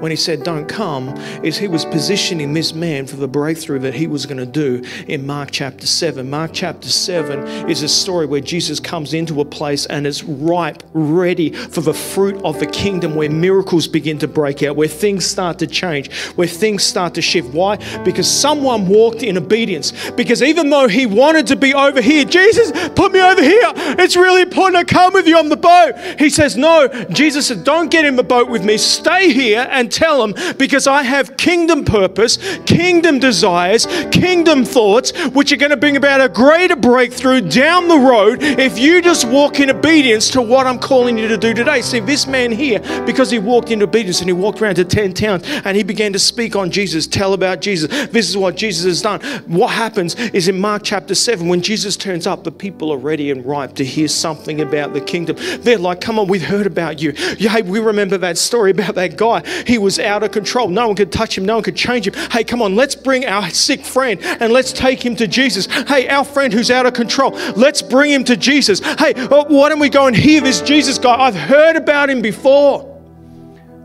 when 0.00 0.10
he 0.10 0.16
said, 0.16 0.42
Don't 0.42 0.66
come, 0.66 1.10
is 1.44 1.56
he 1.56 1.68
was 1.68 1.84
positioning 1.84 2.52
this 2.52 2.72
man 2.72 3.06
for 3.06 3.14
the 3.14 3.28
breakthrough 3.28 3.78
that 3.78 3.94
he 3.94 4.08
was 4.08 4.26
going 4.26 4.38
to 4.38 4.44
do 4.44 4.82
in 5.06 5.24
Mark 5.24 5.50
chapter 5.52 5.86
7. 5.86 6.28
Mark 6.28 6.50
chapter 6.52 6.88
7 6.88 7.70
is 7.70 7.84
a 7.84 7.88
story 7.88 8.26
where 8.26 8.40
Jesus 8.40 8.80
comes 8.80 9.14
into 9.14 9.40
a 9.40 9.44
place 9.44 9.86
and 9.86 10.04
is 10.04 10.24
ripe, 10.24 10.82
ready 10.94 11.52
for 11.52 11.80
the 11.80 11.94
fruit 11.94 12.42
of 12.44 12.58
the 12.58 12.66
kingdom, 12.66 13.14
where 13.14 13.30
miracles 13.30 13.86
begin 13.86 14.18
to 14.18 14.26
break 14.26 14.64
out, 14.64 14.74
where 14.74 14.88
things 14.88 15.26
start 15.26 15.60
to 15.60 15.66
change, 15.68 16.12
where 16.34 16.48
things 16.48 16.82
start 16.82 17.14
to 17.14 17.22
shift. 17.22 17.54
Why? 17.54 17.76
Because 18.02 18.28
someone 18.28 18.88
walked 18.88 19.22
in 19.22 19.36
obedience. 19.36 20.10
Because 20.10 20.42
even 20.42 20.70
though 20.70 20.88
he 20.88 21.06
wanted 21.06 21.46
to 21.48 21.56
be 21.56 21.72
over 21.72 22.00
here, 22.00 22.24
Jesus, 22.24 22.72
put 22.90 23.12
me 23.12 23.20
over 23.20 23.42
here. 23.42 23.72
It's 23.76 24.07
really 24.16 24.42
important 24.42 24.76
I 24.76 24.84
come 24.84 25.12
with 25.12 25.26
you 25.26 25.36
on 25.36 25.48
the 25.48 25.56
boat. 25.56 25.94
He 26.18 26.30
says, 26.30 26.56
No. 26.56 26.88
Jesus 27.10 27.48
said, 27.48 27.64
Don't 27.64 27.90
get 27.90 28.04
in 28.04 28.16
the 28.16 28.22
boat 28.22 28.48
with 28.48 28.64
me. 28.64 28.76
Stay 28.76 29.32
here 29.32 29.66
and 29.70 29.90
tell 29.90 30.26
them 30.26 30.54
because 30.58 30.86
I 30.86 31.02
have 31.02 31.36
kingdom 31.36 31.84
purpose, 31.84 32.38
kingdom 32.66 33.18
desires, 33.18 33.86
kingdom 34.10 34.64
thoughts, 34.64 35.12
which 35.28 35.52
are 35.52 35.56
going 35.56 35.70
to 35.70 35.76
bring 35.76 35.96
about 35.96 36.20
a 36.20 36.28
greater 36.28 36.76
breakthrough 36.76 37.40
down 37.40 37.88
the 37.88 37.98
road 37.98 38.42
if 38.42 38.78
you 38.78 39.00
just 39.02 39.26
walk 39.26 39.60
in 39.60 39.70
obedience 39.70 40.30
to 40.30 40.42
what 40.42 40.66
I'm 40.66 40.78
calling 40.78 41.18
you 41.18 41.28
to 41.28 41.36
do 41.36 41.54
today. 41.54 41.82
See, 41.82 42.00
this 42.00 42.26
man 42.26 42.52
here, 42.52 42.80
because 43.04 43.30
he 43.30 43.38
walked 43.38 43.70
in 43.70 43.82
obedience 43.82 44.20
and 44.20 44.28
he 44.28 44.32
walked 44.32 44.60
around 44.62 44.76
to 44.76 44.84
10 44.84 45.14
towns 45.14 45.44
and 45.46 45.76
he 45.76 45.82
began 45.82 46.12
to 46.12 46.18
speak 46.18 46.56
on 46.56 46.70
Jesus, 46.70 47.06
tell 47.06 47.32
about 47.32 47.60
Jesus. 47.60 48.08
This 48.08 48.28
is 48.28 48.36
what 48.36 48.56
Jesus 48.56 48.84
has 48.84 49.02
done. 49.02 49.20
What 49.46 49.68
happens 49.68 50.14
is 50.14 50.48
in 50.48 50.60
Mark 50.60 50.82
chapter 50.84 51.14
7, 51.14 51.48
when 51.48 51.62
Jesus 51.62 51.96
turns 51.96 52.26
up, 52.26 52.44
the 52.44 52.52
people 52.52 52.92
are 52.92 52.98
ready 52.98 53.30
and 53.30 53.44
ripe 53.44 53.74
to 53.74 53.84
hear 53.88 54.08
something 54.08 54.60
about 54.60 54.92
the 54.92 55.00
kingdom. 55.00 55.36
They're 55.60 55.78
like, 55.78 56.00
come 56.00 56.18
on, 56.18 56.28
we've 56.28 56.42
heard 56.42 56.66
about 56.66 57.00
you. 57.00 57.12
Hey, 57.12 57.62
we 57.62 57.80
remember 57.80 58.18
that 58.18 58.38
story 58.38 58.70
about 58.70 58.94
that 58.94 59.16
guy. 59.16 59.46
He 59.66 59.78
was 59.78 59.98
out 59.98 60.22
of 60.22 60.32
control. 60.32 60.68
No 60.68 60.86
one 60.86 60.96
could 60.96 61.12
touch 61.12 61.36
him, 61.36 61.44
no 61.44 61.54
one 61.54 61.62
could 61.62 61.76
change 61.76 62.06
him. 62.06 62.14
Hey, 62.30 62.44
come 62.44 62.62
on, 62.62 62.76
let's 62.76 62.94
bring 62.94 63.26
our 63.26 63.48
sick 63.50 63.84
friend 63.84 64.20
and 64.22 64.52
let's 64.52 64.72
take 64.72 65.04
him 65.04 65.16
to 65.16 65.26
Jesus. 65.26 65.66
Hey, 65.66 66.08
our 66.08 66.24
friend 66.24 66.52
who's 66.52 66.70
out 66.70 66.86
of 66.86 66.94
control, 66.94 67.32
let's 67.56 67.82
bring 67.82 68.10
him 68.10 68.24
to 68.24 68.36
Jesus. 68.36 68.80
Hey, 68.80 69.14
oh, 69.16 69.44
why 69.48 69.68
don't 69.68 69.80
we 69.80 69.88
go 69.88 70.06
and 70.06 70.16
hear 70.16 70.40
this 70.40 70.60
Jesus 70.60 70.98
guy? 70.98 71.14
I've 71.18 71.36
heard 71.36 71.76
about 71.76 72.10
him 72.10 72.22
before. 72.22 72.97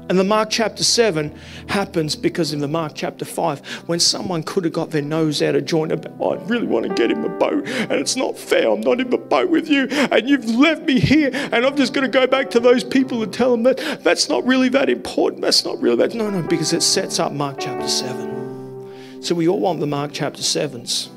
And 0.09 0.19
the 0.19 0.23
Mark 0.23 0.49
chapter 0.49 0.83
7 0.83 1.33
happens 1.69 2.15
because 2.15 2.51
in 2.51 2.59
the 2.59 2.67
Mark 2.67 2.91
chapter 2.93 3.23
5, 3.23 3.65
when 3.87 3.99
someone 4.01 4.43
could 4.43 4.65
have 4.65 4.73
got 4.73 4.91
their 4.91 5.01
nose 5.01 5.41
out 5.41 5.55
of 5.55 5.65
joint 5.65 5.93
about, 5.93 6.13
oh, 6.19 6.33
I 6.33 6.43
really 6.43 6.67
want 6.67 6.85
to 6.85 6.93
get 6.93 7.09
in 7.09 7.21
the 7.21 7.29
boat, 7.29 7.65
and 7.65 7.93
it's 7.93 8.17
not 8.17 8.37
fair, 8.37 8.69
I'm 8.69 8.81
not 8.81 8.99
in 8.99 9.09
the 9.09 9.17
boat 9.17 9.49
with 9.49 9.69
you, 9.69 9.87
and 9.87 10.27
you've 10.27 10.45
left 10.49 10.83
me 10.83 10.99
here, 10.99 11.29
and 11.33 11.65
I'm 11.65 11.77
just 11.77 11.93
going 11.93 12.09
to 12.09 12.11
go 12.11 12.27
back 12.27 12.49
to 12.51 12.59
those 12.59 12.83
people 12.83 13.23
and 13.23 13.33
tell 13.33 13.51
them 13.51 13.63
that 13.63 14.03
that's 14.03 14.27
not 14.27 14.45
really 14.45 14.67
that 14.69 14.89
important, 14.89 15.41
that's 15.41 15.63
not 15.63 15.81
really 15.81 15.95
that. 15.95 16.13
No, 16.13 16.29
no, 16.29 16.41
because 16.41 16.73
it 16.73 16.83
sets 16.83 17.17
up 17.17 17.31
Mark 17.31 17.59
chapter 17.59 17.87
7. 17.87 19.21
So 19.23 19.33
we 19.35 19.47
all 19.47 19.61
want 19.61 19.79
the 19.79 19.87
Mark 19.87 20.11
chapter 20.11 20.41
7s. 20.41 21.07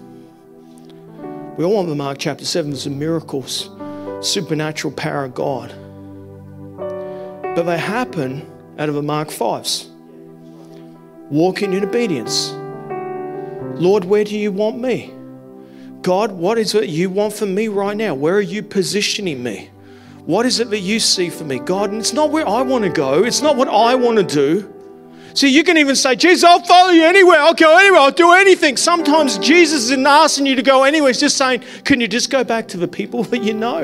We 1.56 1.64
all 1.64 1.74
want 1.74 1.88
the 1.88 1.96
Mark 1.96 2.18
chapter 2.18 2.44
7s, 2.44 2.84
the 2.84 2.90
miracles, 2.90 3.68
supernatural 4.20 4.94
power 4.94 5.24
of 5.24 5.34
God. 5.34 5.74
But 7.56 7.64
they 7.64 7.78
happen 7.78 8.46
out 8.78 8.88
of 8.88 8.96
a 8.96 9.02
Mark 9.02 9.28
5s. 9.28 9.88
Walking 11.30 11.72
in 11.72 11.84
obedience. 11.84 12.52
Lord, 13.80 14.04
where 14.04 14.24
do 14.24 14.38
you 14.38 14.52
want 14.52 14.78
me? 14.78 15.12
God, 16.02 16.32
what 16.32 16.56
is 16.58 16.74
it 16.74 16.88
you 16.88 17.10
want 17.10 17.32
from 17.32 17.54
me 17.54 17.68
right 17.68 17.96
now? 17.96 18.14
Where 18.14 18.36
are 18.36 18.40
you 18.40 18.62
positioning 18.62 19.42
me? 19.42 19.70
What 20.24 20.46
is 20.46 20.60
it 20.60 20.70
that 20.70 20.80
you 20.80 21.00
see 21.00 21.30
for 21.30 21.44
me? 21.44 21.58
God, 21.58 21.90
and 21.90 22.00
it's 22.00 22.12
not 22.12 22.30
where 22.30 22.46
I 22.46 22.62
want 22.62 22.84
to 22.84 22.90
go, 22.90 23.24
it's 23.24 23.42
not 23.42 23.56
what 23.56 23.68
I 23.68 23.94
want 23.94 24.18
to 24.18 24.22
do. 24.24 24.72
See, 25.34 25.48
you 25.48 25.64
can 25.64 25.76
even 25.76 25.96
say, 25.96 26.16
Jesus, 26.16 26.44
I'll 26.44 26.62
follow 26.62 26.92
you 26.92 27.04
anywhere. 27.04 27.38
I'll 27.38 27.52
go 27.52 27.76
anywhere. 27.76 28.00
I'll 28.00 28.10
do 28.10 28.32
anything. 28.32 28.78
Sometimes 28.78 29.36
Jesus 29.36 29.84
isn't 29.84 30.06
asking 30.06 30.46
you 30.46 30.56
to 30.56 30.62
go 30.62 30.84
anywhere. 30.84 31.10
He's 31.10 31.20
just 31.20 31.36
saying, 31.36 31.62
can 31.84 32.00
you 32.00 32.08
just 32.08 32.30
go 32.30 32.42
back 32.42 32.68
to 32.68 32.78
the 32.78 32.88
people 32.88 33.22
that 33.30 33.42
you 33.42 33.52
know? 33.52 33.82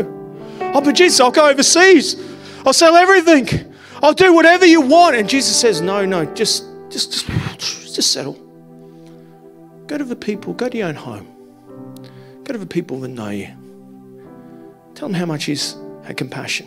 Oh, 0.74 0.80
but 0.80 0.94
Jesus, 0.94 1.20
I'll 1.20 1.30
go 1.30 1.50
overseas. 1.50 2.16
I'll 2.64 2.72
sell 2.72 2.96
everything. 2.96 3.71
I'll 4.02 4.12
do 4.12 4.34
whatever 4.34 4.66
you 4.66 4.80
want. 4.80 5.16
And 5.16 5.28
Jesus 5.28 5.58
says, 5.58 5.80
No, 5.80 6.04
no, 6.04 6.24
just, 6.34 6.64
just, 6.90 7.12
just, 7.12 7.26
just 7.94 8.12
settle. 8.12 8.34
Go 9.86 9.96
to 9.98 10.04
the 10.04 10.16
people, 10.16 10.54
go 10.54 10.68
to 10.68 10.76
your 10.76 10.88
own 10.88 10.96
home. 10.96 11.28
Go 12.44 12.52
to 12.52 12.58
the 12.58 12.66
people 12.66 12.98
that 13.00 13.08
know 13.08 13.30
you. 13.30 13.48
Tell 14.94 15.08
them 15.08 15.14
how 15.14 15.26
much 15.26 15.44
He's 15.44 15.76
had 16.04 16.16
compassion. 16.16 16.66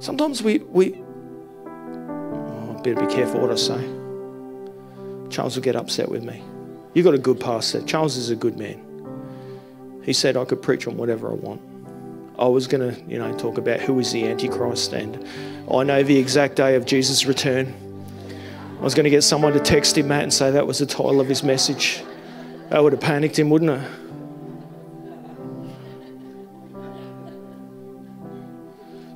Sometimes 0.00 0.42
we, 0.42 0.58
we 0.58 0.94
oh, 1.66 2.76
I 2.76 2.82
better 2.82 3.06
be 3.06 3.14
careful 3.14 3.40
what 3.40 3.50
I 3.50 3.56
say. 3.56 3.88
Charles 5.30 5.56
will 5.56 5.62
get 5.62 5.76
upset 5.76 6.10
with 6.10 6.24
me. 6.24 6.42
You've 6.94 7.04
got 7.04 7.14
a 7.14 7.18
good 7.18 7.38
pastor. 7.38 7.82
Charles 7.82 8.16
is 8.16 8.30
a 8.30 8.36
good 8.36 8.58
man. 8.58 8.86
He 10.02 10.12
said 10.12 10.36
I 10.36 10.44
could 10.44 10.60
preach 10.62 10.86
on 10.86 10.96
whatever 10.96 11.30
I 11.30 11.34
want. 11.34 11.60
I 12.40 12.46
was 12.46 12.66
going 12.66 12.94
to, 12.94 13.00
you 13.02 13.18
know, 13.18 13.36
talk 13.36 13.58
about 13.58 13.80
who 13.80 13.98
is 13.98 14.12
the 14.12 14.26
Antichrist, 14.26 14.94
and 14.94 15.28
I 15.70 15.82
know 15.82 16.02
the 16.02 16.16
exact 16.16 16.56
day 16.56 16.74
of 16.74 16.86
Jesus' 16.86 17.26
return. 17.26 17.74
I 18.78 18.82
was 18.82 18.94
going 18.94 19.04
to 19.04 19.10
get 19.10 19.22
someone 19.22 19.52
to 19.52 19.60
text 19.60 19.98
him 19.98 20.08
that 20.08 20.22
and 20.22 20.32
say 20.32 20.50
that 20.50 20.66
was 20.66 20.78
the 20.78 20.86
title 20.86 21.20
of 21.20 21.28
his 21.28 21.42
message. 21.42 22.02
That 22.70 22.82
would 22.82 22.94
have 22.94 23.02
panicked 23.02 23.38
him, 23.38 23.50
wouldn't 23.50 23.70
it? 23.70 23.90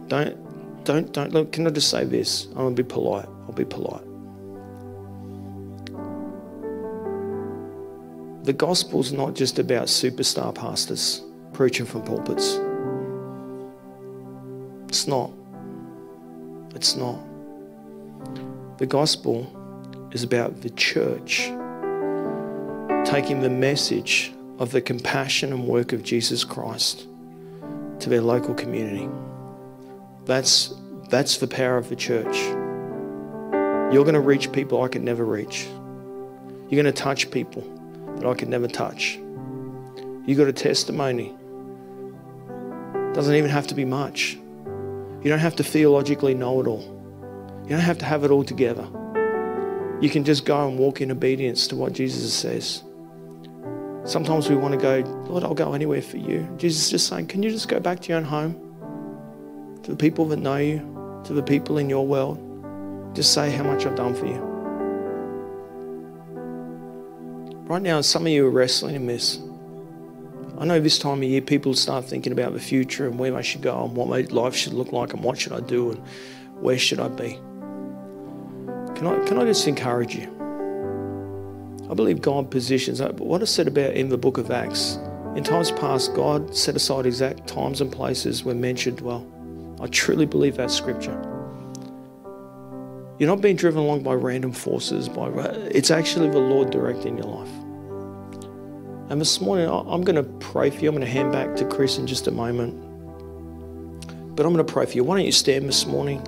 Don't, 0.08 0.84
don't, 0.84 1.10
don't. 1.10 1.32
Look, 1.32 1.52
can 1.52 1.66
I 1.66 1.70
just 1.70 1.88
say 1.88 2.04
this? 2.04 2.44
I'm 2.48 2.56
gonna 2.56 2.74
be 2.74 2.82
polite. 2.82 3.26
I'll 3.46 3.52
be 3.52 3.64
polite. 3.64 4.04
The 8.44 8.52
gospel's 8.52 9.12
not 9.12 9.34
just 9.34 9.58
about 9.58 9.86
superstar 9.86 10.54
pastors 10.54 11.22
preaching 11.54 11.86
from 11.86 12.02
pulpits. 12.02 12.58
It's 14.94 15.08
not. 15.08 15.32
It's 16.76 16.94
not. 16.94 17.18
The 18.78 18.86
gospel 18.86 19.44
is 20.12 20.22
about 20.22 20.60
the 20.60 20.70
church 20.70 21.50
taking 23.04 23.40
the 23.40 23.50
message 23.50 24.32
of 24.60 24.70
the 24.70 24.80
compassion 24.80 25.52
and 25.52 25.66
work 25.66 25.92
of 25.92 26.04
Jesus 26.04 26.44
Christ 26.44 27.08
to 27.98 28.08
their 28.08 28.20
local 28.20 28.54
community. 28.54 29.08
That's, 30.26 30.72
that's 31.10 31.38
the 31.38 31.48
power 31.48 31.76
of 31.76 31.88
the 31.88 31.96
church. 31.96 32.36
You're 33.92 34.04
going 34.04 34.14
to 34.14 34.20
reach 34.20 34.52
people 34.52 34.80
I 34.80 34.86
could 34.86 35.02
never 35.02 35.24
reach. 35.24 35.66
You're 36.68 36.80
going 36.80 36.84
to 36.84 36.92
touch 36.92 37.32
people 37.32 37.62
that 38.14 38.26
I 38.26 38.34
could 38.34 38.48
never 38.48 38.68
touch. 38.68 39.18
You 40.24 40.36
got 40.36 40.46
a 40.46 40.52
testimony. 40.52 41.34
Doesn't 43.12 43.34
even 43.34 43.50
have 43.50 43.66
to 43.66 43.74
be 43.74 43.84
much. 43.84 44.38
You 45.24 45.30
don't 45.30 45.38
have 45.38 45.56
to 45.56 45.64
theologically 45.64 46.34
know 46.34 46.60
it 46.60 46.66
all. 46.66 46.82
You 47.64 47.70
don't 47.70 47.80
have 47.80 47.96
to 47.98 48.04
have 48.04 48.24
it 48.24 48.30
all 48.30 48.44
together. 48.44 48.86
You 50.00 50.10
can 50.10 50.22
just 50.22 50.44
go 50.44 50.68
and 50.68 50.78
walk 50.78 51.00
in 51.00 51.10
obedience 51.10 51.66
to 51.68 51.76
what 51.76 51.94
Jesus 51.94 52.34
says. 52.34 52.82
Sometimes 54.04 54.50
we 54.50 54.56
want 54.56 54.74
to 54.74 54.78
go, 54.78 54.98
Lord, 55.26 55.44
I'll 55.44 55.54
go 55.54 55.72
anywhere 55.72 56.02
for 56.02 56.18
you. 56.18 56.46
Jesus 56.58 56.84
is 56.84 56.90
just 56.90 57.08
saying, 57.08 57.28
Can 57.28 57.42
you 57.42 57.50
just 57.50 57.68
go 57.68 57.80
back 57.80 58.00
to 58.00 58.08
your 58.10 58.18
own 58.18 58.24
home? 58.24 59.80
To 59.84 59.92
the 59.92 59.96
people 59.96 60.26
that 60.26 60.36
know 60.36 60.56
you, 60.56 61.22
to 61.24 61.32
the 61.32 61.42
people 61.42 61.78
in 61.78 61.88
your 61.88 62.06
world. 62.06 62.38
Just 63.14 63.32
say 63.32 63.50
how 63.50 63.64
much 63.64 63.86
I've 63.86 63.96
done 63.96 64.14
for 64.14 64.26
you. 64.26 64.54
Right 67.66 67.80
now, 67.80 68.02
some 68.02 68.26
of 68.26 68.28
you 68.32 68.46
are 68.46 68.50
wrestling 68.50 68.94
in 68.94 69.06
this. 69.06 69.38
I 70.56 70.64
know 70.64 70.78
this 70.78 71.00
time 71.00 71.18
of 71.18 71.24
year 71.24 71.40
people 71.40 71.74
start 71.74 72.04
thinking 72.04 72.32
about 72.32 72.52
the 72.52 72.60
future 72.60 73.06
and 73.08 73.18
where 73.18 73.34
I 73.34 73.42
should 73.42 73.62
go 73.62 73.84
and 73.84 73.96
what 73.96 74.08
my 74.08 74.20
life 74.20 74.54
should 74.54 74.72
look 74.72 74.92
like 74.92 75.12
and 75.12 75.22
what 75.22 75.36
should 75.36 75.52
I 75.52 75.60
do 75.60 75.90
and 75.90 76.02
where 76.60 76.78
should 76.78 77.00
I 77.00 77.08
be. 77.08 77.40
Can 78.94 79.06
I, 79.08 79.24
can 79.26 79.38
I 79.38 79.44
just 79.44 79.66
encourage 79.66 80.14
you? 80.14 80.30
I 81.90 81.94
believe 81.94 82.22
God 82.22 82.52
positions, 82.52 83.00
but 83.00 83.20
what 83.20 83.42
I 83.42 83.46
said 83.46 83.66
about 83.66 83.94
in 83.94 84.08
the 84.08 84.16
book 84.16 84.38
of 84.38 84.52
Acts, 84.52 84.96
in 85.34 85.42
times 85.42 85.72
past, 85.72 86.14
God 86.14 86.54
set 86.54 86.76
aside 86.76 87.04
exact 87.04 87.48
times 87.48 87.80
and 87.80 87.90
places 87.90 88.44
were 88.44 88.54
mentioned 88.54 89.00
well. 89.00 89.26
I 89.80 89.88
truly 89.88 90.24
believe 90.24 90.56
that 90.56 90.70
scripture. 90.70 91.20
You're 93.18 93.28
not 93.28 93.40
being 93.40 93.56
driven 93.56 93.80
along 93.80 94.04
by 94.04 94.14
random 94.14 94.52
forces. 94.52 95.08
By 95.08 95.28
it's 95.70 95.90
actually 95.90 96.30
the 96.30 96.38
Lord 96.38 96.70
directing 96.70 97.18
your 97.18 97.26
life. 97.26 97.63
And 99.14 99.20
this 99.20 99.40
morning, 99.40 99.68
I'm 99.68 100.02
going 100.02 100.16
to 100.16 100.24
pray 100.44 100.70
for 100.70 100.80
you. 100.80 100.88
I'm 100.88 100.96
going 100.96 101.06
to 101.06 101.12
hand 101.12 101.30
back 101.30 101.54
to 101.58 101.64
Chris 101.64 101.98
in 101.98 102.06
just 102.08 102.26
a 102.26 102.32
moment. 102.32 102.74
But 104.34 104.44
I'm 104.44 104.52
going 104.52 104.66
to 104.66 104.72
pray 104.72 104.86
for 104.86 104.92
you. 104.94 105.04
Why 105.04 105.18
don't 105.18 105.24
you 105.24 105.30
stand 105.30 105.68
this 105.68 105.86
morning? 105.86 106.20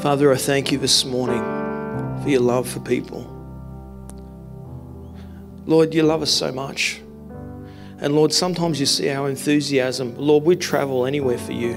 Father, 0.00 0.32
I 0.32 0.36
thank 0.36 0.72
you 0.72 0.78
this 0.78 1.04
morning 1.04 1.44
for 2.24 2.28
your 2.28 2.40
love 2.40 2.68
for 2.68 2.80
people. 2.80 3.22
Lord, 5.64 5.94
you 5.94 6.02
love 6.02 6.22
us 6.22 6.32
so 6.32 6.50
much. 6.50 7.00
And 8.00 8.14
Lord, 8.14 8.32
sometimes 8.32 8.78
you 8.78 8.86
see 8.86 9.10
our 9.10 9.28
enthusiasm. 9.28 10.14
Lord, 10.16 10.44
we'd 10.44 10.60
travel 10.60 11.04
anywhere 11.04 11.38
for 11.38 11.52
you. 11.52 11.74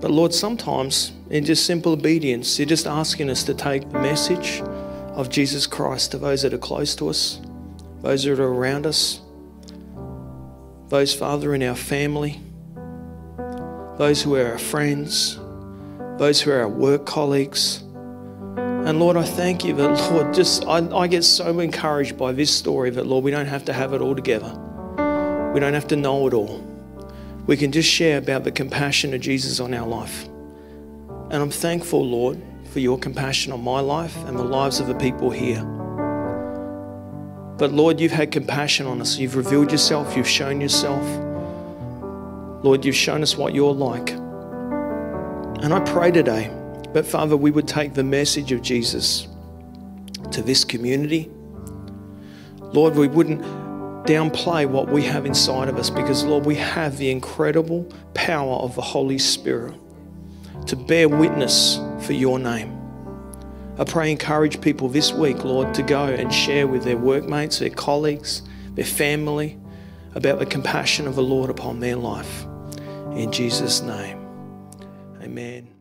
But 0.00 0.10
Lord, 0.10 0.34
sometimes 0.34 1.12
in 1.30 1.44
just 1.44 1.64
simple 1.64 1.92
obedience, 1.92 2.58
you're 2.58 2.66
just 2.66 2.86
asking 2.86 3.30
us 3.30 3.44
to 3.44 3.54
take 3.54 3.88
the 3.90 4.00
message 4.00 4.60
of 5.14 5.30
Jesus 5.30 5.66
Christ 5.66 6.10
to 6.10 6.18
those 6.18 6.42
that 6.42 6.52
are 6.52 6.58
close 6.58 6.96
to 6.96 7.08
us, 7.08 7.40
those 8.02 8.24
that 8.24 8.40
are 8.40 8.52
around 8.52 8.84
us, 8.84 9.20
those, 10.88 11.14
Father, 11.14 11.54
in 11.54 11.62
our 11.62 11.76
family, 11.76 12.40
those 13.96 14.22
who 14.22 14.34
are 14.34 14.46
our 14.46 14.58
friends, 14.58 15.38
those 16.18 16.40
who 16.40 16.50
are 16.50 16.60
our 16.60 16.68
work 16.68 17.06
colleagues. 17.06 17.78
And 18.56 18.98
Lord, 19.00 19.16
I 19.16 19.22
thank 19.22 19.64
you 19.64 19.72
that, 19.74 20.10
Lord, 20.12 20.34
just 20.34 20.66
I, 20.66 20.86
I 20.94 21.06
get 21.06 21.22
so 21.22 21.60
encouraged 21.60 22.18
by 22.18 22.32
this 22.32 22.54
story 22.54 22.90
that, 22.90 23.06
Lord, 23.06 23.24
we 23.24 23.30
don't 23.30 23.46
have 23.46 23.64
to 23.66 23.72
have 23.72 23.94
it 23.94 24.00
all 24.00 24.14
together. 24.14 24.60
We 25.54 25.60
don't 25.60 25.72
have 25.72 25.86
to 25.88 25.96
know 25.96 26.26
it 26.26 26.34
all. 26.34 26.62
We 27.46 27.56
can 27.56 27.70
just 27.70 27.88
share 27.88 28.18
about 28.18 28.42
the 28.42 28.50
compassion 28.50 29.14
of 29.14 29.20
Jesus 29.20 29.60
on 29.60 29.72
our 29.72 29.86
life. 29.86 30.24
And 31.30 31.34
I'm 31.34 31.50
thankful, 31.50 32.04
Lord, 32.04 32.42
for 32.72 32.80
your 32.80 32.98
compassion 32.98 33.52
on 33.52 33.62
my 33.62 33.78
life 33.78 34.16
and 34.26 34.36
the 34.36 34.42
lives 34.42 34.80
of 34.80 34.88
the 34.88 34.96
people 34.96 35.30
here. 35.30 35.62
But 37.56 37.70
Lord, 37.70 38.00
you've 38.00 38.10
had 38.10 38.32
compassion 38.32 38.86
on 38.86 39.00
us. 39.00 39.16
You've 39.16 39.36
revealed 39.36 39.70
yourself. 39.70 40.16
You've 40.16 40.28
shown 40.28 40.60
yourself. 40.60 41.04
Lord, 42.64 42.84
you've 42.84 42.96
shown 42.96 43.22
us 43.22 43.36
what 43.36 43.54
you're 43.54 43.72
like. 43.72 44.10
And 44.10 45.72
I 45.72 45.78
pray 45.86 46.10
today 46.10 46.50
that, 46.94 47.06
Father, 47.06 47.36
we 47.36 47.52
would 47.52 47.68
take 47.68 47.94
the 47.94 48.02
message 48.02 48.50
of 48.50 48.60
Jesus 48.60 49.28
to 50.32 50.42
this 50.42 50.64
community. 50.64 51.30
Lord, 52.60 52.96
we 52.96 53.06
wouldn't 53.06 53.44
downplay 54.04 54.66
what 54.66 54.88
we 54.88 55.02
have 55.02 55.26
inside 55.26 55.68
of 55.68 55.76
us 55.76 55.90
because, 55.90 56.24
Lord, 56.24 56.44
we 56.44 56.54
have 56.56 56.98
the 56.98 57.10
incredible 57.10 57.84
power 58.14 58.56
of 58.56 58.74
the 58.74 58.82
Holy 58.82 59.18
Spirit 59.18 59.74
to 60.66 60.76
bear 60.76 61.08
witness 61.08 61.78
for 62.00 62.12
your 62.12 62.38
name. 62.38 62.80
I 63.78 63.84
pray, 63.84 64.10
encourage 64.10 64.60
people 64.60 64.88
this 64.88 65.12
week, 65.12 65.42
Lord, 65.42 65.74
to 65.74 65.82
go 65.82 66.04
and 66.06 66.32
share 66.32 66.66
with 66.66 66.84
their 66.84 66.96
workmates, 66.96 67.58
their 67.58 67.70
colleagues, 67.70 68.42
their 68.74 68.84
family 68.84 69.58
about 70.14 70.38
the 70.38 70.46
compassion 70.46 71.08
of 71.08 71.16
the 71.16 71.22
Lord 71.22 71.50
upon 71.50 71.80
their 71.80 71.96
life. 71.96 72.44
In 73.14 73.32
Jesus' 73.32 73.80
name. 73.80 74.24
Amen. 75.22 75.73